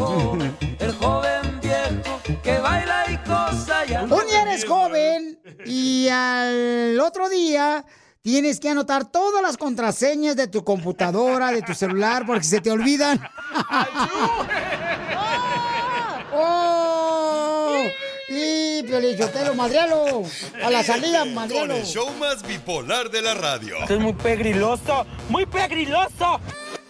El 0.80 0.92
joven 0.94 1.62
viejo 1.62 2.20
que 2.42 2.58
baila 2.58 3.12
y 3.12 3.18
cosa 3.18 3.86
ya. 3.86 4.02
Un 4.02 4.26
día 4.26 4.42
eres 4.42 4.66
joven 4.66 5.40
y 5.68 6.10
al 6.10 7.00
otro 7.00 7.30
día 7.30 7.86
tienes 8.22 8.60
que 8.60 8.70
anotar 8.70 9.06
todas 9.12 9.42
las 9.42 9.58
contraseñas 9.58 10.36
de 10.36 10.48
tu 10.48 10.64
computadora, 10.64 11.52
de 11.52 11.62
tu 11.62 11.74
celular, 11.74 12.26
porque 12.26 12.44
se 12.44 12.62
te 12.62 12.72
olvidan. 12.72 13.20
¡Oh! 16.34 17.84
Y 18.30 18.84
Piolichotelo, 18.84 19.54
madrialo. 19.56 20.24
A 20.64 20.70
la 20.70 20.84
salida, 20.84 21.20
Con 21.20 21.34
madrialo. 21.34 21.76
el 21.76 21.86
show 21.86 22.10
más 22.20 22.42
bipolar 22.44 23.10
de 23.12 23.22
la 23.22 23.34
radio. 23.34 23.78
Esto 23.82 23.96
es 23.96 24.00
muy 24.00 24.14
pegriloso, 24.14 25.06
muy 25.30 25.46
pegriloso. 25.46 26.40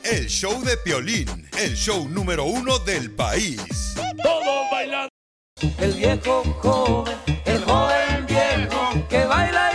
El 0.03 0.27
show 0.27 0.61
de 0.63 0.77
Piolín, 0.77 1.49
el 1.59 1.75
show 1.75 2.07
número 2.09 2.45
uno 2.45 2.79
del 2.79 3.11
país. 3.11 3.59
Todos 4.21 4.71
bailando. 4.71 5.09
El 5.77 5.93
viejo 5.93 6.43
joven, 6.61 7.15
el 7.45 7.63
joven 7.63 8.25
viejo 8.27 9.07
que 9.09 9.25
baila 9.25 9.70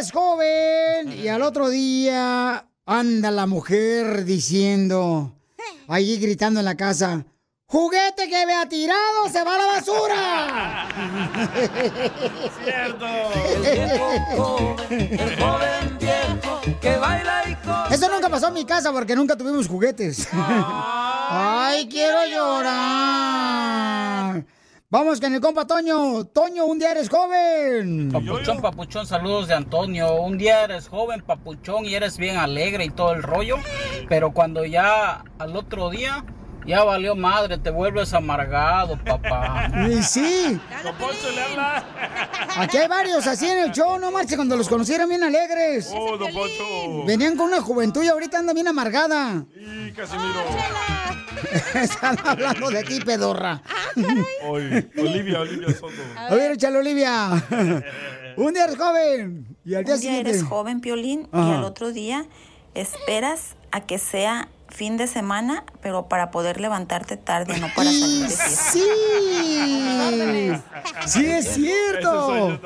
Eres 0.00 0.12
joven 0.12 1.12
y 1.12 1.28
al 1.28 1.42
otro 1.42 1.68
día 1.68 2.64
anda 2.86 3.30
la 3.30 3.44
mujer 3.44 4.24
diciendo, 4.24 5.34
ahí 5.88 6.16
gritando 6.16 6.60
en 6.60 6.64
la 6.64 6.74
casa, 6.74 7.26
juguete 7.66 8.26
que 8.26 8.46
vea 8.46 8.66
tirado 8.66 9.28
se 9.30 9.44
va 9.44 9.56
a 9.56 9.58
la 9.58 9.66
basura. 9.66 10.88
Cierto. 12.64 13.06
El 13.44 13.60
viejo 13.60 14.08
joven, 14.38 15.20
el 15.20 15.38
joven 15.38 15.98
viejo 16.00 16.60
que 16.80 16.96
baila 16.96 17.42
y 17.46 17.92
Eso 17.92 18.08
nunca 18.08 18.30
pasó 18.30 18.48
en 18.48 18.54
mi 18.54 18.64
casa 18.64 18.90
porque 18.92 19.14
nunca 19.14 19.36
tuvimos 19.36 19.68
juguetes. 19.68 20.28
Ay, 20.32 21.86
quiero 21.90 22.24
llorar. 22.24 23.89
Vamos 24.92 25.20
con 25.20 25.32
el 25.32 25.40
compa 25.40 25.68
Toño. 25.68 26.24
Toño, 26.24 26.64
un 26.64 26.80
día 26.80 26.90
eres 26.90 27.08
joven. 27.08 28.10
Papuchón, 28.10 28.60
papuchón, 28.60 29.06
saludos 29.06 29.46
de 29.46 29.54
Antonio. 29.54 30.16
Un 30.16 30.36
día 30.36 30.64
eres 30.64 30.88
joven, 30.88 31.22
papuchón, 31.22 31.84
y 31.86 31.94
eres 31.94 32.18
bien 32.18 32.36
alegre 32.36 32.86
y 32.86 32.90
todo 32.90 33.12
el 33.12 33.22
rollo, 33.22 33.58
pero 34.08 34.32
cuando 34.32 34.64
ya 34.64 35.22
al 35.38 35.54
otro 35.54 35.90
día 35.90 36.24
ya 36.70 36.84
valió 36.84 37.16
madre, 37.16 37.58
te 37.58 37.70
vuelves 37.70 38.14
amargado, 38.14 38.96
papá. 39.04 39.70
Y 39.90 40.02
sí. 40.02 40.60
Aquí 42.56 42.76
hay 42.76 42.88
varios 42.88 43.26
así 43.26 43.48
en 43.48 43.58
el 43.58 43.72
show, 43.72 43.98
no 43.98 44.10
marche, 44.10 44.36
cuando 44.36 44.56
los 44.56 44.68
conocieron 44.68 45.08
bien 45.08 45.22
alegres. 45.24 45.90
Oh, 45.94 46.16
don 46.16 46.32
Poncho. 46.32 47.04
Venían 47.06 47.36
con 47.36 47.48
una 47.48 47.60
juventud 47.60 48.02
y 48.02 48.08
ahorita 48.08 48.38
anda 48.38 48.52
bien 48.52 48.68
amargada. 48.68 49.44
Y 49.54 49.90
Casimiro. 49.92 50.40
Están 51.74 52.18
hablando 52.24 52.70
de 52.70 52.82
ti, 52.84 53.00
pedorra. 53.00 53.62
Oy, 54.48 54.88
Olivia, 54.98 55.40
Olivia 55.40 55.74
Soto. 55.74 55.92
A 56.16 56.34
ver, 56.34 56.52
échale, 56.52 56.78
Olivia. 56.78 57.30
Un 58.36 58.52
día 58.54 58.64
eres 58.64 58.76
joven. 58.78 59.56
Y 59.64 59.74
al 59.74 59.84
día 59.84 59.94
Un 59.94 60.00
día 60.00 60.08
siguiente. 60.10 60.30
eres 60.30 60.42
joven, 60.44 60.80
Piolín, 60.80 61.22
y 61.32 61.36
Ajá. 61.36 61.58
al 61.58 61.64
otro 61.64 61.92
día 61.92 62.26
esperas 62.74 63.56
a 63.72 63.80
que 63.80 63.98
sea 63.98 64.48
fin 64.70 64.96
de 64.96 65.06
semana, 65.06 65.64
pero 65.82 66.08
para 66.08 66.30
poder 66.30 66.60
levantarte 66.60 67.16
tarde, 67.16 67.58
no 67.58 67.68
para 67.74 67.90
salir 67.90 68.22
de 68.22 68.28
fiesta. 68.28 68.72
Sí. 68.72 68.82
Sí, 71.06 71.26
es 71.26 71.54
cierto. 71.54 72.60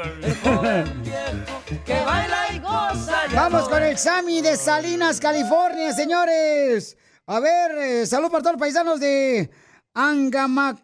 que 1.84 2.00
baila 2.04 2.52
y 2.52 2.58
goza 2.58 3.26
ya 3.32 3.48
Vamos 3.48 3.68
con 3.68 3.82
el 3.82 3.98
Sammy 3.98 4.42
de 4.42 4.56
Salinas, 4.56 5.20
California, 5.20 5.92
señores. 5.92 6.96
A 7.26 7.40
ver, 7.40 7.78
eh, 7.78 8.06
salud 8.06 8.30
para 8.30 8.42
todos 8.42 8.54
los 8.54 8.60
paisanos 8.60 9.00
de 9.00 9.50
Angama, 9.94 10.76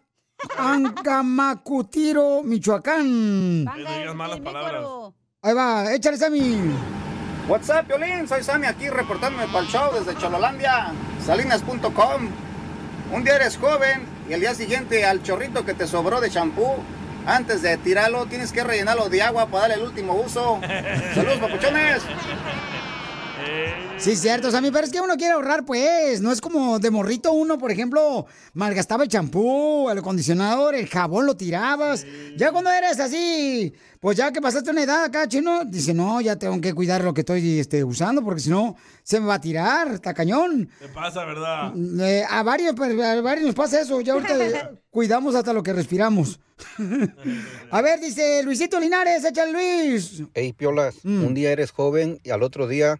Angamacutiro, 0.57 2.41
Michoacán. 2.43 3.65
No 3.65 3.75
digas 3.75 4.15
malas 4.15 4.39
palabras. 4.39 4.85
Ahí 5.43 5.53
va, 5.53 5.93
échale, 5.93 6.17
Sammy. 6.17 6.71
What's 7.51 7.69
up, 7.69 7.85
Piolín? 7.85 8.29
Soy 8.29 8.43
Sammy 8.43 8.65
aquí 8.65 8.87
reportándome 8.87 9.45
para 9.47 9.59
el 9.59 9.67
show 9.67 9.91
desde 9.93 10.17
Chololandia, 10.17 10.93
salinas.com. 11.21 12.29
Un 13.11 13.23
día 13.25 13.35
eres 13.35 13.57
joven 13.57 14.05
y 14.29 14.31
el 14.31 14.39
día 14.39 14.55
siguiente 14.55 15.03
al 15.03 15.21
chorrito 15.21 15.65
que 15.65 15.73
te 15.73 15.85
sobró 15.85 16.21
de 16.21 16.29
champú, 16.29 16.77
antes 17.25 17.61
de 17.61 17.75
tirarlo 17.75 18.25
tienes 18.27 18.53
que 18.53 18.63
rellenarlo 18.63 19.09
de 19.09 19.21
agua 19.21 19.47
para 19.47 19.67
darle 19.67 19.83
el 19.83 19.89
último 19.89 20.13
uso. 20.13 20.61
Saludos, 21.13 21.39
papuchones. 21.39 22.03
Sí, 23.97 24.15
cierto, 24.15 24.49
Sammy, 24.49 24.71
pero 24.71 24.87
es 24.87 24.91
que 24.91 24.99
uno 24.99 25.15
quiere 25.15 25.33
ahorrar, 25.33 25.63
pues. 25.63 26.21
No 26.21 26.31
es 26.31 26.41
como 26.41 26.79
de 26.79 26.89
morrito 26.89 27.33
uno, 27.33 27.59
por 27.59 27.69
ejemplo, 27.69 28.25
malgastaba 28.55 29.03
el 29.03 29.09
champú, 29.09 29.89
el 29.91 29.99
acondicionador, 29.99 30.73
el 30.73 30.87
jabón 30.87 31.27
lo 31.27 31.37
tirabas. 31.37 32.03
Ya 32.35 32.51
cuando 32.51 32.71
eres 32.71 32.99
así, 32.99 33.71
pues 33.99 34.17
ya 34.17 34.31
que 34.31 34.41
pasaste 34.41 34.71
una 34.71 34.81
edad 34.81 35.03
acá, 35.03 35.27
chino, 35.27 35.65
dice, 35.65 35.93
no, 35.93 36.19
ya 36.19 36.35
tengo 36.35 36.59
que 36.59 36.73
cuidar 36.73 37.03
lo 37.03 37.13
que 37.13 37.21
estoy 37.21 37.59
este, 37.59 37.83
usando, 37.83 38.23
porque 38.23 38.41
si 38.41 38.49
no, 38.49 38.75
se 39.03 39.19
me 39.19 39.27
va 39.27 39.35
a 39.35 39.41
tirar, 39.41 39.89
está 39.89 40.15
cañón. 40.15 40.67
Te 40.79 40.87
pasa, 40.89 41.23
¿verdad? 41.23 41.71
Eh, 41.99 42.25
a, 42.27 42.41
varios, 42.41 42.73
pues, 42.75 42.99
a 42.99 43.21
varios 43.21 43.45
nos 43.45 43.55
pasa 43.55 43.81
eso, 43.81 44.01
ya 44.01 44.13
ahorita 44.13 44.71
cuidamos 44.89 45.35
hasta 45.35 45.53
lo 45.53 45.61
que 45.61 45.73
respiramos. 45.73 46.39
a 47.71 47.81
ver, 47.81 47.99
dice 47.99 48.41
Luisito 48.43 48.79
Linares, 48.79 49.23
échale 49.23 49.51
Luis. 49.51 50.23
Hey, 50.33 50.53
Piolas, 50.53 50.95
Mm. 51.03 51.23
un 51.23 51.33
día 51.35 51.51
eres 51.51 51.69
joven 51.71 52.19
y 52.23 52.31
al 52.31 52.41
otro 52.43 52.67
día 52.67 52.99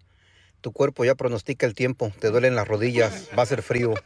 tu 0.62 0.72
cuerpo 0.72 1.04
ya 1.06 1.16
pronostica 1.16 1.66
el 1.66 1.74
tiempo, 1.74 2.12
te 2.20 2.30
duelen 2.30 2.56
las 2.56 2.68
rodillas, 2.68 3.28
va 3.38 3.44
a 3.44 3.46
ser 3.46 3.62
frío. 3.62 3.94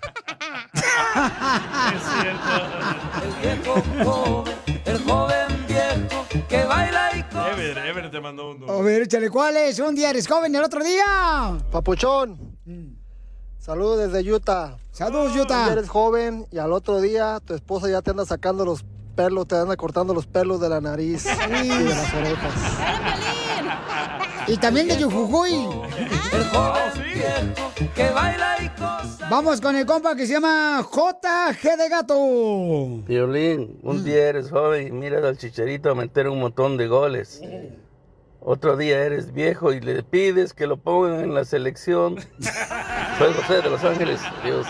El 3.24 3.34
viejo 3.42 3.82
joven, 4.04 4.54
el 4.86 5.00
joven 5.04 5.66
viejo 5.68 6.26
que 6.50 6.64
baila 6.66 7.16
y 7.16 7.22
goza. 7.22 7.52
Ever, 7.52 7.78
Ever 7.78 8.12
te 8.12 8.20
mandó 8.20 8.52
uno. 8.52 8.72
A 8.72 8.82
ver, 8.82 9.04
échale, 9.04 9.30
¿cuál 9.30 9.56
es? 9.58 9.80
Un 9.80 9.96
día 9.96 10.10
eres 10.10 10.28
joven 10.28 10.54
y 10.54 10.58
el 10.58 10.64
otro 10.64 10.84
día. 10.84 11.58
Papuchón. 11.72 12.38
Saludos 13.60 14.12
desde 14.12 14.32
Utah. 14.32 14.78
Saludos, 14.92 15.32
Un 15.34 15.40
Utah. 15.42 15.64
día 15.66 15.74
eres 15.74 15.90
joven 15.90 16.46
y 16.52 16.58
al 16.58 16.72
otro 16.74 17.02
día 17.02 17.40
tu 17.44 17.54
esposa 17.54 17.90
ya 17.90 18.02
te 18.02 18.12
anda 18.12 18.26
sacando 18.26 18.66
los 18.66 18.84
pelos, 19.16 19.48
te 19.48 19.56
anda 19.56 19.76
cortando 19.78 20.14
los 20.14 20.28
pelos 20.28 20.60
de 20.60 20.70
la 20.70 20.82
nariz 20.82 21.26
y 21.26 21.68
de 21.68 21.84
las 21.86 22.14
orejas. 22.14 22.54
Y 24.48 24.58
también 24.58 24.88
de 24.88 24.98
Yujujuy. 24.98 25.54
El 26.34 26.44
joven 26.46 27.04
viejo 27.14 27.72
que 27.96 28.10
baila 28.10 28.58
y. 28.62 28.72
Vamos 29.30 29.60
con 29.60 29.76
el 29.76 29.86
compa 29.86 30.16
que 30.16 30.28
se 30.28 30.34
llama 30.34 30.84
JG 30.84 31.78
de 31.78 31.90
Gato. 31.90 32.18
Violín, 33.08 33.80
un 33.82 34.04
día 34.04 34.30
eres 34.30 34.52
joven 34.52 34.88
y 34.88 34.92
miras 34.92 35.24
al 35.24 35.38
chicharito 35.38 35.90
a 35.90 35.96
meter 35.96 36.30
un 36.30 36.40
montón 36.40 36.78
de 36.78 36.88
goles. 36.88 37.42
Otro 38.40 38.78
día 38.78 39.04
eres 39.04 39.34
viejo 39.34 39.74
y 39.74 39.82
le 39.82 40.04
pides 40.04 40.54
que 40.54 40.68
lo 40.68 40.78
pongan 40.78 41.22
en 41.22 41.34
la 41.34 41.44
selección. 41.46 42.18
Soy 43.18 43.34
José 43.34 43.64
de 43.64 43.70
Los 43.72 43.84
Ángeles. 43.84 44.22
Dios. 44.44 44.68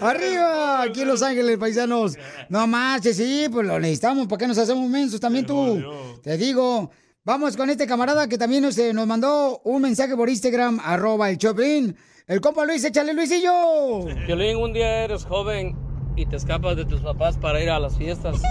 Arriba, 0.00 0.82
aquí 0.82 1.00
en 1.00 1.08
Los 1.08 1.22
Ángeles, 1.22 1.56
paisanos. 1.56 2.18
No 2.50 2.66
marches, 2.66 3.16
sí, 3.16 3.46
pues 3.50 3.66
lo 3.66 3.80
necesitamos. 3.80 4.26
¿Por 4.26 4.38
qué 4.38 4.46
nos 4.46 4.58
hacemos 4.58 4.90
mensos 4.90 5.18
también 5.18 5.46
tú? 5.46 5.82
Te 6.22 6.36
digo. 6.36 6.90
Vamos 7.24 7.56
con 7.56 7.70
este 7.70 7.86
camarada 7.86 8.26
que 8.26 8.36
también 8.36 8.64
nos, 8.64 8.76
eh, 8.78 8.92
nos 8.92 9.06
mandó 9.06 9.60
un 9.62 9.82
mensaje 9.82 10.16
por 10.16 10.28
Instagram, 10.28 10.80
arroba 10.82 11.30
el 11.30 11.38
Choplin. 11.38 11.96
El 12.26 12.40
compa 12.40 12.64
Luis, 12.66 12.82
échale 12.82 13.14
Luisillo. 13.14 14.04
Violín, 14.26 14.56
un 14.56 14.72
día 14.72 15.04
eres 15.04 15.24
joven 15.24 15.76
y 16.16 16.26
te 16.26 16.34
escapas 16.34 16.74
de 16.74 16.84
tus 16.84 17.00
papás 17.00 17.38
para 17.38 17.62
ir 17.62 17.70
a 17.70 17.78
las 17.78 17.96
fiestas. 17.96 18.42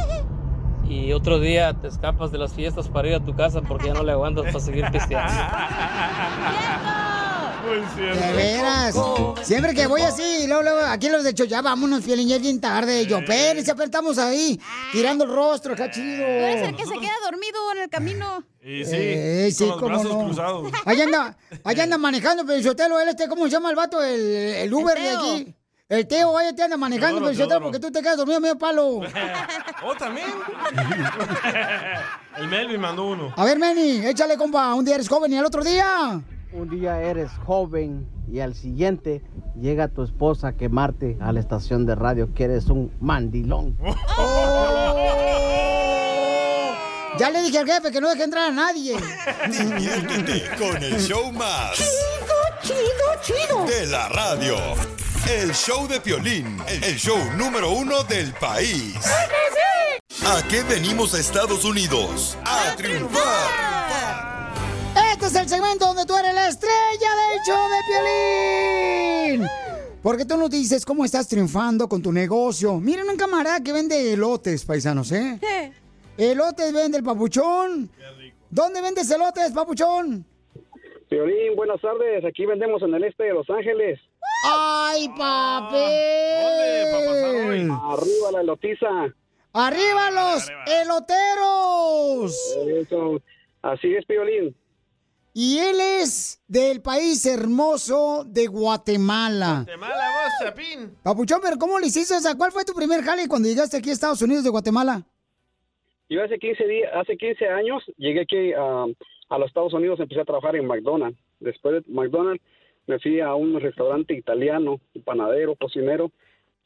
Y 0.87 1.11
otro 1.11 1.41
día 1.41 1.73
te 1.73 1.89
escapas 1.89 2.31
de 2.31 2.37
las 2.37 2.53
fiestas 2.53 2.87
para 2.87 3.09
ir 3.09 3.15
a 3.15 3.19
tu 3.19 3.35
casa 3.35 3.61
porque 3.61 3.87
ya 3.87 3.93
no 3.93 4.03
le 4.03 4.13
aguantas 4.13 4.45
para 4.45 4.61
seguir 4.61 4.85
pisteando. 4.89 5.33
De 7.61 8.33
veras. 8.33 8.95
Siempre 9.43 9.73
que 9.73 9.87
voy 9.87 10.01
así, 10.01 10.45
luego, 10.47 10.63
luego, 10.63 10.79
aquí 10.81 11.09
los 11.09 11.23
de 11.23 11.29
hecho, 11.31 11.43
ya 11.45 11.61
vámonos, 11.61 12.03
Piolín, 12.03 12.27
ya 12.27 12.35
es 12.37 12.41
bien 12.41 12.59
tarde. 12.59 13.05
Yo, 13.05 13.19
pero 13.25 13.59
estamos 13.83 14.17
ahí, 14.17 14.59
tirando 14.91 15.23
el 15.25 15.31
rostro, 15.31 15.73
acá 15.73 15.89
chido. 15.91 16.23
Eres 16.25 16.67
el 16.69 16.75
que 16.75 16.85
se 16.85 16.93
queda 16.99 17.13
dormido 17.23 17.57
en 17.75 17.81
el 17.83 17.89
camino. 17.89 18.43
Y 18.61 18.85
sí, 18.85 18.91
Eh, 18.95 19.49
sí, 19.51 19.65
con 19.67 19.69
los 19.69 19.79
cómo 19.79 19.89
brazos 19.99 20.13
no. 20.17 20.25
cruzados. 20.25 20.71
Allá 20.85 21.03
anda, 21.05 21.37
allá 21.63 21.83
anda 21.83 21.97
manejando, 21.97 22.45
Pelizotelo, 22.45 22.99
él 22.99 23.09
este, 23.09 23.27
¿cómo 23.27 23.45
se 23.45 23.51
llama 23.51 23.69
el 23.69 23.75
vato? 23.75 24.03
El, 24.03 24.19
el 24.21 24.73
Uber 24.73 24.97
de 24.97 25.03
Teo. 25.09 25.19
aquí. 25.19 25.55
El 25.89 26.07
Teo, 26.07 26.37
ahí 26.37 26.55
te 26.55 26.63
anda 26.63 26.77
manejando, 26.77 27.31
Teodoro, 27.31 27.63
porque 27.63 27.79
tú 27.79 27.91
te 27.91 28.01
quedas 28.01 28.15
dormido 28.17 28.39
medio 28.39 28.57
palo. 28.57 29.01
¿Oh, 29.83 29.95
también? 29.97 30.27
El 32.37 32.47
Melvin 32.47 32.79
mandó 32.79 33.07
uno. 33.07 33.33
A 33.35 33.43
ver, 33.43 33.59
Manny, 33.59 34.05
échale, 34.05 34.37
compa, 34.37 34.73
un 34.73 34.85
día 34.85 34.95
eres 34.95 35.09
joven 35.09 35.33
y 35.33 35.37
al 35.37 35.45
otro 35.45 35.63
día. 35.63 36.21
Un 36.53 36.69
día 36.69 37.01
eres 37.01 37.31
joven 37.45 38.07
y 38.29 38.39
al 38.41 38.55
siguiente 38.55 39.21
llega 39.59 39.87
tu 39.87 40.03
esposa 40.03 40.49
a 40.49 40.57
quemarte 40.57 41.17
a 41.21 41.31
la 41.31 41.39
estación 41.39 41.85
de 41.85 41.95
radio 41.95 42.33
que 42.33 42.43
eres 42.43 42.67
un 42.67 42.91
mandilón. 42.99 43.77
Ya 47.17 47.29
le 47.29 47.43
dije 47.43 47.59
al 47.59 47.67
jefe 47.67 47.91
que 47.91 48.01
no 48.01 48.09
deje 48.09 48.23
entrar 48.23 48.49
a 48.49 48.51
nadie. 48.51 48.95
Diviértete 49.47 50.43
con 50.57 50.81
el 50.81 50.99
show 50.99 51.31
más. 51.31 51.75
Chido, 51.75 52.79
chido, 53.21 53.37
chido. 53.47 53.65
De 53.65 53.85
la 53.87 54.09
radio. 54.09 54.55
El 55.29 55.53
show 55.53 55.87
de 55.87 55.99
Piolín, 55.99 56.57
el 56.67 56.95
show 56.95 57.19
número 57.37 57.69
uno 57.71 58.03
del 58.05 58.33
país. 58.33 58.95
¿A 60.25 60.41
qué 60.47 60.63
venimos 60.63 61.13
a 61.13 61.19
Estados 61.19 61.63
Unidos? 61.63 62.37
A 62.43 62.75
triunfar. 62.75 64.10
Este 65.13 65.25
es 65.25 65.35
el 65.35 65.47
segmento 65.49 65.85
donde 65.85 66.05
tú 66.05 66.15
eres 66.15 66.33
la 66.33 66.47
estrella 66.47 67.09
del 67.15 67.39
show 67.45 67.69
de 67.69 67.77
Piolín. 69.37 69.47
Porque 70.01 70.25
tú 70.25 70.35
nos 70.37 70.49
dices 70.49 70.85
cómo 70.85 71.05
estás 71.05 71.27
triunfando 71.27 71.87
con 71.87 72.01
tu 72.01 72.11
negocio. 72.11 72.79
Miren 72.79 73.07
un 73.07 73.17
camarada 73.17 73.61
que 73.61 73.71
vende 73.71 74.13
elotes, 74.13 74.65
paisanos, 74.65 75.11
¿eh? 75.11 75.39
Elotes 76.17 76.73
vende 76.73 76.97
el 76.97 77.03
papuchón. 77.03 77.89
¿Dónde 78.49 78.81
vendes 78.81 79.09
elotes, 79.11 79.51
papuchón? 79.51 80.25
Violín, 81.09 81.55
buenas 81.55 81.79
tardes. 81.81 82.25
Aquí 82.25 82.45
vendemos 82.45 82.81
en 82.81 82.93
el 82.95 83.03
este 83.03 83.23
de 83.25 83.33
Los 83.33 83.49
Ángeles. 83.49 83.99
¡Ay, 84.45 85.07
papel! 85.09 85.81
Arriba 87.69 88.31
la 88.31 88.41
elotiza. 88.41 88.87
¡Arriba 89.53 90.11
los 90.11 90.49
eloteros! 90.65 92.33
Eso. 92.65 93.21
Así 93.61 93.93
es, 93.93 94.05
Piolín. 94.05 94.55
Y 95.33 95.59
él 95.59 95.77
es 95.79 96.41
del 96.47 96.81
país 96.81 97.25
hermoso 97.25 98.25
de 98.27 98.47
Guatemala. 98.47 99.63
Guatemala, 99.65 100.03
vos, 100.11 100.31
Chapín. 100.43 100.97
Papuchón, 101.03 101.39
pero 101.41 101.57
¿cómo 101.57 101.79
le 101.79 101.87
hiciste? 101.87 102.15
O 102.15 102.19
sea, 102.19 102.35
¿cuál 102.35 102.51
fue 102.51 102.65
tu 102.65 102.73
primer 102.73 103.01
jale 103.01 103.27
cuando 103.29 103.47
llegaste 103.47 103.77
aquí 103.77 103.89
a 103.89 103.93
Estados 103.93 104.21
Unidos 104.21 104.43
de 104.43 104.49
Guatemala? 104.49 105.05
Yo 106.09 106.21
hace 106.21 106.37
15 106.37 106.67
días, 106.67 106.91
hace 106.93 107.15
15 107.15 107.47
años 107.47 107.81
llegué 107.97 108.21
aquí 108.21 108.51
a, 108.51 108.85
a 109.29 109.37
los 109.37 109.47
Estados 109.47 109.73
Unidos, 109.73 109.99
empecé 110.01 110.19
a 110.19 110.25
trabajar 110.25 110.57
en 110.57 110.65
McDonald's. 110.65 111.17
Después 111.39 111.75
de 111.75 111.91
McDonald's 111.93 112.43
me 112.87 112.99
fui 112.99 113.21
a 113.21 113.33
un 113.33 113.57
restaurante 113.61 114.13
italiano, 114.13 114.81
panadero, 115.05 115.55
cocinero, 115.55 116.11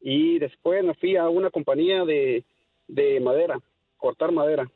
y 0.02 0.40
después 0.40 0.84
me 0.84 0.96
fui 0.96 1.16
a 1.18 1.30
una 1.30 1.52
compañía 1.52 2.04
de, 2.06 2.44
de 2.88 3.20
madera, 3.20 3.60
cortar 3.98 4.32
madera. 4.32 4.68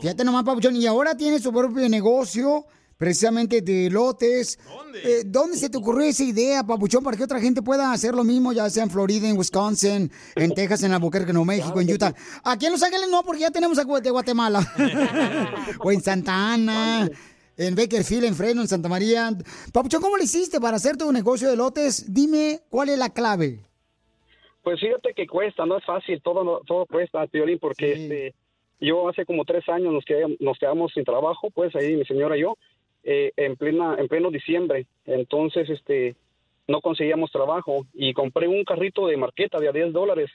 Fíjate 0.00 0.24
nomás, 0.24 0.44
Papuchón, 0.44 0.76
y 0.76 0.86
ahora 0.86 1.16
tiene 1.16 1.38
su 1.38 1.52
propio 1.52 1.88
negocio, 1.88 2.66
precisamente 2.96 3.60
de 3.62 3.86
elotes. 3.86 4.58
¿Dónde? 4.66 5.24
¿Dónde 5.24 5.56
se 5.56 5.70
te 5.70 5.78
ocurrió 5.78 6.06
esa 6.06 6.24
idea, 6.24 6.64
Papuchón, 6.64 7.02
para 7.04 7.16
que 7.16 7.24
otra 7.24 7.40
gente 7.40 7.62
pueda 7.62 7.92
hacer 7.92 8.14
lo 8.14 8.24
mismo, 8.24 8.52
ya 8.52 8.68
sea 8.70 8.82
en 8.82 8.90
Florida, 8.90 9.28
en 9.28 9.36
Wisconsin, 9.38 10.10
en 10.36 10.50
Texas, 10.54 10.82
en 10.82 10.92
Albuquerque, 10.92 11.32
Nuevo 11.32 11.44
México, 11.46 11.80
en 11.80 11.90
Utah? 11.92 12.14
Aquí 12.44 12.66
en 12.66 12.72
Los 12.72 12.82
Ángeles 12.82 13.08
no, 13.10 13.22
porque 13.22 13.40
ya 13.42 13.50
tenemos 13.50 13.78
a 13.78 13.84
de 13.84 14.10
Guatemala. 14.10 14.66
o 15.80 15.92
en 15.92 16.00
Santa 16.02 16.52
Ana. 16.54 17.08
En 17.56 17.74
Bakerfield, 17.74 18.24
en 18.24 18.36
Fresno, 18.36 18.62
en 18.62 18.68
Santa 18.68 18.88
María. 18.88 19.30
Papuchón, 19.72 20.00
¿cómo 20.00 20.16
le 20.16 20.24
hiciste 20.24 20.60
para 20.60 20.76
hacer 20.76 20.96
tu 20.96 21.10
negocio 21.10 21.48
de 21.48 21.54
elotes? 21.54 22.12
Dime 22.14 22.60
cuál 22.70 22.88
es 22.90 22.98
la 22.98 23.10
clave. 23.10 23.64
Pues 24.62 24.78
fíjate 24.78 25.12
que 25.14 25.26
cuesta, 25.26 25.66
no 25.66 25.78
es 25.78 25.84
fácil, 25.84 26.20
todo 26.22 26.44
no- 26.44 26.60
todo 26.66 26.86
cuesta, 26.86 27.26
Piolín, 27.26 27.58
porque 27.58 27.92
este, 27.92 28.34
yo 28.80 29.08
hace 29.08 29.24
como 29.24 29.44
tres 29.44 29.68
años 29.68 29.92
nos, 29.92 30.04
quedamos, 30.04 30.40
nos 30.40 30.58
quedamos 30.58 30.92
sin 30.92 31.04
trabajo, 31.04 31.50
pues 31.50 31.74
ahí 31.74 31.96
mi 31.96 32.04
señora 32.04 32.36
y 32.36 32.40
yo, 32.40 32.56
eh, 33.04 33.32
en 33.36 33.56
plena 33.56 33.96
en 33.98 34.08
pleno 34.08 34.30
diciembre. 34.30 34.86
Entonces, 35.06 35.68
este, 35.70 36.14
no 36.66 36.80
conseguíamos 36.80 37.32
trabajo 37.32 37.86
y 37.94 38.12
compré 38.12 38.46
un 38.46 38.64
carrito 38.64 39.06
de 39.06 39.16
marqueta 39.16 39.58
de 39.58 39.68
a 39.68 39.72
10 39.72 39.92
dólares. 39.92 40.30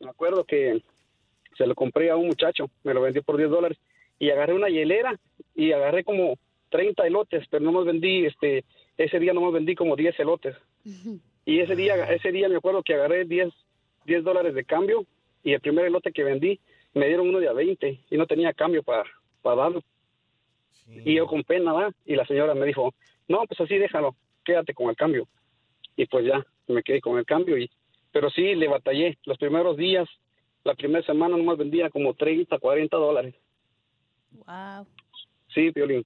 Me 0.00 0.08
acuerdo 0.08 0.44
que 0.44 0.82
se 1.56 1.66
lo 1.66 1.74
compré 1.74 2.10
a 2.10 2.16
un 2.16 2.28
muchacho, 2.28 2.70
me 2.82 2.94
lo 2.94 3.02
vendió 3.02 3.22
por 3.22 3.36
10 3.36 3.50
dólares 3.50 3.78
y 4.18 4.30
agarré 4.30 4.54
una 4.54 4.68
hielera 4.68 5.18
y 5.54 5.72
agarré 5.72 6.04
como 6.04 6.38
30 6.70 7.06
elotes, 7.06 7.46
pero 7.50 7.64
no 7.64 7.72
más 7.72 7.84
vendí, 7.84 8.24
este, 8.24 8.64
ese 8.96 9.18
día 9.18 9.32
no 9.32 9.42
más 9.42 9.52
vendí 9.52 9.74
como 9.74 9.96
10 9.96 10.18
elotes. 10.20 10.56
Y 11.44 11.60
ese 11.60 11.76
día, 11.76 11.94
ese 12.10 12.32
día 12.32 12.48
me 12.48 12.56
acuerdo 12.56 12.82
que 12.82 12.94
agarré 12.94 13.24
10, 13.24 13.52
10 14.06 14.24
dólares 14.24 14.54
de 14.54 14.64
cambio 14.64 15.04
y 15.42 15.52
el 15.52 15.60
primer 15.60 15.86
elote 15.86 16.12
que 16.12 16.24
vendí 16.24 16.60
me 16.94 17.06
dieron 17.06 17.28
uno 17.28 17.38
de 17.38 17.48
a 17.48 17.52
20 17.52 18.00
y 18.10 18.16
no 18.16 18.26
tenía 18.26 18.52
cambio 18.52 18.82
para, 18.82 19.04
para 19.42 19.56
darlo. 19.62 19.82
Y 20.88 21.14
yo 21.14 21.26
con 21.26 21.44
pena, 21.44 21.72
¿verdad? 21.72 21.94
Y 22.04 22.16
la 22.16 22.26
señora 22.26 22.54
me 22.54 22.66
dijo, 22.66 22.94
no, 23.28 23.44
pues 23.46 23.60
así 23.60 23.76
déjalo, 23.76 24.16
quédate 24.44 24.74
con 24.74 24.90
el 24.90 24.96
cambio. 24.96 25.28
Y 25.96 26.06
pues 26.06 26.26
ya, 26.26 26.44
me 26.66 26.82
quedé 26.82 27.00
con 27.00 27.16
el 27.18 27.24
cambio. 27.24 27.56
y 27.58 27.70
Pero 28.12 28.28
sí, 28.30 28.54
le 28.56 28.66
batallé. 28.68 29.16
Los 29.24 29.38
primeros 29.38 29.76
días, 29.76 30.08
la 30.64 30.74
primera 30.74 31.04
semana 31.06 31.36
nomás 31.36 31.58
vendía 31.58 31.90
como 31.90 32.14
30, 32.14 32.58
40 32.58 32.96
dólares. 32.96 33.34
Wow. 34.32 34.86
Sí, 35.54 35.70
Piolín. 35.72 36.04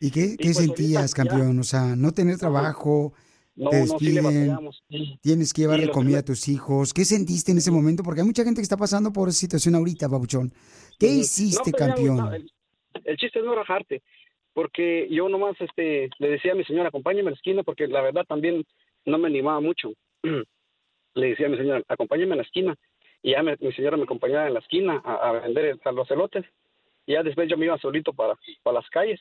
¿Y 0.00 0.10
qué, 0.10 0.36
qué 0.36 0.44
pues, 0.46 0.56
sentías, 0.56 0.96
ahorita 1.14 1.22
ya- 1.24 1.30
campeón? 1.38 1.58
O 1.60 1.64
sea, 1.64 1.94
no 1.96 2.12
tener 2.12 2.36
trabajo, 2.38 3.12
No, 3.56 3.70
te 3.70 3.84
no, 3.86 3.98
sí 3.98 4.12
le 4.12 4.20
batallamos. 4.20 4.82
tienes 5.20 5.52
que 5.52 5.62
llevarle 5.62 5.82
Sí, 5.82 5.86
lo 5.88 5.92
que 5.92 5.98
comida 5.98 6.18
a 6.18 6.24
tus 6.24 6.48
hijos. 6.48 6.92
¿Qué 6.92 7.04
sentiste 7.04 7.52
en 7.52 7.58
ese 7.58 7.70
momento? 7.70 8.02
Porque 8.02 8.20
hay 8.20 8.26
mucha 8.26 8.42
gente 8.44 8.60
que 8.60 8.64
está 8.64 8.76
pasando 8.76 9.12
por 9.12 9.28
esa 9.28 9.38
situación 9.38 9.74
ahorita, 9.76 10.08
Pabuchón. 10.08 10.52
¿Qué 10.98 11.06
hiciste, 11.08 11.70
No, 11.70 11.78
ya, 11.78 11.86
campeón? 11.86 12.16
no, 12.16 12.32
el, 12.34 12.50
el 13.04 13.16
chiste 13.16 13.38
es 13.38 13.44
no 13.44 13.54
rajarte, 13.54 14.02
porque 14.52 15.06
yo 15.10 15.28
nomás 15.28 15.54
este, 15.60 16.10
le 16.18 16.28
decía 16.28 16.52
a 16.52 16.56
mi 16.56 16.64
señora, 16.64 16.88
acompáñame 16.88 17.28
a 17.28 17.30
la 17.30 17.36
esquina, 17.36 17.62
porque 17.62 17.86
la 17.86 18.02
verdad 18.02 18.24
también 18.26 18.64
no 19.04 19.18
me 19.18 19.28
animaba 19.28 19.60
mucho. 19.60 19.92
le 21.14 21.26
decía 21.28 21.46
a 21.46 21.50
mi 21.50 21.56
señora, 21.56 21.82
acompáñame 21.88 22.32
a 22.34 22.36
la 22.38 22.42
esquina, 22.42 22.74
y 23.22 23.32
ya 23.32 23.42
me- 23.42 23.56
mi 23.60 23.72
señora 23.72 23.96
me 23.96 24.02
acompañaba 24.04 24.48
en 24.48 24.54
la 24.54 24.60
esquina 24.60 25.00
a, 25.04 25.28
a 25.28 25.32
vender 25.32 25.64
el- 25.66 25.80
a 25.84 25.92
los 25.92 26.10
elotes, 26.10 26.44
y 27.06 27.12
ya 27.12 27.22
después 27.22 27.48
yo 27.48 27.56
me 27.56 27.66
iba 27.66 27.78
solito 27.78 28.12
para, 28.12 28.34
para 28.62 28.80
las 28.80 28.88
calles. 28.90 29.20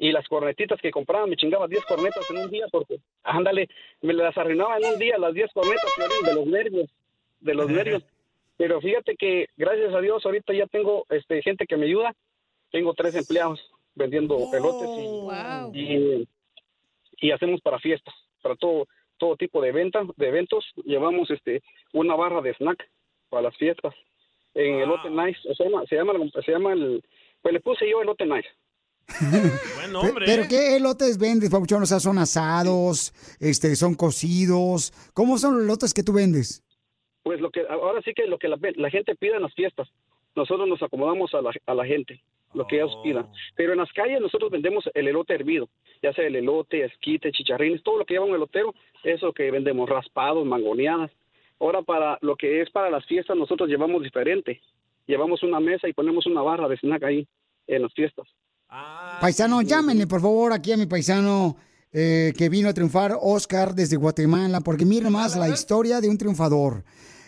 Y 0.00 0.12
las 0.12 0.26
cornetitas 0.26 0.80
que 0.80 0.90
compraba, 0.90 1.26
me 1.26 1.36
chingaba 1.36 1.68
10 1.68 1.84
cornetas 1.84 2.28
en 2.30 2.38
un 2.38 2.50
día, 2.50 2.66
porque, 2.72 2.96
ándale, 3.22 3.68
me 4.00 4.14
las 4.14 4.36
arruinaba 4.36 4.78
en 4.78 4.94
un 4.94 4.98
día 4.98 5.18
las 5.18 5.34
10 5.34 5.52
cornetas, 5.52 5.90
de 6.24 6.34
los 6.34 6.46
nervios, 6.46 6.90
de 7.40 7.54
los 7.54 7.70
nervios. 7.70 8.02
Pero 8.56 8.80
fíjate 8.80 9.14
que 9.16 9.48
gracias 9.56 9.94
a 9.94 10.00
Dios 10.00 10.24
ahorita 10.24 10.52
ya 10.54 10.66
tengo 10.66 11.06
este 11.10 11.42
gente 11.42 11.66
que 11.66 11.76
me 11.76 11.86
ayuda. 11.86 12.14
Tengo 12.72 12.94
tres 12.94 13.14
empleados 13.14 13.60
vendiendo 13.94 14.38
pelotes 14.50 14.88
y, 15.74 15.78
y, 15.78 16.28
y 17.20 17.30
hacemos 17.32 17.60
para 17.60 17.78
fiestas, 17.78 18.14
para 18.42 18.56
todo 18.56 18.86
todo 19.20 19.36
tipo 19.36 19.60
de 19.60 19.70
ventas, 19.70 20.08
de 20.16 20.26
eventos. 20.26 20.64
Llevamos 20.84 21.30
este 21.30 21.62
una 21.92 22.16
barra 22.16 22.40
de 22.40 22.54
snack 22.54 22.90
para 23.28 23.42
las 23.42 23.56
fiestas. 23.56 23.94
En 24.54 24.76
el 24.76 24.82
Elote 24.82 25.10
Nice, 25.10 25.40
se 25.54 25.62
llama, 25.62 25.84
se 25.86 25.94
llama, 25.94 26.12
se 26.44 26.50
llama 26.50 26.72
el, 26.72 27.04
pues 27.40 27.54
le 27.54 27.60
puse 27.60 27.88
yo 27.88 28.02
Elote 28.02 28.26
Nice. 28.26 28.48
Buen 29.20 30.14
¿Pero 30.24 30.44
qué 30.48 30.76
elotes 30.76 31.18
vendes, 31.18 31.50
Pabuchón? 31.50 31.82
O 31.82 31.86
sea, 31.86 32.00
¿son 32.00 32.18
asados? 32.18 33.12
este, 33.40 33.76
¿Son 33.76 33.94
cocidos? 33.94 34.92
¿Cómo 35.14 35.38
son 35.38 35.54
los 35.54 35.64
elotes 35.64 35.94
que 35.94 36.02
tú 36.02 36.12
vendes? 36.12 36.62
Pues 37.22 37.40
lo 37.40 37.50
que 37.50 37.62
ahora 37.68 38.00
sí 38.02 38.12
que 38.14 38.26
lo 38.26 38.38
que 38.38 38.48
la, 38.48 38.58
la 38.76 38.90
gente 38.90 39.14
pida 39.14 39.36
en 39.36 39.42
las 39.42 39.54
fiestas, 39.54 39.88
nosotros 40.34 40.68
nos 40.68 40.82
acomodamos 40.82 41.34
a 41.34 41.42
la, 41.42 41.50
a 41.66 41.74
la 41.74 41.84
gente, 41.84 42.22
lo 42.54 42.66
que 42.66 42.76
ellos 42.76 42.96
pidan. 43.02 43.26
Pero 43.56 43.72
en 43.72 43.78
las 43.78 43.92
calles 43.92 44.20
nosotros 44.20 44.50
vendemos 44.50 44.88
el 44.94 45.08
elote 45.08 45.34
hervido, 45.34 45.68
ya 46.02 46.12
sea 46.12 46.26
el 46.26 46.36
elote, 46.36 46.84
esquite, 46.84 47.32
chicharrines, 47.32 47.82
todo 47.82 47.98
lo 47.98 48.04
que 48.04 48.14
lleva 48.14 48.26
un 48.26 48.34
elotero, 48.34 48.74
eso 49.04 49.32
que 49.32 49.50
vendemos, 49.50 49.88
raspados, 49.88 50.46
mangoneadas. 50.46 51.10
Ahora 51.58 51.82
para 51.82 52.18
lo 52.22 52.36
que 52.36 52.62
es 52.62 52.70
para 52.70 52.90
las 52.90 53.04
fiestas 53.06 53.36
nosotros 53.36 53.68
llevamos 53.68 54.02
diferente. 54.02 54.60
Llevamos 55.06 55.42
una 55.42 55.60
mesa 55.60 55.88
y 55.88 55.92
ponemos 55.92 56.26
una 56.26 56.40
barra 56.40 56.68
de 56.68 56.76
snack 56.76 57.02
ahí 57.02 57.26
en 57.66 57.82
las 57.82 57.92
fiestas. 57.92 58.26
Paisano, 59.20 59.62
llámenle, 59.62 60.06
por 60.06 60.20
favor, 60.20 60.52
aquí 60.52 60.70
a 60.72 60.76
mi 60.76 60.86
paisano 60.86 61.56
eh, 61.92 62.32
que 62.38 62.48
vino 62.48 62.68
a 62.68 62.74
triunfar, 62.74 63.16
Oscar, 63.20 63.74
desde 63.74 63.96
Guatemala, 63.96 64.60
porque 64.60 64.84
miren 64.84 65.10
más 65.12 65.36
la 65.36 65.48
historia 65.48 66.00
de 66.00 66.08
un 66.08 66.16
triunfador. 66.16 66.84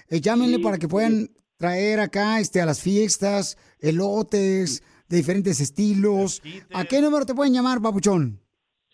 Eh, 0.09 0.21
llámenle 0.21 0.61
para 0.61 0.79
que 0.79 0.87
puedan 0.87 1.31
traer 1.57 1.99
acá 2.01 2.39
este, 2.39 2.61
a 2.61 2.67
las 2.67 2.81
fiestas 2.81 3.59
elotes 3.81 4.85
de 5.09 5.17
diferentes 5.17 5.61
estilos. 5.61 6.41
¿A 6.73 6.85
qué 6.85 7.01
número 7.01 7.27
te 7.27 7.35
pueden 7.35 7.53
llamar, 7.53 7.83
papuchón? 7.83 8.39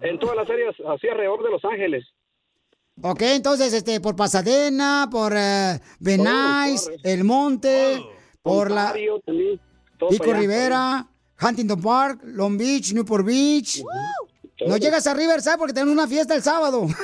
En 0.00 0.18
todas 0.18 0.34
las 0.34 0.50
áreas, 0.50 0.74
así 0.92 1.06
alrededor 1.08 1.44
de 1.44 1.50
Los 1.50 1.64
Ángeles. 1.64 2.04
Ok, 3.02 3.22
entonces, 3.22 3.72
este, 3.72 4.00
por 4.00 4.14
Pasadena, 4.16 5.08
por 5.10 5.32
Venice, 6.00 6.96
El 7.02 7.24
Monte, 7.24 8.02
por 8.42 8.70
la 8.70 8.92
también, 9.24 9.60
Pico. 10.10 10.32
Rivera, 10.32 11.06
Huntington 11.40 11.80
Park, 11.80 12.20
Long 12.24 12.58
Beach, 12.58 12.92
Newport 12.92 13.24
Beach. 13.24 13.82
No 14.66 14.76
llegas 14.76 15.06
a 15.06 15.14
Riverside 15.14 15.56
porque 15.56 15.72
tenemos 15.72 15.94
una 15.94 16.06
fiesta 16.06 16.34
el 16.34 16.42
sábado. 16.42 16.86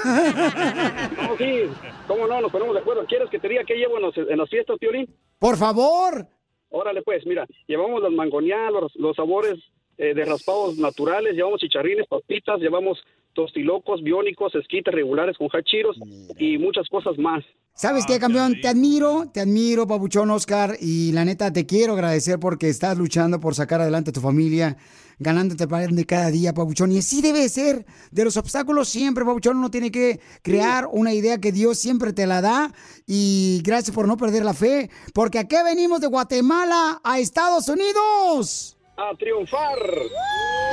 No, 1.17 1.37
sí, 1.39 1.63
cómo 2.07 2.27
no, 2.27 2.41
nos 2.41 2.53
ponemos 2.53 2.75
de 2.75 2.81
acuerdo. 2.81 3.05
¿Quieres 3.07 3.31
que 3.31 3.39
te 3.39 3.49
diga 3.49 3.63
qué 3.67 3.75
llevo 3.75 3.97
en, 3.97 4.03
los- 4.03 4.17
en 4.17 4.37
las 4.39 4.49
fiestas, 4.51 4.77
Piolín? 4.79 5.09
Por 5.39 5.57
favor. 5.57 6.27
Órale, 6.69 7.03
pues, 7.03 7.25
mira, 7.27 7.47
llevamos 7.67 8.03
los, 8.03 8.95
los 8.97 9.17
sabores 9.17 9.59
eh, 9.99 10.13
de 10.15 10.25
raspados 10.25 10.77
naturales, 10.79 11.35
llevamos 11.35 11.61
chicharrines, 11.61 12.07
papitas, 12.07 12.59
llevamos 12.61 12.99
tostilocos, 13.37 14.03
biónicos, 14.03 14.53
esquites 14.57 14.93
regulares 14.93 15.37
con 15.39 15.49
hachiros 15.53 15.97
y 16.39 16.59
muchas 16.59 16.89
cosas 16.89 17.17
más. 17.19 17.45
¿Sabes 17.75 18.05
Ah, 18.05 18.07
qué, 18.09 18.19
campeón? 18.19 18.55
Te 18.61 18.69
admiro, 18.69 19.31
te 19.33 19.41
admiro, 19.41 19.87
Pabuchón 19.87 20.31
Oscar, 20.31 20.77
y 20.81 21.13
la 21.13 21.25
neta 21.27 21.53
te 21.53 21.67
quiero 21.67 21.93
agradecer 21.93 22.41
porque 22.41 22.71
estás 22.71 22.97
luchando 22.97 23.39
por 23.39 23.55
sacar 23.55 23.83
adelante 23.83 24.09
a 24.11 24.13
tu 24.15 24.23
familia, 24.23 24.79
ganándote 25.19 25.65
el 25.65 25.69
pan 25.69 25.95
de 25.95 26.07
cada 26.07 26.31
día, 26.31 26.55
Pabuchón. 26.55 26.91
Y 26.93 26.99
así 26.99 27.21
debe 27.21 27.47
ser. 27.51 27.85
De 28.11 28.25
los 28.25 28.39
obstáculos 28.39 28.89
siempre, 28.89 29.27
Pabuchón, 29.27 29.59
uno 29.59 29.71
tiene 29.71 29.91
que 29.91 30.21
crear 30.43 30.89
una 30.91 31.13
idea 31.13 31.37
que 31.39 31.53
Dios 31.53 31.79
siempre 31.79 32.15
te 32.15 32.27
la 32.27 32.41
da. 32.41 32.73
Y 33.07 33.61
gracias 33.63 33.95
por 33.95 34.09
no 34.09 34.17
perder 34.17 34.43
la 34.47 34.55
fe, 34.55 34.89
porque 35.13 35.39
aquí 35.39 35.57
venimos 35.63 36.01
de 36.01 36.07
Guatemala 36.07 37.03
a 37.05 37.19
Estados 37.19 37.69
Unidos. 37.69 38.79
¡A 38.97 39.15
triunfar! 39.19 39.77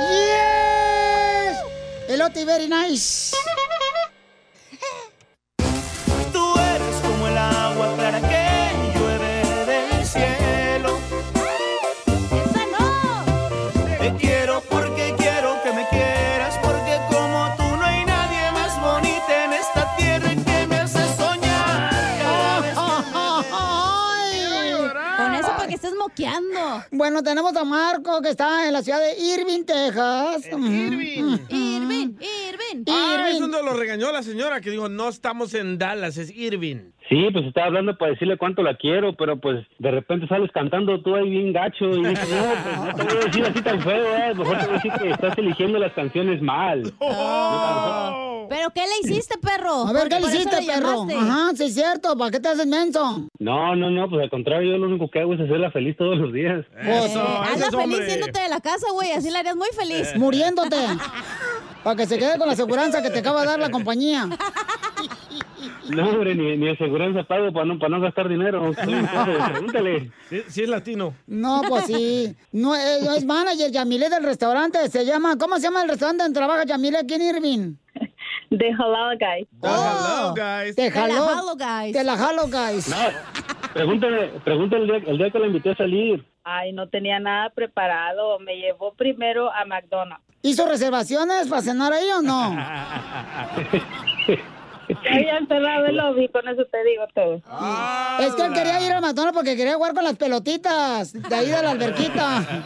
¡Yes! 0.08 0.83
Elote 2.06 2.44
very 2.44 2.68
nice. 2.68 3.34
Tú 6.32 6.54
eres 6.58 6.96
como 7.02 7.28
el 7.28 7.38
agua 7.38 7.94
clara 7.96 8.20
que 8.20 8.98
llueve 8.98 9.42
del 9.64 10.04
cielo. 10.06 10.98
¡Esa 12.30 12.66
no! 12.66 13.24
Te 13.98 14.14
quiero 14.16 14.60
porque 14.68 15.14
quiero 15.16 15.62
que 15.62 15.72
me 15.72 15.88
quieras, 15.88 16.58
porque 16.62 17.00
como 17.10 17.54
tú 17.56 17.76
no 17.76 17.84
hay 17.84 18.04
nadie 18.04 18.50
más 18.52 18.78
bonita 18.80 19.44
en 19.44 19.52
esta 19.54 19.96
tierra 19.96 20.32
y 20.32 20.36
que 20.36 20.66
me 20.66 20.76
hace 20.76 21.16
soñar. 21.16 22.74
Con 25.16 25.34
eso 25.34 25.48
para 25.48 25.68
que 25.68 25.74
estés 25.74 25.94
moqueando. 25.98 26.84
Bueno, 26.90 27.22
tenemos 27.22 27.56
a 27.56 27.64
Marco 27.64 28.20
que 28.20 28.30
está 28.30 28.66
en 28.66 28.72
la 28.74 28.82
ciudad 28.82 29.00
de 29.00 29.16
Irving, 29.18 29.64
Texas. 29.64 30.44
Irving. 30.46 31.38
Irving. 32.86 33.24
Ah, 33.24 33.30
es 33.30 33.40
donde 33.40 33.62
lo 33.62 33.72
regañó 33.74 34.12
la 34.12 34.22
señora 34.22 34.60
que 34.60 34.70
dijo, 34.70 34.88
no 34.88 35.08
estamos 35.08 35.54
en 35.54 35.78
Dallas, 35.78 36.16
es 36.16 36.30
Irving. 36.30 36.92
Sí, 37.08 37.28
pues 37.32 37.44
estaba 37.44 37.66
hablando 37.66 37.96
para 37.98 38.12
decirle 38.12 38.38
cuánto 38.38 38.62
la 38.62 38.76
quiero, 38.76 39.14
pero 39.14 39.38
pues 39.38 39.66
de 39.78 39.90
repente 39.90 40.26
sales 40.26 40.50
cantando 40.52 41.02
tú 41.02 41.14
ahí 41.14 41.28
bien 41.28 41.52
gacho 41.52 41.84
y 41.90 42.02
dije, 42.02 42.26
no, 42.34 42.94
pues 42.94 42.96
no 42.96 43.04
te 43.04 43.14
voy 43.14 43.22
a 43.22 43.26
decir 43.26 43.44
así 43.44 43.62
tan 43.62 43.80
feo, 43.82 44.16
¿eh? 44.16 44.34
mejor 44.34 44.58
te 44.58 44.64
voy 44.64 44.70
a 44.70 44.76
decir 44.76 44.92
que 44.92 45.10
estás 45.10 45.38
eligiendo 45.38 45.78
las 45.78 45.92
canciones 45.92 46.40
mal. 46.40 46.82
¿Pero 48.48 48.70
qué 48.70 48.80
le 48.80 49.08
hiciste, 49.08 49.36
perro? 49.38 49.86
A 49.86 49.92
ver, 49.92 50.08
¿qué 50.08 50.20
le 50.20 50.26
eso 50.26 50.36
hiciste, 50.36 50.56
perro? 50.66 51.06
Ajá, 51.18 51.50
sí 51.54 51.64
es 51.64 51.74
cierto. 51.74 52.16
¿Para 52.16 52.30
qué 52.30 52.40
te 52.40 52.48
haces 52.48 52.66
menso? 52.66 53.28
No, 53.38 53.76
no, 53.76 53.90
no, 53.90 54.08
pues 54.08 54.22
al 54.22 54.30
contrario, 54.30 54.72
yo 54.72 54.78
lo 54.78 54.86
único 54.86 55.10
que 55.10 55.20
hago 55.20 55.34
es 55.34 55.40
hacerla 55.40 55.70
feliz 55.70 55.96
todos 55.96 56.18
los 56.18 56.32
días. 56.32 56.64
Eh, 56.78 57.14
anda 57.52 57.70
feliz 57.70 58.06
yéndote 58.06 58.40
de 58.40 58.48
la 58.48 58.60
casa, 58.60 58.86
güey. 58.92 59.12
Así 59.12 59.30
la 59.30 59.40
harías 59.40 59.56
muy 59.56 59.68
feliz. 59.76 60.14
Muriéndote. 60.16 60.76
Para 61.82 61.96
que 61.96 62.06
se 62.06 62.18
quede 62.18 62.38
con 62.38 62.46
la 62.46 62.54
aseguranza 62.54 63.02
que 63.02 63.10
te 63.10 63.18
acaba 63.18 63.42
de 63.42 63.46
dar 63.48 63.60
la 63.60 63.70
compañía. 63.70 64.28
No, 65.90 66.10
hombre, 66.10 66.34
ni, 66.34 66.56
ni 66.56 66.68
aseguranza 66.70 67.22
pago 67.24 67.52
para 67.52 67.66
no, 67.66 67.78
para 67.78 67.90
no 67.90 68.00
gastar 68.00 68.28
dinero. 68.28 68.72
Pregúntale. 69.52 70.10
Sí, 70.28 70.42
sí 70.48 70.62
es 70.62 70.68
latino. 70.68 71.14
No, 71.26 71.62
pues 71.68 71.86
sí. 71.86 72.34
No, 72.52 72.74
eh, 72.74 72.98
no 73.04 73.14
es 73.14 73.24
manager, 73.24 73.70
Yamile 73.70 74.08
del 74.08 74.24
restaurante. 74.24 74.88
Se 74.88 75.04
llama, 75.04 75.36
¿cómo 75.38 75.56
se 75.56 75.62
llama 75.62 75.82
el 75.82 75.88
restaurante 75.88 76.24
donde 76.24 76.38
trabaja 76.38 76.64
Yamile 76.64 76.98
aquí 76.98 77.14
en 77.14 77.22
Irving? 77.22 77.74
The 78.50 78.72
Halal 78.72 79.18
guys. 79.18 80.74
Te 80.74 80.82
De 80.82 80.90
la 80.90 80.94
jaló. 80.94 81.28
Halo 81.28 81.56
Guys. 81.56 81.92
Te 81.92 82.04
la 82.04 82.16
jalo, 82.16 82.42
guys. 82.48 82.88
No, 82.88 82.96
pregúntale, 83.72 84.28
pregúntale 84.44 84.84
el 84.84 85.02
día, 85.02 85.10
el 85.10 85.18
día 85.18 85.30
que 85.30 85.38
la 85.38 85.46
invité 85.46 85.70
a 85.70 85.76
salir. 85.76 86.24
Ay, 86.44 86.72
no 86.72 86.88
tenía 86.88 87.18
nada 87.20 87.50
preparado. 87.50 88.38
Me 88.38 88.56
llevó 88.56 88.94
primero 88.94 89.50
a 89.52 89.64
McDonald's. 89.64 90.24
¿Hizo 90.42 90.68
reservaciones 90.68 91.48
para 91.48 91.62
cenar 91.62 91.92
ahí 91.92 92.08
o 92.10 92.22
no? 92.22 92.54
Habían 95.10 95.46
cerrado 95.46 95.86
el 95.86 95.96
lobby, 95.96 96.28
con 96.28 96.46
eso 96.48 96.64
te 96.66 96.84
digo 96.84 97.04
todo. 97.14 97.34
Es 98.20 98.34
que 98.34 98.46
él 98.46 98.52
quería 98.52 98.80
ir 98.86 98.92
al 98.92 99.02
McDonald's 99.02 99.36
porque 99.36 99.56
quería 99.56 99.74
jugar 99.74 99.94
con 99.94 100.04
las 100.04 100.16
pelotitas 100.16 101.12
de 101.12 101.34
ahí 101.34 101.46
de 101.46 101.62
la 101.62 101.70
alberquita. 101.70 102.64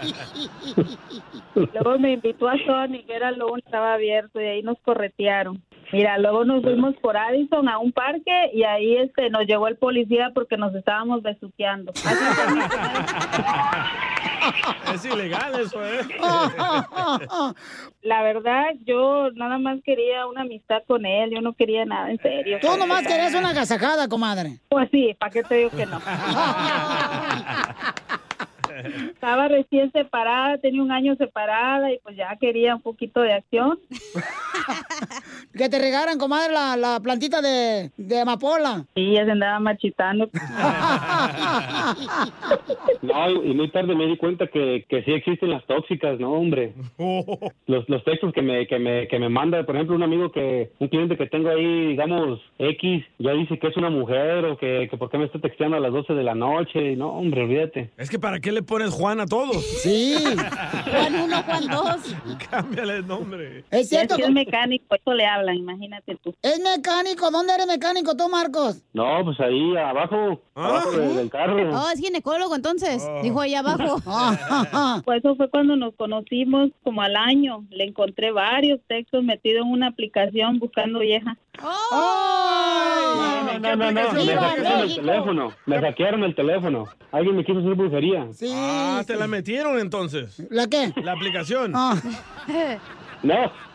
Luego 1.55 1.99
me 1.99 2.13
invitó 2.13 2.49
a 2.49 2.57
Sony, 2.59 3.05
que 3.07 3.15
era 3.15 3.31
lo 3.33 3.47
único 3.47 3.57
que 3.57 3.69
estaba 3.69 3.95
abierto, 3.95 4.41
y 4.41 4.45
ahí 4.45 4.63
nos 4.63 4.79
corretearon. 4.81 5.63
Mira, 5.93 6.19
luego 6.19 6.45
nos 6.45 6.63
fuimos 6.63 6.95
por 6.97 7.17
Addison 7.17 7.69
a 7.69 7.79
un 7.79 7.93
parque 7.93 8.51
y 8.53 8.65
ahí 8.65 8.97
este 8.97 9.31
nos 9.31 9.47
llegó 9.47 9.69
el 9.69 9.77
policía 9.77 10.33
porque 10.35 10.57
nos 10.57 10.75
estábamos 10.75 11.23
besuqueando. 11.23 11.93
Es 14.95 15.05
ilegal 15.05 15.61
eso, 15.61 15.85
¿eh? 15.85 16.01
La 18.03 18.23
verdad, 18.23 18.67
yo 18.85 19.31
nada 19.35 19.59
más 19.59 19.79
quería 19.85 20.27
una 20.27 20.43
amistad 20.43 20.83
con 20.87 21.05
él, 21.05 21.31
yo 21.31 21.41
no 21.41 21.55
quería 21.55 21.85
nada 21.85 22.11
en 22.11 22.21
serio. 22.21 22.59
Tú 22.61 22.77
nomás 22.79 23.07
querías 23.07 23.35
una 23.35 23.51
agasajada, 23.51 24.09
comadre. 24.09 24.61
Pues 24.69 24.89
sí, 24.91 25.15
¿para 25.19 25.33
qué 25.33 25.43
te 25.43 25.55
digo 25.57 25.71
que 25.71 25.87
no? 25.87 26.01
Estaba 29.13 29.49
recién 29.49 29.91
separada, 29.93 30.59
tenía 30.59 30.83
un 30.83 30.93
año 30.93 31.17
separada 31.17 31.93
y 31.93 31.99
pues 31.99 32.17
ya 32.17 32.37
quería 32.41 32.77
un 32.77 32.83
poquito 32.83 33.21
de 33.21 33.33
acción. 33.33 33.79
Que 35.57 35.69
te 35.69 35.79
regaran, 35.79 36.19
comadre, 36.19 36.53
la, 36.53 36.77
la 36.77 37.01
plantita 37.01 37.41
de, 37.41 37.91
de 37.97 38.21
amapola. 38.21 38.85
Y 38.95 39.13
ella 39.13 39.25
se 39.25 39.31
andaba 39.33 39.59
machitando. 39.59 40.29
No, 43.03 43.45
y 43.45 43.49
y 43.49 43.55
muy 43.55 43.71
tarde 43.71 43.95
me 43.95 44.07
di 44.07 44.17
cuenta 44.19 44.47
que, 44.47 44.85
que 44.89 45.03
sí 45.05 45.13
existen 45.13 45.51
las 45.51 45.65
tóxicas, 45.65 46.21
¿no, 46.21 46.33
hombre? 46.33 46.75
Los, 47.67 47.89
los 47.89 48.05
textos 48.05 48.33
que 48.35 48.43
me, 48.43 48.67
que, 48.67 48.79
me, 48.79 49.09
que 49.09 49.19
me 49.19 49.31
manda, 49.31 49.65
por 49.65 49.75
ejemplo, 49.75 49.97
un 49.97 50.03
amigo 50.03 50.31
que, 50.31 50.71
un 50.79 50.89
cliente 50.89 51.17
que 51.17 51.27
tengo 51.27 51.49
ahí, 51.49 51.89
digamos, 51.89 52.41
X, 52.59 53.05
ya 53.19 53.33
dice 53.33 53.59
que 53.59 53.69
es 53.69 53.77
una 53.77 53.89
mujer 53.89 54.45
o 54.45 54.59
que, 54.59 54.89
que 54.91 54.97
por 54.99 55.11
qué 55.11 55.17
me 55.17 55.25
está 55.25 55.39
texteando 55.39 55.79
a 55.79 55.81
las 55.81 55.93
12 55.93 56.13
de 56.13 56.23
la 56.23 56.35
noche. 56.35 56.95
No, 56.97 57.13
hombre, 57.13 57.45
olvídate. 57.45 57.91
Es 57.97 58.11
que 58.11 58.19
¿para 58.19 58.39
qué 58.39 58.53
le 58.53 58.58
pones 58.63 58.91
Juan 58.91 59.21
a 59.21 59.27
todos? 59.27 59.65
Sí. 59.83 60.17
Juan 60.91 61.15
uno, 61.15 61.43
Juan 61.43 61.67
dos. 61.69 62.15
Cámbiale 62.51 62.97
el 62.97 63.07
nombre. 63.07 63.65
Es 63.71 63.89
cierto. 63.89 64.15
Es 64.15 64.21
que 64.21 64.27
es 64.27 64.33
mecánico, 64.33 64.95
eso 64.95 65.15
le 65.15 65.27
hablan, 65.27 65.57
imagínate 65.57 66.17
tú. 66.23 66.35
Es 66.43 66.61
mecánico. 66.61 67.31
¿Dónde 67.31 67.55
eres 67.55 67.67
mecánico 67.67 68.17
tú, 68.17 68.29
Marcos? 68.29 68.83
No, 68.93 69.25
pues 69.25 69.39
ahí 69.41 69.77
abajo, 69.77 70.41
abajo 70.55 70.91
del, 70.93 71.17
del 71.17 71.31
carro. 71.31 71.57
Oh, 71.73 71.89
es 71.93 72.01
ginecólogo 72.01 72.55
entonces. 72.55 73.07
Dijo 73.23 73.41
ahí 73.41 73.55
abajo. 73.55 74.01
Pues 75.05 75.19
eso 75.19 75.37
fue 75.37 75.49
cuando 75.49 75.77
nos 75.77 75.95
conocimos 75.95 76.71
como 76.83 77.03
al 77.03 77.17
año. 77.17 77.65
Le 77.71 77.85
encontré 77.85 78.31
varios 78.31 78.81
textos 78.87 79.23
metidos 79.25 79.65
en 79.65 79.73
una 79.73 79.89
aplicación 79.89 80.59
buscando 80.59 80.99
vieja. 81.01 81.37
No, 81.61 83.59
no, 83.59 83.77
no, 83.77 83.77
no, 83.77 83.93
me 83.93 84.05
hackearon 84.05 84.81
el 84.83 84.95
teléfono. 84.95 85.53
Me 85.67 85.81
hackearon 85.81 86.25
el 86.25 86.35
teléfono. 86.35 86.85
Alguien 87.11 87.37
me 87.37 87.45
quiso 87.45 87.59
hacer 87.59 87.75
brujería. 87.75 88.29
Ah, 88.55 89.03
te 89.07 89.17
la 89.17 89.27
metieron 89.27 89.79
entonces. 89.79 90.43
¿La 90.51 90.67
qué? 90.67 90.93
La 91.03 91.13
aplicación. 91.13 91.73
No, 91.73 91.93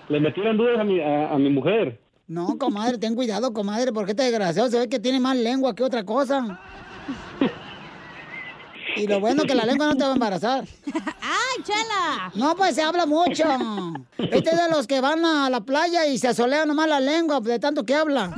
le 0.09 0.19
metieron 0.19 0.57
dudas 0.57 0.79
a 0.79 0.83
mi, 0.83 0.99
a, 0.99 1.31
a 1.31 1.37
mi 1.37 1.49
mujer. 1.49 1.99
No, 2.27 2.57
comadre, 2.57 2.97
ten 2.97 3.15
cuidado, 3.15 3.51
comadre, 3.53 3.91
porque 3.91 4.11
este 4.11 4.23
desgraciado 4.23 4.69
se 4.69 4.79
ve 4.79 4.89
que 4.89 4.99
tiene 4.99 5.19
más 5.19 5.35
lengua 5.35 5.75
que 5.75 5.83
otra 5.83 6.03
cosa. 6.05 6.59
Y 8.95 9.07
lo 9.07 9.19
bueno 9.19 9.43
que 9.43 9.55
la 9.55 9.65
lengua 9.65 9.87
no 9.87 9.95
te 9.95 10.03
va 10.03 10.11
a 10.11 10.13
embarazar. 10.13 10.63
¡Ay, 11.21 11.63
chela! 11.63 12.31
No, 12.35 12.55
pues 12.55 12.75
se 12.75 12.83
habla 12.83 13.05
mucho. 13.05 13.43
Este 14.17 14.51
es 14.51 14.57
de 14.57 14.69
los 14.69 14.85
que 14.87 15.01
van 15.01 15.25
a 15.25 15.49
la 15.49 15.61
playa 15.61 16.05
y 16.05 16.17
se 16.17 16.27
asolea 16.27 16.65
nomás 16.65 16.87
la 16.87 16.99
lengua 16.99 17.39
de 17.41 17.57
tanto 17.59 17.83
que 17.83 17.95
habla. 17.95 18.31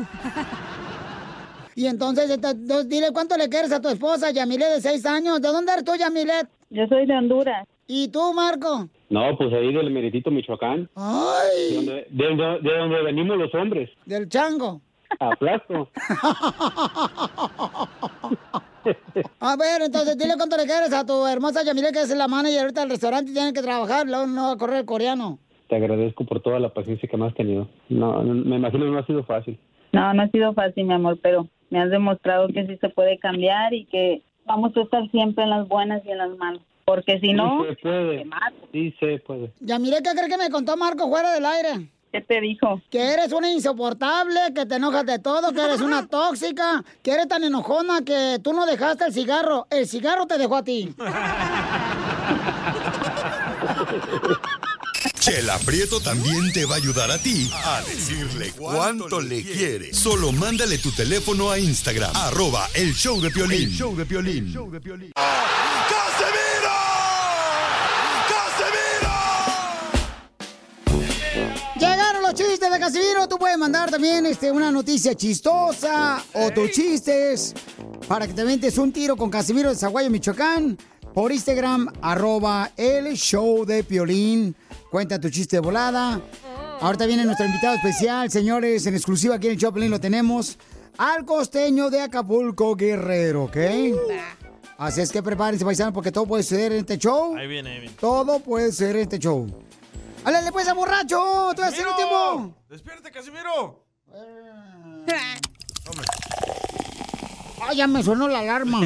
Y 1.75 1.87
entonces, 1.87 2.39
dile 2.87 3.07
cuánto 3.13 3.35
le 3.37 3.49
quieres 3.49 3.71
a 3.73 3.81
tu 3.81 3.89
esposa, 3.89 4.31
Yamilet, 4.31 4.75
de 4.75 4.81
seis 4.81 5.05
años. 5.05 5.41
¿De 5.41 5.49
dónde 5.49 5.73
eres 5.73 5.83
tú, 5.83 5.91
Yamilet? 5.97 6.47
Yo 6.69 6.87
soy 6.87 7.05
de 7.05 7.13
Honduras. 7.17 7.67
¿Y 7.87 8.07
tú, 8.07 8.33
Marco? 8.33 8.87
No, 9.09 9.37
pues 9.37 9.53
ahí 9.53 9.71
del 9.73 9.91
Meritito, 9.91 10.31
Michoacán. 10.31 10.89
¡Ay! 10.95 11.69
De 11.69 11.75
donde, 11.75 12.07
de 12.09 12.25
donde- 12.27 12.59
de 12.69 12.77
donde 12.77 13.03
venimos 13.03 13.37
los 13.37 13.53
hombres. 13.53 13.89
Del 14.05 14.27
chango. 14.29 14.81
Aplasto. 15.19 15.89
A 19.39 19.55
ver, 19.55 19.81
entonces 19.83 20.17
dile 20.17 20.33
cuánto 20.37 20.57
le 20.57 20.65
quieres 20.65 20.93
a 20.93 21.05
tu 21.05 21.25
hermosa 21.25 21.63
Yamilet, 21.63 21.91
que 21.93 22.01
es 22.01 22.15
la 22.15 22.27
manager 22.27 22.61
ahorita 22.61 22.81
del 22.81 22.89
restaurante 22.91 23.31
y 23.31 23.33
tiene 23.33 23.53
que 23.53 23.61
trabajar, 23.61 24.05
luego 24.05 24.27
no 24.27 24.43
va 24.47 24.51
a 24.53 24.57
correr 24.57 24.77
el 24.79 24.85
coreano. 24.85 25.39
Te 25.67 25.75
agradezco 25.77 26.25
por 26.25 26.41
toda 26.41 26.59
la 26.59 26.69
paciencia 26.73 27.09
que 27.09 27.17
me 27.17 27.25
has 27.25 27.33
tenido. 27.33 27.67
No, 27.89 28.21
no, 28.23 28.33
me 28.35 28.57
imagino 28.57 28.85
que 28.85 28.91
no 28.91 28.99
ha 28.99 29.05
sido 29.05 29.23
fácil. 29.23 29.57
No, 29.91 30.13
no 30.13 30.21
ha 30.23 30.27
sido 30.29 30.53
fácil, 30.53 30.85
mi 30.85 30.93
amor, 30.93 31.17
pero 31.21 31.47
me 31.69 31.81
has 31.81 31.89
demostrado 31.89 32.47
que 32.47 32.65
sí 32.65 32.77
se 32.79 32.89
puede 32.89 33.17
cambiar 33.19 33.73
y 33.73 33.85
que 33.85 34.21
vamos 34.45 34.75
a 34.77 34.81
estar 34.81 35.09
siempre 35.11 35.43
en 35.43 35.49
las 35.49 35.67
buenas 35.67 36.05
y 36.05 36.11
en 36.11 36.17
las 36.17 36.35
malas. 36.37 36.61
Porque 36.85 37.19
si 37.19 37.33
no, 37.33 37.63
Sí 37.63 37.69
se 37.69 37.75
puede. 37.81 38.25
Sí 38.71 38.95
se 38.99 39.17
puede. 39.19 39.51
Yamilet, 39.59 40.03
¿qué 40.03 40.11
crees 40.11 40.29
que 40.29 40.37
me 40.37 40.49
contó 40.49 40.77
Marco 40.77 41.09
fuera 41.09 41.31
del 41.33 41.45
aire? 41.45 41.89
¿qué 42.15 42.21
te 42.21 42.39
dijo? 42.39 42.81
Que 42.89 43.13
eres 43.13 43.33
una 43.33 43.51
insoportable, 43.51 44.39
que 44.55 44.65
te 44.65 44.75
enojas 44.75 45.05
de 45.05 45.19
todo, 45.19 45.51
que 45.51 45.59
eres 45.61 45.81
una 45.81 46.07
tóxica, 46.11 46.81
que 47.03 47.11
eres 47.11 47.27
tan 47.27 47.43
enojona 47.43 48.03
que 48.05 48.39
tú 48.41 48.53
no 48.53 48.65
dejaste 48.65 49.03
el 49.05 49.13
cigarro, 49.13 49.67
el 49.69 49.85
cigarro 49.85 50.25
te 50.25 50.37
dejó 50.37 50.55
a 50.55 50.63
ti. 50.63 50.95
Chela 55.19 55.57
Prieto 55.59 55.99
también 55.99 56.51
te 56.53 56.65
va 56.65 56.75
a 56.75 56.77
ayudar 56.77 57.09
a 57.11 57.17
ti 57.17 57.49
a 57.53 57.81
decirle 57.81 58.51
cuánto 58.51 59.19
le 59.21 59.43
quiere. 59.43 59.93
Solo 59.93 60.31
mándale 60.31 60.77
tu 60.77 60.91
teléfono 60.91 61.49
a 61.49 61.59
Instagram, 61.59 62.15
arroba 62.15 62.69
el 62.73 62.93
show 62.93 63.19
de 63.21 63.31
Piolín. 63.31 63.69
El 63.69 63.71
show 63.71 63.95
de 63.95 64.05
Piolín. 64.05 64.53
Llegaron 71.79 72.21
los 72.21 72.33
chistes 72.33 72.71
de 72.71 72.79
Casimiro. 72.79 73.27
Tú 73.27 73.37
puedes 73.37 73.57
mandar 73.57 73.91
también 73.91 74.25
este, 74.25 74.51
una 74.51 74.71
noticia 74.71 75.15
chistosa 75.15 76.23
o 76.33 76.51
tus 76.51 76.71
chistes 76.71 77.53
para 78.07 78.27
que 78.27 78.33
te 78.33 78.43
ventes 78.43 78.77
un 78.77 78.91
tiro 78.91 79.15
con 79.15 79.29
Casimiro 79.29 79.69
de 79.69 79.75
Zaguayo, 79.75 80.09
Michoacán. 80.09 80.77
Por 81.15 81.31
Instagram, 81.31 81.87
arroba 82.01 82.71
el 82.75 83.13
show 83.13 83.65
de 83.65 83.85
Piolín. 83.85 84.53
Cuenta 84.91 85.17
tu 85.17 85.29
chiste 85.29 85.55
de 85.55 85.61
volada. 85.61 86.19
Ahorita 86.81 87.05
viene 87.05 87.23
nuestro 87.23 87.45
invitado 87.45 87.73
especial, 87.75 88.29
señores, 88.29 88.85
en 88.85 88.95
exclusiva 88.95 89.35
aquí 89.35 89.47
en 89.47 89.53
el 89.53 89.57
show 89.57 89.71
de 89.71 89.75
Piolín 89.75 89.91
lo 89.91 89.99
tenemos. 90.01 90.57
Al 90.97 91.23
costeño 91.23 91.89
de 91.89 92.01
Acapulco, 92.01 92.75
Guerrero, 92.75 93.45
¿ok? 93.45 93.57
Así 94.77 94.99
es 94.99 95.09
que 95.09 95.23
prepárense, 95.23 95.63
paisanos, 95.63 95.93
porque 95.93 96.11
todo 96.11 96.25
puede 96.25 96.43
suceder 96.43 96.73
en 96.73 96.79
este 96.79 96.97
show. 96.97 97.33
Ahí 97.37 97.47
viene, 97.47 97.71
ahí 97.71 97.79
viene. 97.79 97.95
Todo 97.97 98.41
puede 98.41 98.73
ser 98.73 98.97
en 98.97 99.03
este 99.03 99.17
show. 99.17 99.47
¡Álale, 100.25 100.51
pues, 100.51 100.67
a 100.67 100.73
borracho! 100.73 101.53
¡Tú 101.55 101.63
haciendo 101.63 101.95
tiempo! 101.95 102.53
¡Despierte, 102.67 103.09
Casimiro! 103.09 103.85
¡Ay, 107.61 107.77
ya 107.77 107.87
me 107.87 108.03
sonó 108.03 108.27
la 108.27 108.39
alarma! 108.39 108.81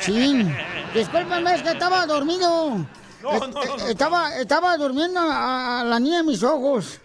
¡Chin! 0.00 0.54
Discúlpame, 0.94 1.54
es 1.54 1.62
que 1.62 1.70
estaba 1.70 2.06
dormido. 2.06 2.78
No, 3.22 3.38
no, 3.38 3.46
no, 3.48 3.62
eh, 3.62 3.66
no. 3.78 3.86
Estaba, 3.88 4.36
estaba 4.36 4.76
durmiendo 4.76 5.20
a, 5.20 5.80
a 5.80 5.84
la 5.84 5.98
niña 6.00 6.20
en 6.20 6.26
mis 6.26 6.42
ojos. 6.42 7.00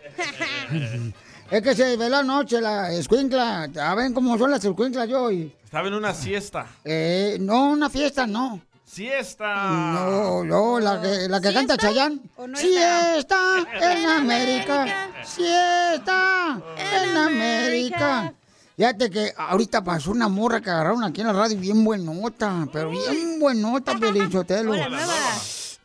Es 1.50 1.62
que 1.62 1.76
se 1.76 1.98
ve 1.98 2.10
la 2.10 2.24
noche, 2.24 2.60
la 2.62 2.92
escuincla. 2.92 3.68
Ya 3.72 3.94
ven 3.96 4.14
cómo 4.14 4.38
son 4.38 4.52
las 4.52 4.64
escuinclas 4.64 5.08
yo. 5.08 5.32
Y, 5.32 5.54
Estaba 5.64 5.88
en 5.88 5.94
una 5.96 6.14
siesta. 6.14 6.66
eh, 6.84 7.38
no, 7.40 7.72
una 7.72 7.90
fiesta, 7.90 8.26
no. 8.28 8.60
¡Siesta! 8.86 9.56
No, 9.72 10.44
no, 10.44 10.80
la 10.80 11.02
que, 11.02 11.28
la 11.28 11.42
que 11.42 11.52
canta 11.52 11.76
Chayán. 11.78 12.22
¿O 12.38 12.46
no 12.46 12.56
Siesta 12.56 13.38
en 13.82 14.06
América. 14.06 15.10
Siesta 15.24 16.60
en 16.78 17.18
América. 17.18 18.34
Fíjate 18.76 19.10
que 19.10 19.34
ahorita 19.38 19.84
pasó 19.84 20.12
una 20.12 20.28
morra 20.28 20.62
que 20.62 20.70
agarraron 20.70 21.04
aquí 21.04 21.22
en 21.22 21.28
la 21.28 21.34
radio 21.34 21.58
bien 21.58 21.84
buenota, 21.84 22.68
pero 22.74 22.90
bien 22.90 23.40
buenota, 23.40 23.94
nueva. 24.64 24.88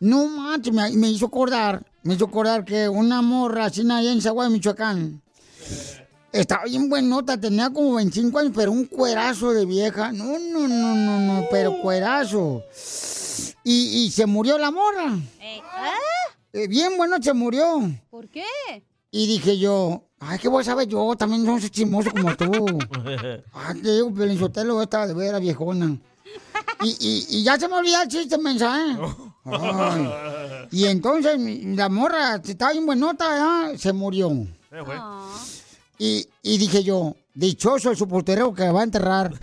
No 0.00 0.28
manches, 0.28 0.72
me, 0.72 0.90
me 0.92 1.10
hizo 1.10 1.26
acordar, 1.26 1.84
me 2.02 2.14
hizo 2.14 2.26
acordar 2.26 2.64
que 2.64 2.88
una 2.88 3.20
morra 3.20 3.66
así 3.66 3.82
allá 3.90 4.12
en 4.12 4.22
Zaguay, 4.22 4.48
Michoacán, 4.48 5.20
estaba 6.32 6.64
bien 6.64 6.88
buenota, 6.88 7.38
tenía 7.38 7.70
como 7.70 7.94
25 7.94 8.38
años, 8.38 8.52
pero 8.54 8.72
un 8.72 8.86
cuerazo 8.86 9.52
de 9.52 9.66
vieja. 9.66 10.12
No, 10.12 10.38
no, 10.38 10.68
no, 10.68 10.94
no, 10.94 11.20
no, 11.20 11.46
pero 11.50 11.80
cuerazo. 11.80 12.62
Y, 13.64 14.04
y 14.04 14.10
se 14.10 14.26
murió 14.26 14.58
la 14.58 14.70
morra. 14.70 15.16
Eh, 15.40 15.60
¿ah? 15.64 15.90
Eh, 16.52 16.68
bien 16.68 16.96
bueno 16.96 17.16
se 17.20 17.32
murió. 17.32 17.90
¿Por 18.10 18.28
qué? 18.28 18.44
Y 19.10 19.26
dije 19.26 19.58
yo, 19.58 20.02
ay, 20.20 20.38
¿qué 20.38 20.48
voy 20.48 20.60
a 20.60 20.64
saber 20.64 20.86
yo? 20.86 21.16
También 21.16 21.42
no 21.44 21.58
soy 21.58 21.70
chismoso 21.70 22.10
como 22.10 22.36
tú. 22.36 22.52
Ay, 23.54 23.80
te 23.80 23.94
digo, 23.94 24.12
Pelizotelo, 24.12 24.82
esta 24.82 25.06
de 25.06 25.14
veras 25.14 25.40
viejona. 25.40 25.96
Y, 26.82 26.90
y, 27.00 27.26
y 27.38 27.42
ya 27.42 27.58
se 27.58 27.68
me 27.68 27.76
olvidó 27.76 28.02
el 28.02 28.08
chiste, 28.08 28.36
mensaje. 28.36 28.98
Ay. 29.44 30.68
Y 30.70 30.84
entonces 30.84 31.38
la 31.74 31.88
morra 31.88 32.36
estaba 32.36 32.72
bien 32.72 32.84
buenota, 32.84 33.70
¿ya? 33.72 33.78
se 33.78 33.94
murió. 33.94 34.30
Eh. 34.30 34.46
Y, 35.98 36.28
y 36.42 36.58
dije 36.58 36.84
yo, 36.84 37.16
dichoso 37.32 37.90
el 37.90 37.96
sepulturero 37.96 38.52
que 38.52 38.70
va 38.70 38.80
a 38.80 38.84
enterrar. 38.84 39.32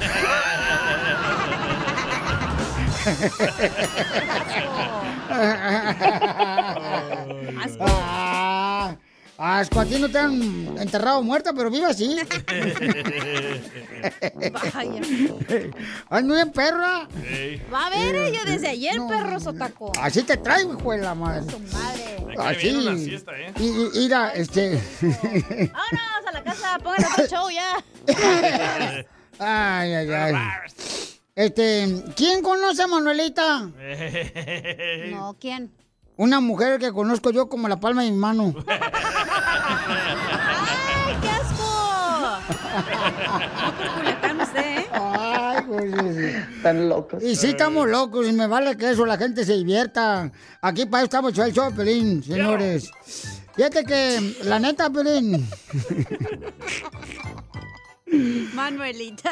Ah, 9.38 9.60
Asco, 9.60 9.82
a 9.82 9.86
ti 9.86 10.00
no 10.00 10.08
te 10.10 10.18
han 10.18 10.78
enterrado 10.80 11.22
muerta, 11.22 11.52
pero 11.54 11.70
viva 11.70 11.90
así. 11.90 12.16
Vaya. 14.54 15.02
Ay, 16.10 16.24
muy 16.24 16.36
bien, 16.36 16.52
perra. 16.52 17.08
Va 17.74 17.88
a 17.88 17.90
ver 17.90 18.16
ella 18.16 18.46
desde 18.46 18.70
ayer, 18.70 18.96
perro 19.10 19.40
sotaco. 19.40 19.92
Así 20.00 20.24
te 20.24 20.38
traigo, 20.38 20.74
hijo 20.80 20.92
de 20.92 20.98
la 21.00 21.16
madre. 21.16 21.46
Madre. 21.74 22.36
Así. 22.38 22.70
una 22.76 22.98
siesta, 22.98 23.32
¿eh? 23.38 23.54
Y, 23.60 23.64
y- 23.66 23.90
mira, 24.04 24.32
este. 24.34 24.82
Vámonos 25.02 26.28
a 26.28 26.32
la 26.32 26.44
casa, 26.44 26.78
pongan 26.84 27.04
otro 27.12 27.28
show 27.30 27.50
ya. 27.50 29.06
ay, 29.40 29.94
ay, 29.94 30.10
ay. 30.12 30.34
Este, 31.36 32.04
¿quién 32.16 32.42
conoce 32.42 32.84
a 32.84 32.88
Manuelita? 32.88 33.70
No, 35.12 35.36
¿quién? 35.40 35.72
Una 36.18 36.40
mujer 36.40 36.80
que 36.80 36.92
conozco 36.94 37.32
yo 37.32 37.50
como 37.50 37.68
la 37.68 37.80
palma 37.80 38.04
de 38.04 38.12
mi 38.12 38.18
mano. 38.18 38.54
¡Ay, 38.68 38.78
qué 41.22 41.30
asco! 41.30 42.38
Usted, 44.42 44.78
¿eh? 44.78 44.88
Ay, 44.94 45.64
pues, 45.68 45.94
Están 46.56 46.90
locos. 46.90 47.24
Y 47.24 47.36
sí 47.36 47.48
estamos 47.48 47.90
locos 47.90 48.28
y 48.28 48.32
me 48.32 48.48
vale 48.48 48.78
que 48.78 48.92
eso 48.92 49.06
la 49.06 49.18
gente 49.18 49.44
se 49.44 49.54
divierta. 49.54 50.32
Aquí 50.62 50.86
para 50.86 51.02
eso 51.02 51.06
estamos 51.06 51.38
el 51.38 51.54
show, 51.54 51.70
de 51.70 51.76
Pelín, 51.76 52.24
señores. 52.24 52.92
Fíjate 53.56 53.84
que, 53.84 54.36
la 54.44 54.60
neta, 54.60 54.90
Pelín. 54.90 55.48
Manuelita. 58.54 59.32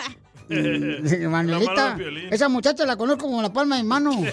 Manuelita, 1.30 1.97
esa 2.32 2.49
muchacha 2.49 2.86
la 2.86 2.95
conozco 2.95 3.26
como 3.26 3.41
la 3.41 3.51
palma 3.51 3.78
de 3.78 3.84
mi 3.84 3.89
mano. 3.89 4.12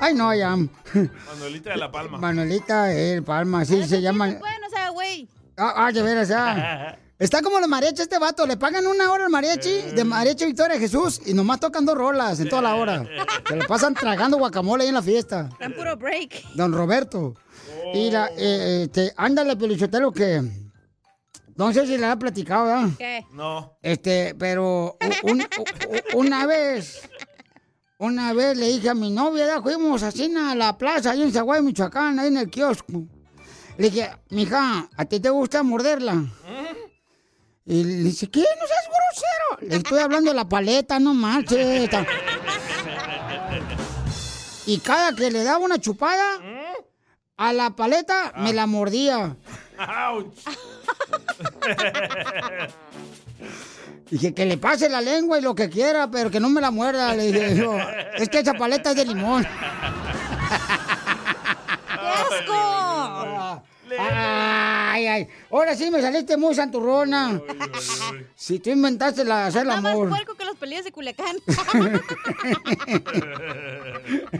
Ay, 0.00 0.14
no, 0.14 0.34
ya. 0.34 0.56
Manuelita 0.56 1.70
de 1.70 1.76
la 1.76 1.90
Palma. 1.90 2.18
Manuelita, 2.18 2.92
eh, 2.94 3.22
palma, 3.22 3.64
sí 3.64 3.84
se 3.84 4.00
llama. 4.00 4.26
Bueno, 4.26 4.66
o 4.66 4.70
sea, 4.70 4.90
güey. 4.90 5.28
Ah, 5.56 5.86
ah, 5.86 5.92
de 5.92 6.02
veras, 6.02 6.28
ya. 6.28 6.98
Está 7.18 7.42
como 7.42 7.58
los 7.58 7.68
mariachis 7.68 8.00
este 8.00 8.16
vato, 8.16 8.46
le 8.46 8.56
pagan 8.56 8.86
una 8.86 9.10
hora 9.10 9.24
al 9.24 9.30
mariachi, 9.30 9.90
de 9.92 10.04
mariachi 10.04 10.46
Victoria 10.46 10.78
Jesús, 10.78 11.20
y 11.26 11.34
nomás 11.34 11.58
tocan 11.58 11.84
dos 11.84 11.96
rolas 11.96 12.38
en 12.38 12.48
toda 12.48 12.62
la 12.62 12.76
hora. 12.76 13.04
Se 13.48 13.56
le 13.56 13.64
pasan 13.64 13.94
tragando 13.94 14.38
guacamole 14.38 14.84
ahí 14.84 14.88
en 14.90 14.94
la 14.94 15.02
fiesta. 15.02 15.48
Está 15.50 15.64
en 15.64 15.74
puro 15.74 15.96
break. 15.96 16.44
Don 16.54 16.72
Roberto. 16.72 17.34
Y 17.92 18.12
la, 18.12 18.30
eh, 18.36 18.82
este, 18.84 19.12
ándale, 19.16 19.56
Pelichotelo, 19.56 20.12
que 20.12 20.42
no 21.58 21.72
sé 21.72 21.86
si 21.86 21.98
le 21.98 22.06
ha 22.06 22.16
platicado, 22.16 22.64
¿verdad? 22.66 22.88
¿Qué? 22.96 23.26
No. 23.32 23.76
Este, 23.82 24.34
pero 24.38 24.96
un- 25.24 25.44
una 26.14 26.46
vez, 26.46 27.02
una 27.98 28.32
vez 28.32 28.56
le 28.56 28.68
dije 28.68 28.88
a 28.88 28.94
mi 28.94 29.10
novia, 29.10 29.46
ya 29.46 29.60
fuimos 29.60 30.02
así 30.02 30.32
a 30.36 30.54
la 30.54 30.78
plaza, 30.78 31.10
ahí 31.10 31.22
en 31.22 31.32
Zaguay, 31.32 31.60
Michoacán, 31.60 32.18
ahí 32.18 32.28
en 32.28 32.36
el 32.38 32.48
kiosco. 32.48 33.02
Le 33.76 33.90
dije, 33.90 34.10
mija, 34.30 34.88
¿a 34.96 35.04
ti 35.04 35.20
te 35.20 35.30
gusta 35.30 35.62
morderla? 35.62 36.24
Y 37.66 37.84
le 37.84 37.94
dice, 38.04 38.28
¿qué? 38.30 38.40
No 38.40 38.66
seas 38.66 38.86
grosero. 38.86 39.68
Le 39.70 39.76
estoy 39.76 39.98
hablando 39.98 40.30
de 40.30 40.36
la 40.36 40.48
paleta, 40.48 40.98
no 40.98 41.12
marches. 41.12 41.90
Y 44.66 44.78
cada 44.78 45.14
que 45.14 45.30
le 45.30 45.42
daba 45.44 45.58
una 45.58 45.78
chupada 45.78 46.40
a 47.36 47.52
la 47.52 47.70
paleta, 47.76 48.32
me 48.38 48.52
la 48.52 48.66
mordía. 48.66 49.36
¡Auch! 49.78 50.26
Dije, 54.10 54.32
que 54.32 54.46
le 54.46 54.56
pase 54.56 54.88
la 54.88 55.02
lengua 55.02 55.38
y 55.38 55.42
lo 55.42 55.54
que 55.54 55.68
quiera, 55.68 56.10
pero 56.10 56.30
que 56.30 56.40
no 56.40 56.48
me 56.48 56.60
la 56.60 56.70
muerda. 56.70 57.14
Le 57.14 57.30
dije, 57.30 57.56
yo, 57.56 57.76
es 58.16 58.28
que 58.28 58.38
esa 58.38 58.54
paleta 58.54 58.90
es 58.90 58.96
de 58.96 59.04
limón. 59.04 59.46
¡Qué 61.86 61.98
asco! 61.98 63.62
Ay, 63.98 65.06
ay. 65.06 65.28
Ahora 65.50 65.74
sí 65.76 65.90
me 65.90 66.00
saliste 66.00 66.36
muy 66.36 66.54
santurrona. 66.54 67.40
Si 68.34 68.58
tú 68.58 68.70
inventaste 68.70 69.24
la 69.24 69.46
hacer 69.46 69.62
el 69.62 69.68
Está 69.68 69.80
más 69.80 69.92
amor. 69.92 70.08
puerco 70.10 70.34
que 70.34 70.44
los 70.44 70.56
pelillos 70.56 70.84
de 70.84 70.92
Culiacán. 70.92 71.36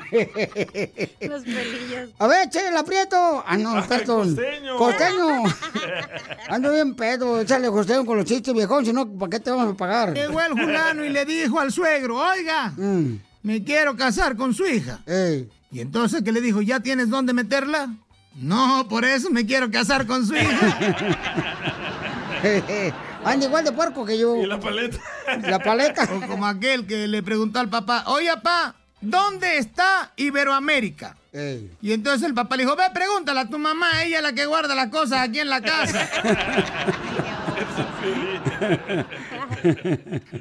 los 1.21 1.43
pelillos. 1.45 2.11
A 2.19 2.27
ver, 2.27 2.49
che, 2.51 2.69
el 2.69 2.77
aprieto. 2.77 3.43
Ah, 3.47 3.57
no, 3.57 3.87
perdón. 3.87 4.35
costeño. 4.35 4.77
Costeño. 4.77 5.45
Ando 6.49 6.73
bien 6.73 6.95
pedo. 6.95 7.41
Échale 7.41 7.69
costeño 7.69 8.05
con 8.05 8.17
los 8.19 8.27
chistes, 8.27 8.53
viejón. 8.55 8.85
Si 8.85 8.93
no, 8.93 9.09
¿para 9.09 9.31
qué 9.31 9.41
te 9.41 9.51
vamos 9.51 9.75
a 9.75 9.77
pagar? 9.77 10.15
Llegó 10.15 10.41
el 10.41 10.53
fulano 10.53 11.05
y 11.05 11.09
le 11.11 11.25
dijo 11.25 11.59
al 11.61 11.73
suegro, 11.73 12.17
oiga, 12.19 12.73
Mm. 12.77 13.19
me 13.43 13.65
quiero 13.65 13.97
casar 13.97 14.37
con 14.37 14.55
su 14.55 14.67
hija. 14.67 15.01
Y 15.71 15.81
entonces 15.81 16.23
que 16.23 16.33
le 16.33 16.41
dijo, 16.41 16.63
¿ya 16.63 16.81
tienes 16.81 17.11
dónde 17.11 17.33
meterla? 17.33 17.91
No, 18.41 18.87
por 18.89 19.05
eso 19.05 19.31
me 19.31 19.45
quiero 19.45 19.71
casar 19.71 20.07
con 20.07 20.27
su 20.27 20.35
hija. 20.35 20.79
Anda 23.25 23.47
igual 23.47 23.65
de 23.65 23.73
puerco 23.73 24.05
que 24.05 24.17
yo. 24.17 24.37
Y 24.37 24.47
la 24.47 24.61
paleta. 24.61 24.99
La 25.43 25.59
paleta. 25.59 26.05
O 26.05 26.27
como 26.27 26.47
aquel 26.47 26.87
que 26.87 27.09
le 27.09 27.23
preguntó 27.23 27.59
al 27.59 27.69
papá, 27.69 28.05
oye 28.07 28.29
papá, 28.35 28.77
¿dónde 29.01 29.59
está 29.59 30.13
Iberoamérica? 30.17 31.17
Y 31.83 31.93
entonces 31.93 32.27
el 32.27 32.35
papá 32.35 32.57
le 32.57 32.65
dijo, 32.65 32.75
ve, 32.75 32.85
pregúntale 32.93 33.41
a 33.41 33.49
tu 33.49 33.59
mamá, 33.59 34.03
ella 34.03 34.19
es 34.19 34.23
la 34.23 34.33
que 34.33 34.47
guarda 34.47 34.75
las 34.75 34.89
cosas 34.89 35.21
aquí 35.21 35.41
en 35.41 35.51
la 35.51 35.61
casa. 35.61 36.09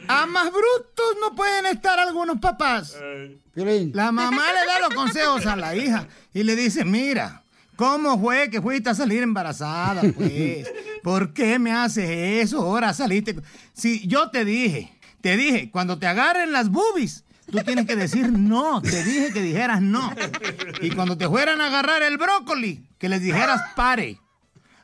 A 0.07 0.25
más 0.25 0.51
brutos 0.51 1.15
no 1.19 1.35
pueden 1.35 1.65
estar 1.65 1.99
algunos 1.99 2.39
papás. 2.39 2.97
La 3.55 4.11
mamá 4.11 4.43
le 4.53 4.65
da 4.65 4.79
los 4.79 4.93
consejos 4.93 5.45
a 5.45 5.55
la 5.55 5.75
hija 5.75 6.07
y 6.33 6.43
le 6.43 6.55
dice, 6.55 6.85
mira, 6.85 7.43
¿cómo 7.77 8.19
fue 8.19 8.49
que 8.49 8.61
fuiste 8.61 8.89
a 8.89 8.95
salir 8.95 9.23
embarazada, 9.23 10.01
pues? 10.01 10.67
¿Por 11.03 11.31
qué 11.31 11.57
me 11.59 11.71
haces 11.71 12.09
eso? 12.43 12.59
Ahora 12.59 12.93
saliste... 12.93 13.37
Si 13.73 14.05
yo 14.07 14.29
te 14.29 14.43
dije, 14.43 14.91
te 15.21 15.37
dije, 15.37 15.69
cuando 15.71 15.97
te 15.97 16.07
agarren 16.07 16.51
las 16.51 16.69
boobies, 16.69 17.23
tú 17.49 17.59
tienes 17.59 17.85
que 17.85 17.95
decir 17.95 18.31
no. 18.31 18.81
Te 18.81 19.03
dije 19.03 19.31
que 19.31 19.41
dijeras 19.41 19.81
no. 19.81 20.11
Y 20.81 20.89
cuando 20.89 21.17
te 21.17 21.29
fueran 21.29 21.61
a 21.61 21.67
agarrar 21.67 22.03
el 22.03 22.17
brócoli, 22.17 22.83
que 22.97 23.07
les 23.07 23.21
dijeras 23.21 23.61
pare. 23.75 24.19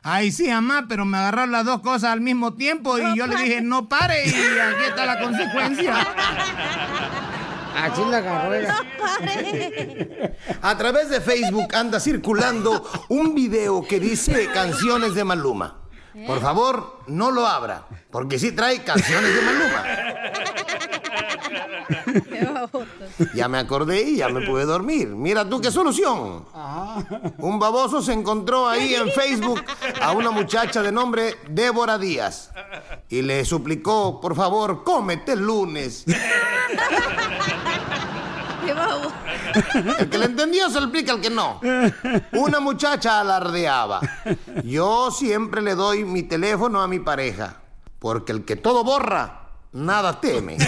Ay, 0.02 0.32
sí, 0.32 0.48
mamá, 0.48 0.86
pero 0.88 1.04
me 1.04 1.16
agarraron 1.16 1.50
las 1.50 1.64
dos 1.64 1.80
cosas 1.80 2.10
al 2.10 2.20
mismo 2.20 2.54
tiempo 2.54 2.98
y 2.98 3.16
yo 3.16 3.26
le 3.26 3.36
dije 3.36 3.62
no 3.62 3.88
pare 3.88 4.26
y 4.26 4.28
aquí 4.28 4.84
está 4.88 5.06
la 5.06 5.18
consecuencia. 5.18 5.96
Así 7.74 8.02
la 8.10 8.18
agarró. 8.18 8.54
A 10.62 10.76
través 10.78 11.10
de 11.10 11.20
Facebook 11.20 11.74
anda 11.74 12.00
circulando 12.00 12.88
un 13.08 13.34
video 13.34 13.86
que 13.86 14.00
dice 14.00 14.48
canciones 14.52 15.14
de 15.14 15.24
Maluma. 15.24 15.80
Por 16.26 16.40
favor, 16.40 17.00
no 17.08 17.32
lo 17.32 17.46
abra, 17.46 17.86
porque 18.10 18.38
sí 18.38 18.52
trae 18.52 18.84
canciones 18.84 19.34
de 19.34 19.42
Maluma. 19.42 19.84
Ya 23.34 23.48
me 23.48 23.58
acordé 23.58 24.02
y 24.02 24.16
ya 24.18 24.28
me 24.28 24.46
pude 24.46 24.64
dormir. 24.64 25.08
Mira 25.08 25.48
tú 25.48 25.60
qué 25.60 25.70
solución. 25.70 26.44
Un 27.38 27.58
baboso 27.58 28.00
se 28.00 28.12
encontró 28.12 28.68
ahí 28.68 28.94
en 28.94 29.10
Facebook 29.10 29.62
a 30.00 30.12
una 30.12 30.30
muchacha 30.30 30.82
de 30.82 30.92
nombre 30.92 31.34
Débora 31.48 31.98
Díaz 31.98 32.50
y 33.08 33.22
le 33.22 33.44
suplicó, 33.44 34.20
por 34.20 34.34
favor, 34.34 34.84
cómete 34.84 35.32
el 35.32 35.40
lunes. 35.40 36.04
¡Qué 38.64 38.72
babo! 38.74 39.12
El 39.98 40.08
que 40.08 40.18
le 40.18 40.24
entendió 40.26 40.68
se 40.70 40.80
lo 40.80 40.86
explica 40.86 41.12
al 41.12 41.20
que 41.20 41.30
no. 41.30 41.60
Una 42.32 42.60
muchacha 42.60 43.20
alardeaba. 43.20 44.00
Yo 44.64 45.10
siempre 45.10 45.62
le 45.62 45.74
doy 45.74 46.04
mi 46.04 46.22
teléfono 46.22 46.80
a 46.82 46.88
mi 46.88 47.00
pareja, 47.00 47.56
porque 47.98 48.32
el 48.32 48.44
que 48.44 48.56
todo 48.56 48.84
borra, 48.84 49.48
nada 49.72 50.20
teme. 50.20 50.56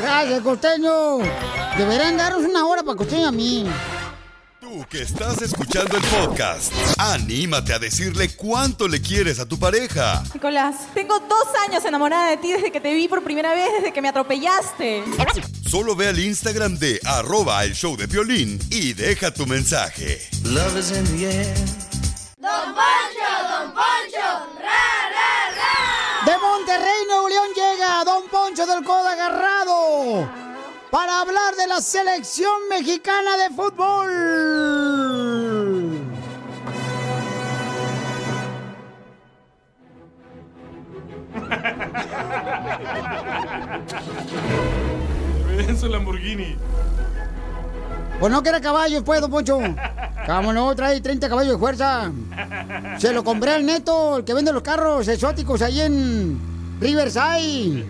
Gracias, 0.00 0.40
costeño. 0.42 1.18
Deberían 1.76 2.16
daros 2.16 2.42
una 2.42 2.66
hora 2.66 2.82
para 2.82 2.96
costeño 2.96 3.28
a 3.28 3.32
mí. 3.32 3.66
Tú 4.66 4.84
que 4.90 5.02
estás 5.02 5.40
escuchando 5.42 5.96
el 5.96 6.02
podcast, 6.02 6.72
anímate 6.98 7.72
a 7.72 7.78
decirle 7.78 8.34
cuánto 8.34 8.88
le 8.88 9.00
quieres 9.00 9.38
a 9.38 9.46
tu 9.46 9.60
pareja. 9.60 10.24
Nicolás, 10.34 10.92
tengo 10.92 11.20
dos 11.20 11.46
años 11.68 11.84
enamorada 11.84 12.30
de 12.30 12.36
ti 12.38 12.50
desde 12.50 12.72
que 12.72 12.80
te 12.80 12.92
vi 12.92 13.06
por 13.06 13.22
primera 13.22 13.54
vez, 13.54 13.68
desde 13.76 13.92
que 13.92 14.02
me 14.02 14.08
atropellaste. 14.08 15.04
Solo 15.70 15.94
ve 15.94 16.08
al 16.08 16.18
Instagram 16.18 16.78
de 16.78 17.00
arroba 17.04 17.62
el 17.62 17.74
show 17.74 17.96
de 17.96 18.06
violín 18.06 18.58
y 18.68 18.92
deja 18.92 19.32
tu 19.32 19.46
mensaje. 19.46 20.20
Love 20.42 20.76
is 20.76 20.90
in 20.90 21.04
the 21.16 21.26
air. 21.26 21.54
Don 22.36 22.74
Poncho, 22.74 23.30
Don 23.48 23.72
Poncho, 23.72 24.26
ra, 24.58 24.82
ra, 25.14 25.54
ra. 25.54 26.32
De 26.32 26.38
Monterrey, 26.38 27.06
Nuevo 27.06 27.28
León 27.28 27.48
llega 27.54 28.04
Don 28.04 28.28
Poncho 28.28 28.66
del 28.66 28.82
Codo 28.82 29.06
Agarrado 29.06 30.45
para 30.90 31.20
hablar 31.20 31.54
de 31.56 31.66
la 31.66 31.80
selección 31.80 32.68
mexicana 32.68 33.36
de 33.36 33.50
fútbol. 33.54 34.08
En 45.68 45.78
su 45.78 45.88
Lamborghini. 45.88 46.56
Pues 48.20 48.32
no 48.32 48.42
quiere 48.42 48.60
caballos, 48.60 49.02
pues, 49.04 49.20
Don 49.20 49.30
Poncho. 49.30 49.58
Vámonos, 50.26 50.74
trae 50.74 51.00
30 51.00 51.28
caballos 51.28 51.52
de 51.52 51.58
fuerza. 51.58 52.10
Se 52.98 53.12
lo 53.12 53.22
compré 53.22 53.52
al 53.52 53.66
neto, 53.66 54.18
el 54.18 54.24
que 54.24 54.34
vende 54.34 54.52
los 54.52 54.62
carros 54.62 55.06
exóticos 55.08 55.60
ahí 55.62 55.80
en 55.80 56.38
Riverside. 56.80 57.84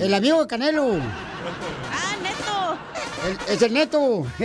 El 0.00 0.14
amigo 0.14 0.40
de 0.42 0.46
Canelo. 0.46 1.00
Es 3.48 3.62
el 3.62 3.74
neto. 3.74 4.26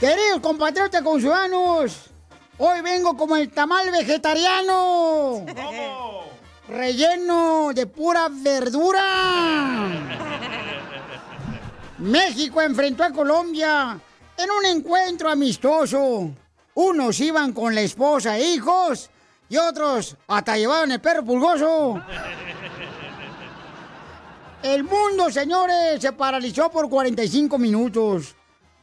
Queridos 0.00 0.40
compatriotas 0.40 1.02
conciudadanos, 1.02 2.10
hoy 2.58 2.80
vengo 2.82 3.16
como 3.16 3.36
el 3.36 3.50
tamal 3.50 3.90
vegetariano. 3.90 5.44
relleno 6.68 7.70
de 7.74 7.86
pura 7.86 8.28
verdura. 8.30 9.88
México 11.98 12.62
enfrentó 12.62 13.04
a 13.04 13.12
Colombia 13.12 13.98
en 14.36 14.50
un 14.50 14.64
encuentro 14.64 15.28
amistoso. 15.28 16.30
Unos 16.74 17.20
iban 17.20 17.52
con 17.52 17.74
la 17.74 17.80
esposa 17.80 18.38
e 18.38 18.54
hijos 18.54 19.10
y 19.48 19.56
otros 19.56 20.16
hasta 20.28 20.56
llevaban 20.56 20.92
el 20.92 21.00
perro 21.00 21.24
pulgoso. 21.24 22.00
El 24.62 24.82
mundo, 24.82 25.30
señores, 25.30 26.00
se 26.00 26.12
paralizó 26.12 26.68
por 26.70 26.88
45 26.88 27.58
minutos 27.58 28.34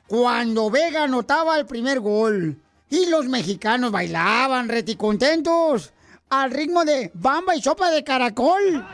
cuando 0.07 0.69
Vega 0.69 1.03
anotaba 1.03 1.57
el 1.57 1.65
primer 1.65 1.99
gol. 1.99 2.61
Y 2.89 3.07
los 3.07 3.25
mexicanos 3.25 3.91
bailaban 3.91 4.69
reticontentos 4.69 5.91
al 6.29 6.51
ritmo 6.51 6.85
de 6.85 7.11
bamba 7.13 7.55
y 7.55 7.61
sopa 7.61 7.91
de 7.91 8.03
caracol. 8.03 8.85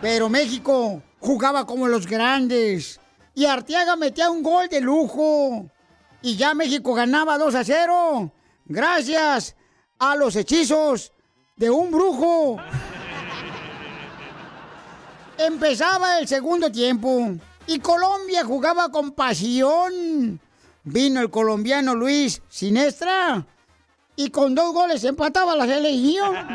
Pero 0.00 0.28
México 0.28 1.02
jugaba 1.18 1.66
como 1.66 1.88
los 1.88 2.06
grandes. 2.06 3.00
Y 3.34 3.46
Arteaga 3.46 3.96
metía 3.96 4.30
un 4.30 4.42
gol 4.42 4.68
de 4.68 4.80
lujo. 4.80 5.68
Y 6.22 6.36
ya 6.36 6.54
México 6.54 6.94
ganaba 6.94 7.38
2 7.38 7.54
a 7.56 7.64
0. 7.64 8.32
Gracias 8.66 9.56
a 9.98 10.14
los 10.14 10.36
hechizos 10.36 11.12
de 11.56 11.70
un 11.70 11.90
brujo. 11.90 12.58
Empezaba 15.38 16.18
el 16.18 16.26
segundo 16.26 16.70
tiempo. 16.70 17.32
Y 17.66 17.78
Colombia 17.78 18.44
jugaba 18.44 18.90
con 18.90 19.12
pasión. 19.12 20.40
Vino 20.84 21.20
el 21.20 21.30
colombiano 21.30 21.94
Luis 21.94 22.42
Sinestra. 22.48 23.46
Y 24.16 24.30
con 24.30 24.54
dos 24.54 24.72
goles 24.72 25.04
empataba 25.04 25.56
la 25.56 25.66
selección. 25.66 26.34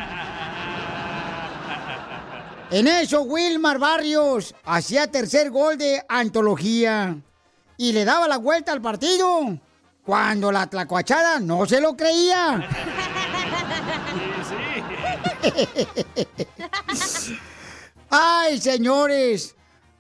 En 2.72 2.88
eso, 2.88 3.22
Wilmar 3.22 3.78
Barrios 3.78 4.56
hacía 4.66 5.06
tercer 5.06 5.52
gol 5.52 5.78
de 5.78 6.04
antología 6.10 7.16
y 7.78 7.94
le 7.94 8.04
daba 8.04 8.28
la 8.28 8.38
vuelta 8.38 8.72
al 8.72 8.82
partido 8.82 9.60
cuando 10.04 10.52
la 10.52 10.66
tlacuachada 10.66 11.40
no 11.40 11.68
se 11.68 11.80
lo 11.80 11.96
creía. 11.96 12.64
Ay, 18.16 18.62
señores, 18.62 19.56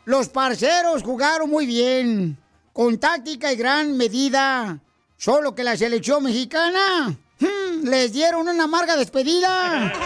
los 0.05 0.29
parceros 0.29 1.01
jugaron 1.01 1.49
muy 1.49 1.65
bien, 1.65 2.37
con 2.71 2.99
táctica 2.99 3.51
y 3.51 3.55
gran 3.55 3.97
medida. 3.97 4.79
Solo 5.17 5.55
que 5.55 5.63
la 5.63 5.75
selección 5.75 6.23
mexicana 6.23 7.07
hmm, 7.39 7.87
les 7.87 8.13
dieron 8.13 8.47
una 8.47 8.65
amarga 8.65 8.95
despedida. 8.95 9.91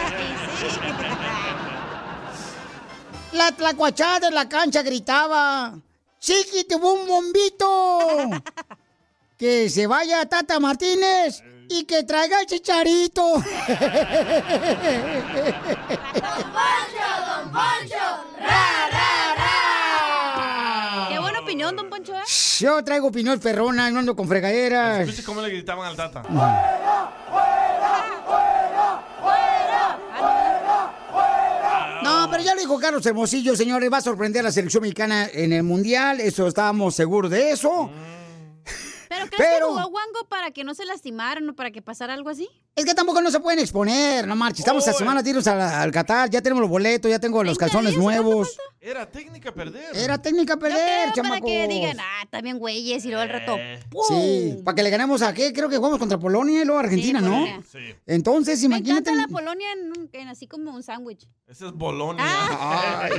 La 3.34 3.52
tlacuachada 3.52 4.30
en 4.30 4.36
la 4.36 4.48
cancha 4.48 4.84
gritaba, 4.84 5.78
¡Chiqui, 6.18 6.64
tuvo 6.64 6.94
un 6.94 7.06
bombito! 7.10 8.30
que 9.38 9.70
se 9.70 9.86
vaya 9.86 10.26
Tata 10.26 10.62
Martínez 10.62 11.44
y 11.68 11.84
que 11.84 12.04
traiga 12.04 12.40
el 12.40 12.46
chicharito. 12.48 13.34
¡Don 17.58 17.66
Poncho! 17.80 17.96
¡Ra, 18.40 18.90
ra, 18.92 19.36
ra! 19.36 21.08
Qué 21.10 21.18
buena 21.20 21.40
opinión, 21.40 21.76
don 21.76 21.90
Poncho, 21.90 22.14
¿eh? 22.16 22.22
Yo 22.60 22.84
traigo 22.84 23.08
opinión 23.08 23.40
perrona, 23.40 23.90
no 23.90 24.00
ando 24.00 24.16
con 24.16 24.28
fregaderas. 24.28 25.00
Escuche 25.02 25.24
cómo 25.24 25.42
le 25.42 25.50
gritaban 25.50 25.88
al 25.88 25.96
tata. 25.96 26.22
No, 32.04 32.28
pero 32.30 32.44
ya 32.44 32.54
lo 32.56 32.62
dijo 32.62 32.80
Carlos 32.80 33.06
Hermosillo, 33.06 33.56
señores, 33.56 33.92
va 33.92 33.98
a 33.98 34.02
sorprender 34.02 34.42
a 34.42 34.44
la 34.44 34.52
selección 34.52 34.82
mexicana 34.82 35.28
en 35.32 35.52
el 35.54 35.64
Mundial, 35.64 36.20
eso 36.22 36.48
estábamos 36.48 36.96
seguros 36.96 37.32
de 37.32 37.52
eso. 37.52 37.90
¿Pero 39.10 39.26
crees 39.28 39.36
Pero- 39.54 39.68
que 39.76 39.82
jugó 39.82 39.88
Wango 39.88 40.28
para 40.30 40.52
que 40.52 40.64
no 40.64 40.74
se 40.76 40.86
lastimaran 40.86 41.50
o 41.50 41.56
para 41.56 41.72
que 41.72 41.82
pasara 41.82 42.14
algo 42.14 42.30
así? 42.30 42.50
Es 42.78 42.86
que 42.86 42.94
tampoco 42.94 43.20
no 43.22 43.32
se 43.32 43.40
pueden 43.40 43.58
exponer, 43.60 44.28
no 44.28 44.36
marches. 44.36 44.60
Estamos 44.60 44.88
a 44.88 44.94
semana 44.94 45.24
de 45.24 45.32
irnos 45.32 45.48
al, 45.48 45.60
al 45.60 45.92
Qatar, 45.92 46.30
ya 46.30 46.44
tenemos 46.44 46.62
los 46.62 46.70
boletos, 46.70 47.10
ya 47.10 47.18
tengo 47.18 47.44
los 47.44 47.58
calzones 47.58 47.98
nuevos. 47.98 48.56
Era 48.80 49.10
técnica 49.10 49.52
perder. 49.52 49.98
Era 49.98 50.22
técnica 50.22 50.58
perder, 50.58 51.12
creo 51.12 51.24
para 51.24 51.40
chamacos. 51.40 51.50
que 51.50 51.68
digan, 51.68 51.98
ah, 52.00 52.28
también 52.30 52.60
güeyes, 52.60 53.04
y 53.04 53.08
luego 53.08 53.24
al 53.24 53.30
rato. 53.30 53.58
¡pum! 53.90 54.04
Sí, 54.08 54.60
para 54.64 54.76
que 54.76 54.84
le 54.84 54.92
ganemos 54.92 55.24
a 55.24 55.34
qué? 55.34 55.52
Creo 55.54 55.70
que 55.70 55.78
jugamos 55.78 55.98
contra 55.98 56.20
Polonia 56.20 56.62
y 56.62 56.66
luego 56.66 56.80
Argentina, 56.80 57.20
¿no? 57.20 57.32
Polonia. 57.32 57.64
Entonces, 58.06 58.60
Me 58.62 58.66
imagínate. 58.78 59.10
encanta 59.10 59.22
la 59.24 59.28
Polonia 59.28 59.68
en, 59.74 59.88
un- 60.00 60.10
en 60.14 60.28
así 60.28 60.46
como 60.48 60.72
un 60.72 60.84
sándwich. 60.84 61.28
Esa 61.48 61.66
es 61.68 61.74
Bolonia. 61.74 62.24
Ay. 62.28 63.12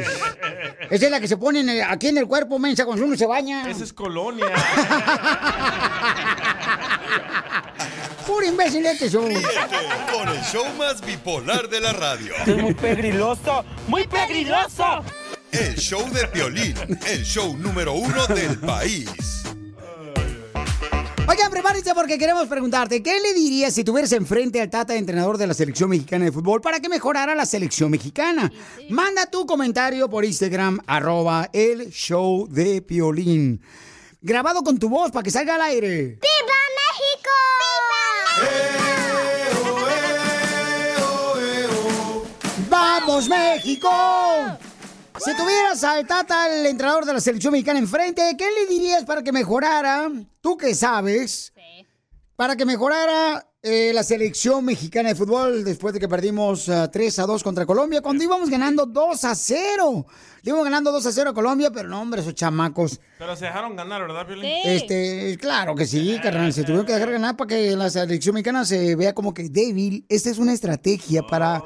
Esa 0.88 1.04
es 1.06 1.10
la 1.10 1.18
que 1.20 1.26
se 1.26 1.36
pone 1.36 1.60
en 1.60 1.68
el- 1.68 1.82
aquí 1.82 2.06
en 2.06 2.18
el 2.18 2.28
cuerpo, 2.28 2.60
mensa, 2.60 2.84
cuando 2.86 3.04
uno 3.04 3.16
se 3.16 3.26
baña. 3.26 3.68
Esa 3.68 3.82
es 3.82 3.92
Colonia. 3.92 4.46
Puro 8.28 8.44
imbécil 8.44 8.84
este 8.84 9.08
show. 9.08 9.22
Con 9.22 10.28
el 10.28 10.42
show 10.42 10.66
más 10.76 11.00
bipolar 11.00 11.66
de 11.66 11.80
la 11.80 11.94
radio. 11.94 12.34
Es 12.46 12.56
muy 12.58 12.74
pegriloso, 12.74 13.64
muy 13.86 14.06
pegriloso. 14.06 15.02
El 15.50 15.74
show 15.76 16.06
de 16.10 16.26
Piolín, 16.26 16.76
el 17.06 17.24
show 17.24 17.56
número 17.56 17.94
uno 17.94 18.26
del 18.26 18.58
país. 18.58 19.08
Oigan, 21.26 21.50
prepárense 21.50 21.94
porque 21.94 22.18
queremos 22.18 22.48
preguntarte, 22.48 23.02
¿qué 23.02 23.18
le 23.18 23.32
dirías 23.32 23.72
si 23.72 23.82
tuvieras 23.82 24.12
enfrente 24.12 24.60
al 24.60 24.68
Tata, 24.68 24.94
entrenador 24.94 25.38
de 25.38 25.46
la 25.46 25.54
selección 25.54 25.88
mexicana 25.88 26.26
de 26.26 26.32
fútbol, 26.32 26.60
para 26.60 26.80
que 26.80 26.90
mejorara 26.90 27.34
la 27.34 27.46
selección 27.46 27.90
mexicana? 27.90 28.52
Manda 28.90 29.24
tu 29.24 29.46
comentario 29.46 30.10
por 30.10 30.26
Instagram, 30.26 30.80
arroba 30.86 31.48
el 31.54 31.90
show 31.90 32.46
de 32.46 32.82
Piolín. 32.82 33.62
Grabado 34.20 34.62
con 34.62 34.78
tu 34.78 34.90
voz 34.90 35.12
para 35.12 35.22
que 35.22 35.30
salga 35.30 35.54
al 35.54 35.62
aire. 35.62 35.88
¡Viva 36.08 36.58
México! 36.76 37.30
¡Vamos, 42.68 43.28
México! 43.28 43.88
Si 45.20 45.34
tuvieras 45.34 45.82
al 45.82 46.06
Tata, 46.06 46.54
el 46.54 46.66
entrenador 46.66 47.04
de 47.04 47.12
la 47.14 47.20
selección 47.20 47.52
mexicana 47.52 47.78
enfrente, 47.78 48.36
¿qué 48.38 48.50
le 48.50 48.66
dirías 48.66 49.04
para 49.04 49.22
que 49.22 49.32
mejorara? 49.32 50.08
¿Tú 50.40 50.56
qué 50.56 50.74
sabes? 50.74 51.52
Para 52.36 52.54
que 52.54 52.64
mejorara 52.64 53.44
eh, 53.60 53.90
la 53.92 54.04
selección 54.04 54.64
mexicana 54.64 55.08
de 55.08 55.16
fútbol 55.16 55.64
después 55.64 55.92
de 55.92 55.98
que 55.98 56.08
perdimos 56.08 56.68
ah, 56.68 56.88
3 56.88 57.18
a 57.18 57.26
2 57.26 57.42
contra 57.42 57.66
Colombia, 57.66 58.00
cuando 58.00 58.22
íbamos 58.22 58.48
ganando 58.48 58.86
2 58.86 59.24
a 59.24 59.34
0. 59.34 60.06
Le 60.42 60.52
ganando 60.52 60.92
2 60.92 61.04
a 61.04 61.12
0 61.12 61.30
a 61.30 61.34
Colombia, 61.34 61.70
pero 61.70 61.88
no, 61.88 62.00
hombre, 62.00 62.20
esos 62.20 62.34
chamacos. 62.34 63.00
Pero 63.18 63.36
se 63.36 63.46
dejaron 63.46 63.76
ganar, 63.76 64.02
¿verdad, 64.02 64.26
Piolín? 64.26 64.50
Este, 64.64 65.36
claro 65.40 65.74
que 65.74 65.86
sí, 65.86 66.18
carnal. 66.22 66.52
Se 66.52 66.62
tuvieron 66.62 66.86
que 66.86 66.92
dejar 66.92 67.10
ganar 67.10 67.36
para 67.36 67.48
que 67.48 67.76
la 67.76 67.90
selección 67.90 68.34
mexicana 68.34 68.64
se 68.64 68.96
vea 68.96 69.14
como 69.14 69.34
que 69.34 69.48
débil. 69.48 70.04
Esta 70.08 70.30
es 70.30 70.38
una 70.38 70.52
estrategia 70.52 71.22
para, 71.22 71.62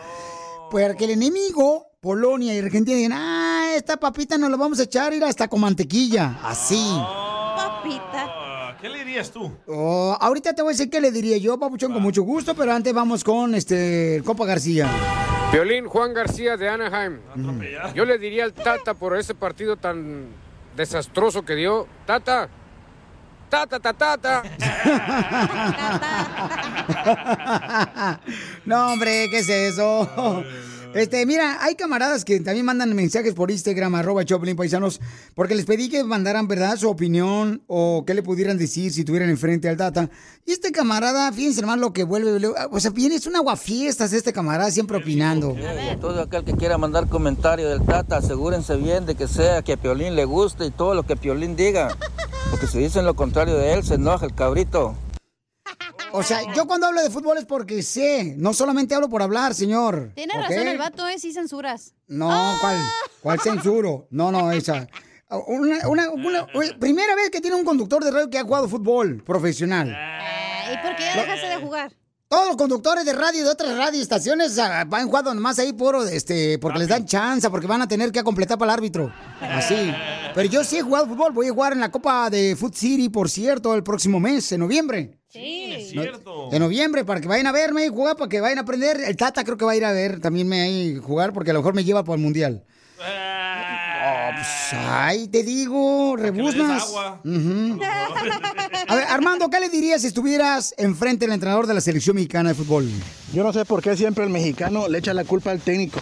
para 0.70 0.94
que 0.94 1.04
el 1.04 1.10
enemigo, 1.10 1.92
Polonia 2.00 2.54
y 2.54 2.58
Argentina, 2.58 2.96
digan, 2.96 3.12
ah, 3.14 3.72
esta 3.76 3.98
papita 3.98 4.38
nos 4.38 4.50
la 4.50 4.56
vamos 4.56 4.80
a 4.80 4.84
echar 4.84 5.12
ir 5.12 5.24
hasta 5.24 5.48
con 5.48 5.60
mantequilla. 5.60 6.38
Así. 6.42 6.82
Papita. 7.56 8.51
¿Qué 8.82 8.88
le 8.88 8.98
dirías 8.98 9.30
tú? 9.30 9.56
Oh, 9.68 10.16
ahorita 10.20 10.54
te 10.54 10.62
voy 10.62 10.70
a 10.70 10.74
decir 10.74 10.90
qué 10.90 11.00
le 11.00 11.12
diría 11.12 11.36
yo, 11.36 11.56
papuchón, 11.56 11.92
con 11.92 12.02
mucho 12.02 12.24
gusto, 12.24 12.56
pero 12.56 12.72
antes 12.72 12.92
vamos 12.92 13.22
con 13.22 13.54
este 13.54 14.16
el 14.16 14.24
Copa 14.24 14.44
García. 14.44 14.90
Violín 15.52 15.86
Juan 15.86 16.12
García 16.12 16.56
de 16.56 16.68
Anaheim. 16.68 17.20
Yo 17.94 18.04
le 18.04 18.18
diría 18.18 18.42
al 18.42 18.52
Tata 18.52 18.94
por 18.94 19.16
ese 19.16 19.36
partido 19.36 19.76
tan 19.76 20.26
desastroso 20.76 21.44
que 21.44 21.54
dio. 21.54 21.86
Tata, 22.06 22.48
Tata, 23.48 23.78
tata, 23.78 24.16
tata. 24.16 24.42
no, 28.64 28.94
hombre, 28.94 29.28
¿qué 29.30 29.38
es 29.40 29.48
eso? 29.48 30.42
Este, 30.94 31.24
mira, 31.24 31.64
hay 31.64 31.74
camaradas 31.74 32.24
que 32.24 32.38
también 32.40 32.66
mandan 32.66 32.94
mensajes 32.94 33.32
por 33.34 33.50
Instagram, 33.50 33.94
arroba 33.94 34.24
Choplin 34.24 34.56
Paisanos, 34.56 35.00
porque 35.34 35.54
les 35.54 35.64
pedí 35.64 35.88
que 35.88 36.04
mandaran, 36.04 36.48
¿verdad?, 36.48 36.76
su 36.76 36.88
opinión 36.88 37.62
o 37.66 38.04
qué 38.06 38.14
le 38.14 38.22
pudieran 38.22 38.58
decir 38.58 38.92
si 38.92 39.04
tuvieran 39.04 39.30
enfrente 39.30 39.68
al 39.68 39.76
Tata. 39.76 40.10
Y 40.44 40.52
este 40.52 40.70
camarada, 40.72 41.32
fíjense 41.32 41.64
más 41.64 41.78
lo 41.78 41.92
que 41.92 42.04
vuelve, 42.04 42.46
o 42.70 42.80
sea, 42.80 42.90
viene, 42.90 43.14
es 43.14 43.26
un 43.26 43.36
aguafiestas 43.36 44.12
este 44.12 44.32
camarada, 44.32 44.70
siempre 44.70 44.98
opinando. 44.98 45.56
Todo 46.00 46.22
aquel 46.22 46.44
que 46.44 46.54
quiera 46.54 46.76
mandar 46.78 47.08
comentario 47.08 47.68
del 47.68 47.82
Tata, 47.82 48.18
asegúrense 48.18 48.76
bien 48.76 49.06
de 49.06 49.14
que 49.14 49.28
sea 49.28 49.62
que 49.62 49.72
a 49.72 49.76
Piolín 49.76 50.14
le 50.14 50.24
guste 50.24 50.66
y 50.66 50.70
todo 50.70 50.94
lo 50.94 51.04
que 51.04 51.16
Piolín 51.16 51.56
diga. 51.56 51.96
Porque 52.50 52.66
si 52.66 52.78
dicen 52.78 53.06
lo 53.06 53.14
contrario 53.14 53.56
de 53.56 53.72
él, 53.72 53.82
se 53.82 53.94
enoja 53.94 54.26
el 54.26 54.34
cabrito. 54.34 54.94
O 56.12 56.22
sea, 56.22 56.40
yo 56.54 56.66
cuando 56.66 56.86
hablo 56.86 57.02
de 57.02 57.08
fútbol 57.10 57.38
es 57.38 57.44
porque 57.46 57.82
sé, 57.82 58.34
no 58.36 58.52
solamente 58.52 58.94
hablo 58.94 59.08
por 59.08 59.22
hablar, 59.22 59.54
señor. 59.54 60.12
Tiene 60.14 60.34
razón 60.34 60.68
el 60.68 60.78
vato, 60.78 61.08
¿eh? 61.08 61.18
Sí 61.18 61.32
censuras. 61.32 61.94
No, 62.06 62.28
¿cuál, 62.60 62.76
¿cuál 63.22 63.40
censuro? 63.40 64.06
No, 64.10 64.30
no, 64.30 64.52
esa. 64.52 64.86
Una, 65.46 65.88
una- 65.88 66.10
una- 66.10 66.46
oye, 66.54 66.74
primera 66.78 67.14
vez 67.14 67.30
que 67.30 67.40
tiene 67.40 67.56
un 67.56 67.64
conductor 67.64 68.04
de 68.04 68.10
radio 68.10 68.28
que 68.28 68.38
ha 68.38 68.42
jugado 68.44 68.68
fútbol 68.68 69.22
profesional. 69.24 69.88
¿Y 70.70 70.76
por 70.86 70.94
qué 70.96 71.04
ya 71.04 71.22
dejaste 71.22 71.46
de 71.48 71.56
jugar? 71.56 71.92
Todos 72.28 72.46
los 72.48 72.56
conductores 72.56 73.04
de 73.04 73.12
radio 73.14 73.44
de 73.44 73.50
otras 73.50 73.76
radioestaciones 73.76 74.58
ah, 74.58 74.84
van 74.86 75.06
jugando 75.06 75.34
nomás 75.34 75.58
ahí 75.58 75.72
puro, 75.74 76.02
este, 76.04 76.58
porque 76.58 76.78
les 76.78 76.88
dan 76.88 77.04
chance, 77.06 77.48
porque 77.50 77.66
van 77.66 77.82
a 77.82 77.88
tener 77.88 78.10
que 78.12 78.22
completar 78.22 78.56
para 78.58 78.72
el 78.72 78.78
árbitro. 78.78 79.12
Así. 79.40 79.92
Pero 80.34 80.48
yo 80.48 80.64
sí 80.64 80.78
he 80.78 80.82
jugado 80.82 81.06
fútbol, 81.06 81.32
voy 81.32 81.48
a 81.48 81.52
jugar 81.52 81.72
en 81.72 81.80
la 81.80 81.90
Copa 81.90 82.28
de 82.30 82.56
Foot 82.56 82.74
City, 82.74 83.08
por 83.10 83.28
cierto, 83.30 83.74
el 83.74 83.82
próximo 83.82 84.18
mes, 84.20 84.50
en 84.52 84.60
noviembre. 84.60 85.18
Sí, 85.32 85.72
es 85.72 85.90
cierto. 85.90 86.50
En 86.52 86.58
noviembre, 86.58 87.04
para 87.06 87.20
que 87.20 87.26
vayan 87.28 87.46
a 87.46 87.52
verme 87.52 87.86
y 87.86 87.88
jugar, 87.88 88.16
para 88.16 88.28
que 88.28 88.40
vayan 88.40 88.58
a 88.58 88.62
aprender. 88.62 89.00
El 89.00 89.16
Tata 89.16 89.44
creo 89.44 89.56
que 89.56 89.64
va 89.64 89.72
a 89.72 89.76
ir 89.76 89.84
a 89.84 89.92
ver 89.92 90.20
también 90.20 90.46
me 90.46 90.60
ahí 90.60 90.96
jugar, 91.02 91.32
porque 91.32 91.50
a 91.52 91.54
lo 91.54 91.60
mejor 91.60 91.74
me 91.74 91.84
lleva 91.84 92.04
por 92.04 92.16
el 92.18 92.22
mundial. 92.22 92.62
Oh, 92.98 94.30
pues, 94.34 94.46
ay, 94.74 95.28
te 95.28 95.42
digo, 95.42 96.16
rebuznas. 96.16 96.82
agua. 96.82 97.20
Ujú. 97.24 97.80
A 98.88 98.94
ver, 98.94 99.04
Armando, 99.08 99.48
¿qué 99.48 99.58
le 99.58 99.70
dirías 99.70 100.02
si 100.02 100.08
estuvieras 100.08 100.74
enfrente 100.76 101.24
del 101.24 101.32
entrenador 101.32 101.66
de 101.66 101.72
la 101.74 101.80
selección 101.80 102.16
mexicana 102.16 102.50
de 102.50 102.54
fútbol? 102.54 102.90
Yo 103.32 103.42
no 103.42 103.54
sé 103.54 103.64
por 103.64 103.80
qué 103.80 103.96
siempre 103.96 104.24
el 104.24 104.30
mexicano 104.30 104.86
le 104.88 104.98
echa 104.98 105.14
la 105.14 105.24
culpa 105.24 105.50
al 105.50 105.60
técnico. 105.60 105.98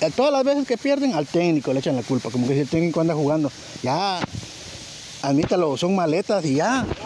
Eh, 0.00 0.10
Todas 0.16 0.32
las 0.32 0.42
veces 0.44 0.66
que 0.66 0.78
pierden, 0.78 1.12
al 1.14 1.26
técnico 1.26 1.72
le 1.74 1.80
echan 1.80 1.96
la 1.96 2.02
culpa. 2.02 2.30
Como 2.30 2.46
que 2.48 2.54
si 2.54 2.60
el 2.60 2.68
técnico 2.68 3.00
anda 3.02 3.14
jugando. 3.14 3.50
Ya, 3.82 4.20
admítalo, 5.28 5.76
son 5.76 5.94
maletas 5.94 6.44
y 6.44 6.56
ya. 6.56 6.86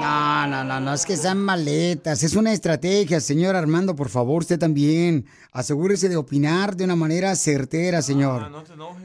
No, 0.00 0.46
no, 0.46 0.62
no, 0.62 0.80
no, 0.80 0.94
es 0.94 1.04
que 1.04 1.16
sean 1.16 1.38
maletas, 1.38 2.22
es 2.22 2.36
una 2.36 2.52
estrategia, 2.52 3.20
señor 3.20 3.56
Armando, 3.56 3.96
por 3.96 4.08
favor, 4.08 4.42
usted 4.42 4.56
también. 4.56 5.26
Asegúrese 5.50 6.08
de 6.08 6.16
opinar 6.16 6.76
de 6.76 6.84
una 6.84 6.94
manera 6.94 7.34
certera, 7.34 8.00
señor. 8.00 8.48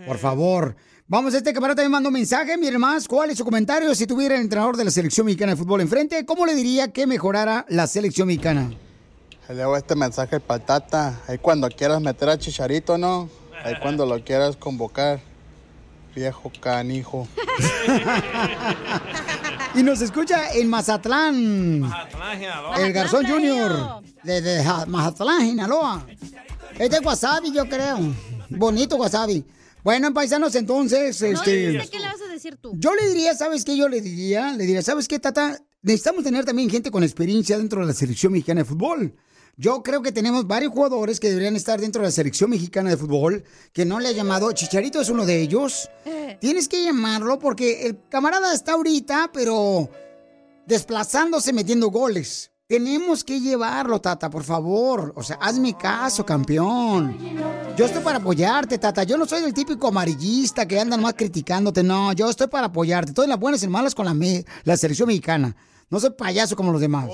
Por 0.06 0.20
favor. 0.20 0.76
Vamos, 1.08 1.34
este 1.34 1.52
camarada 1.52 1.78
también 1.78 1.92
mandó 1.92 2.10
un 2.10 2.14
mensaje, 2.14 2.56
miren 2.58 2.80
más, 2.80 3.08
¿cuál 3.08 3.32
es 3.32 3.40
su 3.40 3.44
comentario 3.44 3.94
si 3.96 4.06
tuviera 4.06 4.36
el 4.36 4.42
entrenador 4.42 4.78
de 4.78 4.86
la 4.86 4.92
selección 4.92 5.26
mexicana 5.26 5.54
de 5.54 5.58
fútbol 5.58 5.82
enfrente? 5.82 6.26
¿Cómo 6.26 6.46
le 6.46 6.54
diría 6.54 6.94
que 6.94 7.08
mejorara 7.08 7.66
la 7.70 7.88
selección 7.88 8.28
mexicana? 8.28 8.72
Le 9.50 9.64
hago 9.64 9.76
este 9.76 9.96
mensaje 9.96 10.40
para 10.40 10.60
el 10.60 10.66
Tata. 10.66 11.20
Ahí 11.28 11.40
cuando 11.40 11.68
quieras 11.70 12.02
meter 12.02 12.30
a 12.30 12.38
Chicharito, 12.38 13.00
¿no? 13.00 13.30
Ahí 13.64 13.74
cuando 13.82 14.06
lo 14.06 14.24
quieras 14.24 14.56
convocar. 14.58 15.33
Viejo 16.16 16.52
canijo. 16.60 17.28
Y 19.76 19.82
nos 19.82 20.02
escucha 20.02 20.54
en 20.54 20.70
Mazatlán. 20.70 21.92
El 22.78 22.94
Garzón 22.94 23.26
Junior 23.26 24.04
de, 24.24 24.40
de 24.42 24.64
Mazatlán, 24.88 25.42
Sinaloa. 25.42 26.06
Es 26.78 26.92
de 26.92 27.00
wasabi, 27.00 27.52
yo 27.52 27.68
creo. 27.68 27.98
Bonito 28.50 28.98
wasabi. 28.98 29.44
Bueno, 29.84 30.14
paisanos, 30.14 30.54
entonces, 30.56 31.20
No, 31.22 31.28
este... 31.28 31.72
¿de 31.72 31.90
¿Qué 31.90 32.00
le 32.00 32.06
vas 32.06 32.22
a 32.22 32.32
decir 32.32 32.56
tú? 32.58 32.74
Yo 32.76 32.94
le 32.94 33.08
diría, 33.10 33.34
¿sabes 33.34 33.66
qué? 33.66 33.76
Yo 33.76 33.90
le 33.90 34.00
diría, 34.00 34.54
le 34.54 34.66
diría, 34.66 34.82
¿sabes 34.82 35.08
qué, 35.08 35.20
Tata? 35.20 35.60
Necesitamos 35.82 36.24
tener 36.24 36.46
también 36.46 36.70
gente 36.70 36.90
con 36.92 37.04
experiencia 37.04 37.58
dentro 37.58 37.82
de 37.82 37.88
la 37.88 37.94
selección 37.94 38.32
mexicana 38.32 38.62
de 38.62 38.66
fútbol. 38.66 39.14
Yo 39.56 39.84
creo 39.84 40.02
que 40.02 40.12
tenemos 40.12 40.48
varios 40.48 40.72
jugadores 40.74 41.20
que 41.20 41.30
deberían 41.30 41.56
estar 41.56 41.80
dentro 41.80 42.02
de 42.02 42.08
la 42.08 42.12
selección 42.12 42.50
mexicana 42.50 42.90
de 42.90 42.98
fútbol, 42.98 43.44
que 43.72 43.86
no 43.86 44.00
le 44.00 44.10
ha 44.10 44.12
llamado. 44.12 44.52
Chicharito 44.52 45.00
es 45.00 45.10
uno 45.10 45.26
de 45.28 45.42
ellos. 45.42 45.90
Tienes 46.42 46.68
que 46.68 46.84
llamarlo 46.84 47.38
porque 47.38 47.86
el 47.86 48.00
camarada 48.10 48.54
está 48.54 48.74
ahorita, 48.74 49.30
pero 49.32 49.90
desplazándose, 50.66 51.54
metiendo 51.54 51.90
goles. 51.90 52.50
Tenemos 52.68 53.24
que 53.24 53.40
llevarlo, 53.40 54.02
Tata, 54.02 54.30
por 54.32 54.44
favor. 54.44 55.14
O 55.16 55.22
sea, 55.22 55.36
hazme 55.40 55.78
caso, 55.78 56.26
campeón. 56.26 57.16
Yo 57.78 57.86
estoy 57.86 58.02
para 58.02 58.18
apoyarte, 58.18 58.80
Tata. 58.80 59.04
Yo 59.04 59.18
no 59.18 59.26
soy 59.28 59.44
el 59.44 59.54
típico 59.54 59.90
amarillista 59.90 60.68
que 60.68 60.80
anda 60.80 60.98
nomás 60.98 61.14
criticándote. 61.14 61.84
No, 61.84 62.14
yo 62.14 62.30
estoy 62.30 62.48
para 62.48 62.68
apoyarte. 62.68 63.12
Estoy 63.12 63.26
en 63.26 63.30
las 63.32 63.40
buenas 63.40 63.62
y 63.62 63.68
malas 63.68 63.94
con 63.94 64.06
la, 64.06 64.14
me- 64.16 64.46
la 64.64 64.78
selección 64.78 65.08
mexicana. 65.08 65.56
No 65.92 66.00
soy 66.00 66.12
payaso 66.12 66.56
como 66.56 66.72
los 66.72 66.82
demás. 66.82 67.06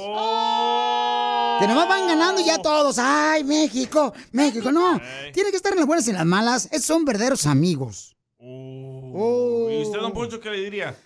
Que 1.59 1.67
nomás 1.67 1.87
van 1.87 2.07
ganando 2.07 2.41
y 2.41 2.45
ya 2.45 2.57
todos. 2.61 2.97
¡Ay, 2.99 3.43
México! 3.43 4.13
¡México! 4.31 4.71
No. 4.71 4.99
Tiene 5.33 5.51
que 5.51 5.57
estar 5.57 5.73
en 5.73 5.79
las 5.79 5.87
buenas 5.87 6.07
y 6.07 6.11
en 6.11 6.15
las 6.17 6.25
malas. 6.25 6.67
Esos 6.71 6.85
son 6.85 7.05
verdaderos 7.05 7.45
amigos. 7.45 8.15
¿Y 8.39 9.81
usted, 9.81 9.99
don 9.99 10.13
Poncho, 10.13 10.39
qué 10.39 10.49
le 10.49 10.61
diría? 10.61 10.95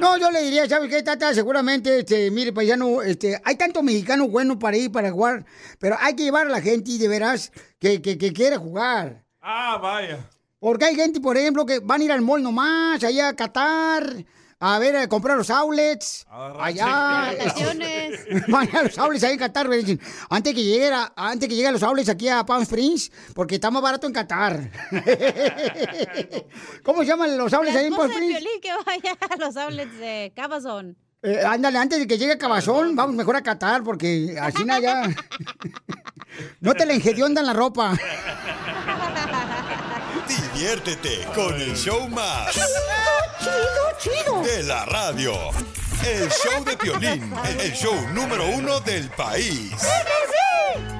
No, 0.00 0.16
yo 0.16 0.30
le 0.30 0.42
diría, 0.42 0.66
¿sabes 0.66 0.88
qué, 0.88 1.02
Tata? 1.02 1.34
Seguramente, 1.34 1.98
este, 1.98 2.30
mire, 2.30 2.54
paisano, 2.54 3.02
este, 3.02 3.38
hay 3.44 3.56
tanto 3.56 3.82
mexicano 3.82 4.28
bueno 4.28 4.58
para 4.58 4.78
ir 4.78 4.90
para 4.90 5.10
jugar, 5.10 5.44
pero 5.78 5.94
hay 6.00 6.16
que 6.16 6.22
llevar 6.22 6.46
a 6.46 6.48
la 6.48 6.62
gente, 6.62 6.96
de 6.96 7.06
veras, 7.06 7.52
que, 7.78 8.00
que, 8.00 8.16
que 8.16 8.32
quiere 8.32 8.56
jugar. 8.56 9.22
Ah, 9.42 9.78
vaya. 9.80 10.26
Porque 10.58 10.86
hay 10.86 10.94
gente, 10.94 11.20
por 11.20 11.36
ejemplo, 11.36 11.66
que 11.66 11.80
van 11.80 12.00
a 12.00 12.04
ir 12.04 12.12
al 12.12 12.22
mall 12.22 12.42
nomás, 12.42 13.04
allá 13.04 13.28
a 13.28 13.36
Qatar, 13.36 14.24
a 14.62 14.78
ver, 14.78 14.94
a 14.94 15.08
comprar 15.08 15.38
los 15.38 15.48
outlets. 15.48 16.26
Allá. 16.28 17.32
Vacaciones. 17.32 18.20
Van 18.48 18.68
a 18.76 18.82
los 18.82 18.98
outlets 18.98 19.24
ahí 19.24 19.32
en 19.32 19.38
Qatar, 19.38 19.66
güey, 19.66 19.98
antes 20.28 20.54
que 20.54 20.62
llegue 20.62 20.92
a, 20.92 21.10
antes 21.16 21.48
que 21.48 21.54
lleguen 21.56 21.72
los 21.72 21.82
outlets 21.82 22.10
aquí 22.10 22.28
a 22.28 22.44
Palm 22.44 22.62
Springs, 22.62 23.10
porque 23.34 23.54
está 23.54 23.70
más 23.70 23.82
barato 23.82 24.06
en 24.06 24.12
Qatar. 24.12 24.70
¿Cómo 26.84 27.00
se 27.00 27.06
llaman 27.06 27.38
los 27.38 27.52
outlets 27.54 27.74
La 27.74 27.80
ahí 27.80 27.86
en 27.86 27.96
Palm 27.96 28.10
Springs? 28.10 28.38
Piolín 28.38 28.60
que 28.60 28.70
vaya 28.84 29.16
a 29.30 29.36
los 29.36 29.56
outlets 29.56 29.98
de 29.98 30.32
Cabazón. 30.36 30.98
Eh, 31.22 31.42
ándale, 31.46 31.78
antes 31.78 31.98
de 31.98 32.06
que 32.06 32.18
llegue 32.18 32.36
Cabazón, 32.36 32.94
vamos 32.94 33.16
mejor 33.16 33.36
a 33.36 33.42
Qatar, 33.42 33.82
porque 33.82 34.36
así 34.40 34.64
no 34.64 34.78
ya. 34.78 35.08
No 36.60 36.74
te 36.74 36.86
le 36.86 36.94
engediondan 36.94 37.44
la 37.44 37.52
ropa. 37.52 37.98
Diviértete 40.30 41.26
con 41.34 41.60
el 41.60 41.74
show 41.76 42.08
más. 42.08 42.54
Chido, 43.98 44.40
De 44.42 44.62
la 44.62 44.84
radio. 44.84 45.32
El 46.06 46.30
show 46.30 46.64
de 46.64 46.76
Piolín, 46.76 47.32
el 47.58 47.72
show 47.72 47.94
número 48.14 48.46
uno 48.54 48.78
del 48.78 49.10
país. 49.10 49.72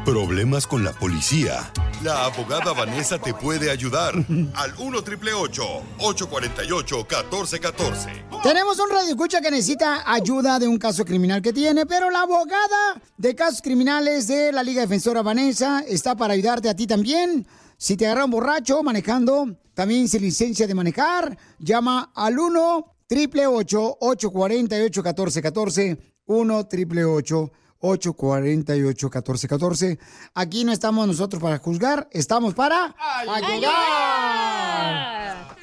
Problemas 0.05 0.67
con 0.67 0.83
la 0.83 0.93
policía. 0.93 1.71
La 2.03 2.25
abogada 2.25 2.73
Vanessa 2.73 3.21
te 3.21 3.33
puede 3.33 3.71
ayudar. 3.71 4.15
Al 4.55 4.75
1 4.77 5.03
triple 5.03 5.33
848 5.33 6.97
1414. 6.97 8.25
Tenemos 8.43 8.81
un 8.81 8.91
radio 8.91 9.11
escucha 9.11 9.41
que 9.41 9.53
necesita 9.53 10.03
ayuda 10.13 10.59
de 10.59 10.67
un 10.67 10.77
caso 10.79 11.05
criminal 11.05 11.41
que 11.41 11.53
tiene, 11.53 11.87
pero 11.87 12.11
la 12.11 12.23
abogada 12.23 13.01
de 13.17 13.37
casos 13.37 13.63
criminales 13.63 14.27
de 14.27 14.51
la 14.51 14.65
Liga 14.65 14.81
Defensora 14.81 15.23
Vanessa 15.23 15.85
está 15.87 16.17
para 16.17 16.35
ayudarte 16.35 16.69
a 16.69 16.75
ti 16.75 16.89
también. 16.89 17.47
Si 17.81 17.97
te 17.97 18.05
agarra 18.05 18.27
un 18.27 18.31
borracho 18.31 18.83
manejando, 18.83 19.57
también 19.73 20.07
sin 20.07 20.21
licencia 20.21 20.67
de 20.67 20.75
manejar, 20.75 21.39
llama 21.59 22.13
al 22.15 22.39
1 22.39 22.85
triple 23.07 23.47
848 23.47 25.03
1414 25.03 25.99
1 26.27 26.67
triple 26.67 27.07
848 27.07 29.07
1414 29.07 29.99
Aquí 30.35 30.65
no 30.65 30.73
estamos 30.73 31.07
nosotros 31.07 31.43
para 31.43 31.57
juzgar, 31.57 32.07
estamos 32.13 32.53
para 32.53 32.95
ayudar 33.27 33.73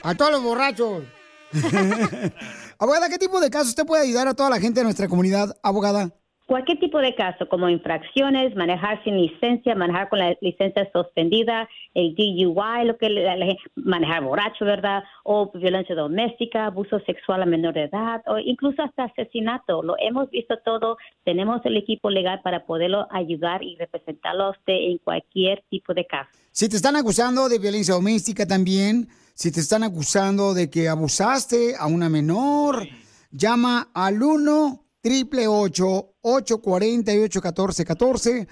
a 0.01 0.15
todos 0.17 0.31
los 0.31 0.41
borrachos. 0.41 1.03
abogada, 2.79 3.09
¿qué 3.09 3.19
tipo 3.19 3.39
de 3.39 3.51
casos 3.51 3.69
usted 3.69 3.85
puede 3.85 4.05
ayudar 4.05 4.27
a 4.27 4.33
toda 4.33 4.49
la 4.49 4.59
gente 4.59 4.79
de 4.79 4.85
nuestra 4.85 5.07
comunidad, 5.07 5.55
abogada? 5.61 6.15
Cualquier 6.47 6.79
tipo 6.79 6.99
de 6.99 7.13
caso, 7.13 7.49
como 7.49 7.67
infracciones, 7.67 8.55
manejar 8.55 9.03
sin 9.03 9.17
licencia, 9.21 9.75
manejar 9.75 10.07
con 10.07 10.19
la 10.19 10.33
licencia 10.39 10.89
suspendida, 10.93 11.67
el 11.93 12.15
DUI, 12.15 12.85
lo 12.85 12.97
que 12.97 13.09
la- 13.09 13.35
la- 13.35 13.53
manejar 13.75 14.23
borracho, 14.23 14.63
¿verdad? 14.63 15.03
O 15.25 15.51
violencia 15.53 15.93
doméstica, 15.93 16.67
abuso 16.67 17.01
sexual 17.01 17.41
a 17.43 17.45
menor 17.45 17.73
de 17.73 17.83
edad, 17.83 18.21
o 18.27 18.39
incluso 18.39 18.81
hasta 18.81 19.03
asesinato. 19.03 19.83
Lo 19.83 19.95
hemos 19.99 20.29
visto 20.29 20.55
todo. 20.63 20.95
Tenemos 21.25 21.59
el 21.65 21.75
equipo 21.75 22.09
legal 22.09 22.39
para 22.41 22.65
poderlo 22.65 23.07
ayudar 23.11 23.61
y 23.61 23.75
representarlo 23.75 24.45
a 24.45 24.49
usted 24.51 24.73
en 24.73 24.99
cualquier 24.99 25.65
tipo 25.69 25.93
de 25.93 26.05
caso. 26.07 26.29
Si 26.51 26.69
te 26.69 26.77
están 26.77 26.95
acusando 26.95 27.49
de 27.49 27.59
violencia 27.59 27.93
doméstica 27.93 28.45
también, 28.47 29.09
si 29.33 29.51
te 29.51 29.59
están 29.59 29.83
acusando 29.83 30.53
de 30.53 30.69
que 30.69 30.87
abusaste 30.87 31.75
a 31.77 31.87
una 31.87 32.07
menor, 32.07 32.87
llama 33.31 33.89
al 33.93 34.23
1 34.23 34.79
triple 35.07 35.47
848 35.47 36.59
1414 36.59 38.47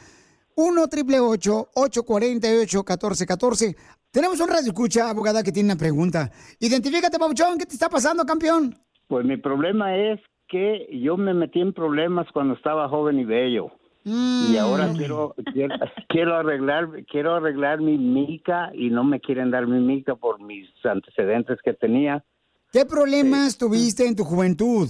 1 0.55 0.87
triple 0.87 1.19
848 1.19 2.77
1414 2.79 3.75
Tenemos 4.09 4.39
un 4.39 4.47
radio 4.47 4.67
escucha, 4.67 5.09
abogada, 5.09 5.43
que 5.43 5.51
tiene 5.51 5.73
una 5.73 5.77
pregunta. 5.77 6.31
Identifícate, 6.57 7.19
Pabuchón, 7.19 7.57
¿qué 7.57 7.65
te 7.65 7.73
está 7.73 7.89
pasando, 7.89 8.23
campeón? 8.23 8.73
Pues 9.07 9.25
mi 9.25 9.35
problema 9.35 9.97
es 9.97 10.21
que 10.47 10.87
yo 11.03 11.17
me 11.17 11.33
metí 11.33 11.59
en 11.59 11.73
problemas 11.73 12.25
cuando 12.31 12.53
estaba 12.53 12.87
joven 12.87 13.19
y 13.19 13.25
bello. 13.25 13.71
Y 14.05 14.55
ahora 14.55 14.93
quiero, 14.95 15.35
quiero 15.51 15.75
quiero 16.09 16.35
arreglar 16.35 16.87
quiero 17.11 17.33
arreglar 17.35 17.81
mi 17.81 17.97
mica 17.97 18.71
y 18.73 18.91
no 18.91 19.03
me 19.03 19.19
quieren 19.19 19.51
dar 19.51 19.67
mi 19.67 19.81
mica 19.81 20.15
por 20.15 20.39
mis 20.39 20.69
antecedentes 20.85 21.57
que 21.65 21.73
tenía. 21.73 22.23
¿Qué 22.71 22.85
problemas 22.85 23.57
tuviste 23.57 24.07
en 24.07 24.15
tu 24.15 24.23
juventud? 24.23 24.87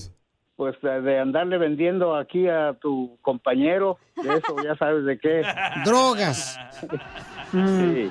Pues 0.56 0.76
de 0.82 1.20
andarle 1.20 1.58
vendiendo 1.58 2.16
aquí 2.16 2.48
a 2.48 2.74
tu 2.80 3.18
compañero, 3.22 3.98
de 4.16 4.38
eso 4.38 4.56
ya 4.64 4.76
sabes 4.78 5.04
de 5.06 5.20
qué. 5.20 5.44
Drogas. 5.86 6.58
Sí. 7.52 8.10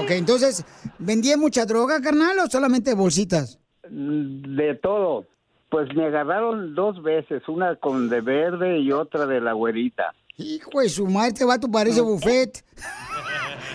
Ok, 0.00 0.10
entonces, 0.12 0.64
¿vendía 0.98 1.36
mucha 1.36 1.66
droga, 1.66 2.00
carnal, 2.00 2.38
o 2.38 2.46
solamente 2.46 2.94
bolsitas? 2.94 3.58
De 3.88 4.74
todo. 4.76 5.26
Pues 5.68 5.92
me 5.94 6.06
agarraron 6.06 6.74
dos 6.74 7.02
veces, 7.02 7.42
una 7.48 7.74
con 7.76 8.08
de 8.08 8.20
verde 8.20 8.78
y 8.78 8.92
otra 8.92 9.26
de 9.26 9.40
la 9.40 9.52
güerita. 9.52 10.14
Hijo 10.36 10.80
de 10.80 10.88
su 10.88 11.06
madre, 11.06 11.32
te 11.32 11.44
va 11.44 11.58
tu 11.58 11.70
parece 11.70 12.00
buffet. 12.00 12.64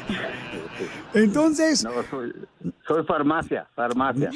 Entonces. 1.14 1.84
No, 1.84 1.92
soy, 2.10 2.34
soy 2.88 3.04
farmacia, 3.04 3.68
farmacia. 3.76 4.30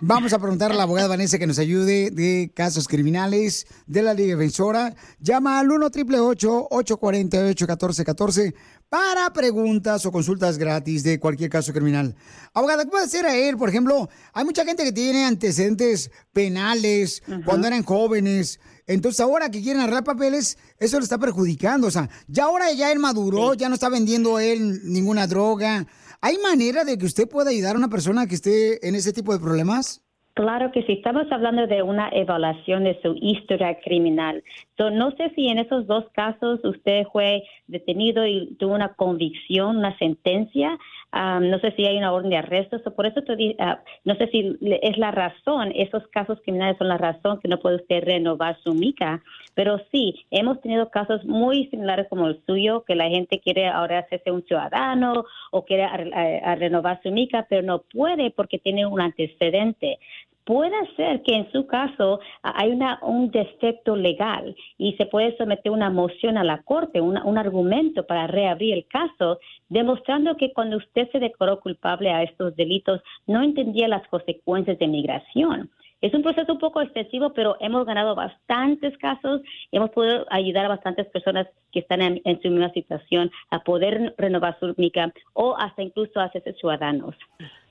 Vamos 0.00 0.32
a 0.32 0.38
preguntar 0.38 0.72
a 0.72 0.74
la 0.74 0.82
abogada 0.82 1.08
Vanessa 1.08 1.38
que 1.38 1.46
nos 1.46 1.58
ayude 1.58 2.10
de 2.10 2.52
casos 2.54 2.86
criminales 2.86 3.66
de 3.86 4.02
la 4.02 4.14
Liga 4.14 4.36
Defensora. 4.36 4.94
Llama 5.20 5.58
al 5.58 5.70
1 5.70 5.86
888 5.86 6.68
848 6.70 7.66
1414 7.66 8.54
para 8.88 9.32
preguntas 9.32 10.04
o 10.04 10.12
consultas 10.12 10.58
gratis 10.58 11.02
de 11.02 11.18
cualquier 11.18 11.48
caso 11.48 11.72
criminal. 11.72 12.14
Abogada, 12.52 12.84
¿qué 12.84 12.90
puede 12.90 13.04
hacer 13.04 13.24
a 13.24 13.34
él? 13.34 13.56
Por 13.56 13.70
ejemplo, 13.70 14.10
hay 14.34 14.44
mucha 14.44 14.66
gente 14.66 14.84
que 14.84 14.92
tiene 14.92 15.24
antecedentes 15.24 16.10
penales 16.34 17.22
cuando 17.46 17.66
eran 17.68 17.84
jóvenes. 17.84 18.60
Entonces 18.86 19.20
ahora 19.20 19.50
que 19.50 19.62
quieren 19.62 19.80
arreglar 19.80 20.04
papeles, 20.04 20.58
eso 20.78 20.98
le 20.98 21.04
está 21.04 21.16
perjudicando. 21.16 21.86
O 21.86 21.90
sea, 21.90 22.10
ya 22.28 22.44
ahora 22.44 22.70
ya 22.72 22.92
él 22.92 22.98
maduró, 22.98 23.54
ya 23.54 23.70
no 23.70 23.76
está 23.76 23.88
vendiendo 23.88 24.38
él 24.38 24.82
ninguna 24.84 25.26
droga. 25.26 25.86
¿Hay 26.24 26.38
manera 26.38 26.84
de 26.84 26.96
que 26.96 27.04
usted 27.04 27.28
pueda 27.28 27.50
ayudar 27.50 27.74
a 27.74 27.78
una 27.78 27.88
persona 27.88 28.28
que 28.28 28.36
esté 28.36 28.86
en 28.86 28.94
ese 28.94 29.12
tipo 29.12 29.32
de 29.32 29.40
problemas? 29.40 30.06
Claro 30.34 30.70
que 30.70 30.84
sí, 30.84 30.92
estamos 30.92 31.26
hablando 31.32 31.66
de 31.66 31.82
una 31.82 32.10
evaluación 32.10 32.84
de 32.84 32.96
su 33.02 33.16
historia 33.20 33.76
criminal. 33.84 34.42
No 34.90 35.10
sé 35.12 35.30
si 35.34 35.48
en 35.48 35.58
esos 35.58 35.86
dos 35.86 36.04
casos 36.12 36.60
usted 36.64 37.06
fue 37.12 37.42
detenido 37.66 38.26
y 38.26 38.54
tuvo 38.58 38.74
una 38.74 38.94
convicción, 38.94 39.78
una 39.78 39.96
sentencia. 39.98 40.78
Ah, 41.10 41.40
no 41.40 41.58
sé 41.60 41.72
si 41.72 41.84
hay 41.84 41.98
una 41.98 42.12
orden 42.12 42.30
de 42.30 42.38
arresto. 42.38 42.78
So, 42.84 42.94
por 42.94 43.06
eso 43.06 43.22
te 43.22 43.56
ah, 43.58 43.82
no 44.04 44.14
sé 44.16 44.28
si 44.28 44.56
es 44.82 44.98
la 44.98 45.10
razón, 45.10 45.72
esos 45.74 46.06
casos 46.08 46.40
criminales 46.42 46.78
son 46.78 46.88
la 46.88 46.98
razón 46.98 47.38
que 47.40 47.48
no 47.48 47.58
puede 47.58 47.76
usted 47.76 48.04
renovar 48.04 48.58
su 48.62 48.74
mica. 48.74 49.22
Pero 49.54 49.78
sí, 49.90 50.24
hemos 50.30 50.60
tenido 50.60 50.88
casos 50.90 51.24
muy 51.24 51.66
similares 51.66 52.06
como 52.08 52.26
el 52.28 52.40
suyo, 52.46 52.84
que 52.84 52.94
la 52.94 53.08
gente 53.08 53.40
quiere 53.40 53.68
ahora 53.68 53.98
hacerse 54.00 54.30
un 54.30 54.42
ciudadano 54.44 55.24
o 55.50 55.64
quiere 55.64 55.84
a- 55.84 56.52
a 56.52 56.54
renovar 56.54 57.00
su 57.02 57.10
mica, 57.10 57.46
pero 57.48 57.62
no 57.62 57.82
puede 57.82 58.30
porque 58.30 58.58
tiene 58.58 58.86
un 58.86 59.00
antecedente. 59.00 59.98
Puede 60.44 60.74
ser 60.96 61.22
que 61.22 61.36
en 61.36 61.52
su 61.52 61.66
caso 61.66 62.18
hay 62.42 62.70
una, 62.70 62.98
un 63.02 63.30
defecto 63.30 63.94
legal 63.94 64.56
y 64.76 64.94
se 64.94 65.06
puede 65.06 65.36
someter 65.36 65.70
una 65.70 65.88
moción 65.88 66.36
a 66.36 66.42
la 66.42 66.62
corte, 66.62 67.00
una- 67.00 67.24
un 67.24 67.38
argumento 67.38 68.04
para 68.06 68.26
reabrir 68.26 68.74
el 68.74 68.86
caso, 68.86 69.38
demostrando 69.68 70.36
que 70.36 70.52
cuando 70.52 70.78
usted 70.78 71.08
se 71.12 71.20
declaró 71.20 71.60
culpable 71.60 72.10
a 72.10 72.24
estos 72.24 72.56
delitos 72.56 73.00
no 73.26 73.42
entendía 73.42 73.86
las 73.86 74.06
consecuencias 74.08 74.78
de 74.80 74.88
migración. 74.88 75.70
Es 76.00 76.12
un 76.12 76.24
proceso 76.24 76.52
un 76.54 76.58
poco 76.58 76.80
excesivo, 76.80 77.32
pero 77.32 77.56
hemos 77.60 77.86
ganado 77.86 78.16
bastantes 78.16 78.98
casos 78.98 79.40
y 79.70 79.76
hemos 79.76 79.90
podido 79.90 80.26
ayudar 80.30 80.64
a 80.64 80.70
bastantes 80.70 81.06
personas 81.06 81.46
que 81.70 81.78
están 81.78 82.02
en, 82.02 82.42
su 82.42 82.50
misma 82.50 82.72
situación 82.72 83.30
a 83.50 83.60
poder 83.60 84.12
renovar 84.18 84.58
su 84.58 84.74
mica 84.76 85.12
o 85.34 85.54
hasta 85.56 85.82
incluso 85.82 86.18
hacerse 86.18 86.54
ciudadanos. 86.54 87.14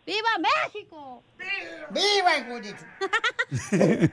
¡Viva 0.05 0.29
México! 0.39 1.23
¡Viva, 1.91 2.31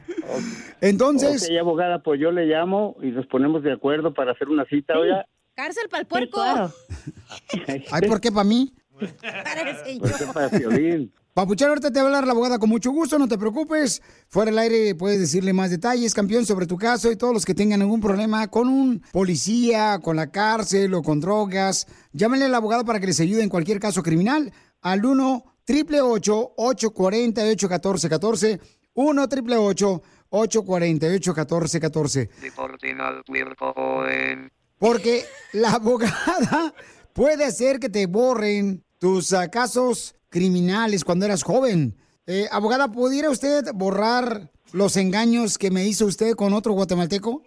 Entonces. 0.80 1.42
Ok, 1.44 1.56
abogada, 1.58 2.02
pues 2.02 2.20
yo 2.20 2.30
le 2.30 2.46
llamo 2.46 2.96
y 3.02 3.06
nos 3.06 3.26
ponemos 3.26 3.62
de 3.62 3.72
acuerdo 3.72 4.12
para 4.12 4.32
hacer 4.32 4.48
una 4.48 4.64
cita, 4.66 4.98
oiga. 4.98 5.26
Cárcel 5.54 5.88
para 5.88 6.02
el 6.02 6.06
puerco. 6.06 6.40
Ay, 7.90 8.08
¿por 8.08 8.20
qué 8.20 8.30
para 8.30 8.44
mí? 8.44 8.72
Parece 8.98 9.98
¿Por 9.98 10.16
qué 10.16 10.24
para 10.32 10.48
Piolín? 10.50 11.12
Papuchón, 11.34 11.68
ahorita 11.68 11.92
te 11.92 12.00
va 12.00 12.06
a 12.06 12.08
hablar 12.08 12.26
la 12.26 12.32
abogada 12.32 12.58
con 12.58 12.68
mucho 12.68 12.90
gusto, 12.90 13.16
no 13.16 13.28
te 13.28 13.38
preocupes. 13.38 14.02
Fuera 14.26 14.50
del 14.50 14.58
aire 14.58 14.94
puedes 14.96 15.20
decirle 15.20 15.52
más 15.52 15.70
detalles, 15.70 16.12
campeón, 16.12 16.44
sobre 16.44 16.66
tu 16.66 16.76
caso 16.76 17.12
y 17.12 17.16
todos 17.16 17.32
los 17.32 17.44
que 17.44 17.54
tengan 17.54 17.80
algún 17.80 18.00
problema 18.00 18.48
con 18.48 18.68
un 18.68 19.02
policía, 19.12 20.00
con 20.02 20.16
la 20.16 20.32
cárcel 20.32 20.94
o 20.94 21.02
con 21.02 21.20
drogas. 21.20 21.86
Llámenle 22.12 22.46
al 22.46 22.54
abogado 22.56 22.84
para 22.84 22.98
que 22.98 23.06
les 23.06 23.20
ayude 23.20 23.44
en 23.44 23.48
cualquier 23.50 23.78
caso 23.78 24.02
criminal 24.02 24.52
al 24.82 25.04
1 25.04 25.44
888 25.68 26.54
848 26.56 27.68
1414 27.68 28.60
1 28.94 29.22
888 29.22 30.02
848 30.30 31.34
1414 31.34 32.30
Deportival 32.40 33.22
Puerco 33.24 33.72
Joven. 33.74 34.50
Porque 34.78 35.24
la 35.52 35.72
abogada 35.72 36.74
puede 37.12 37.44
hacer 37.44 37.78
que 37.80 37.88
te 37.88 38.06
borren 38.06 38.82
tus 38.98 39.34
casos 39.52 40.14
criminales 40.30 41.04
cuando 41.04 41.26
eras 41.26 41.42
joven. 41.42 41.96
Eh, 42.26 42.46
abogada, 42.50 42.88
¿pudiera 42.88 43.30
usted 43.30 43.64
borrar 43.74 44.50
los 44.72 44.96
engaños 44.96 45.58
que 45.58 45.70
me 45.70 45.84
hizo 45.84 46.06
usted 46.06 46.34
con 46.34 46.52
otro 46.52 46.72
guatemalteco? 46.72 47.42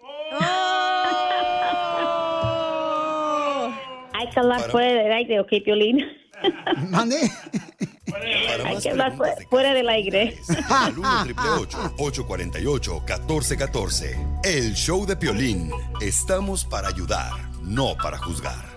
Hay 4.12 4.30
que 4.30 4.40
hablar 4.40 4.60
fuera 4.70 5.02
del 5.02 5.12
aire, 5.12 5.40
¿ok, 5.40 5.48
Piolín? 5.64 6.21
¿Mande? 6.88 7.30
Hay 8.64 8.78
que 8.78 8.90
hablar 8.90 9.16
fuera, 9.48 9.74
del 9.74 9.88
aire. 9.88 10.36
Al 10.68 10.98
1 10.98 11.24
848 11.98 12.92
1414 13.06 14.18
El 14.44 14.74
show 14.74 15.06
de 15.06 15.16
Piolín. 15.16 15.70
Estamos 16.00 16.64
para 16.64 16.88
ayudar, 16.88 17.32
no 17.62 17.96
para 17.96 18.18
juzgar. 18.18 18.71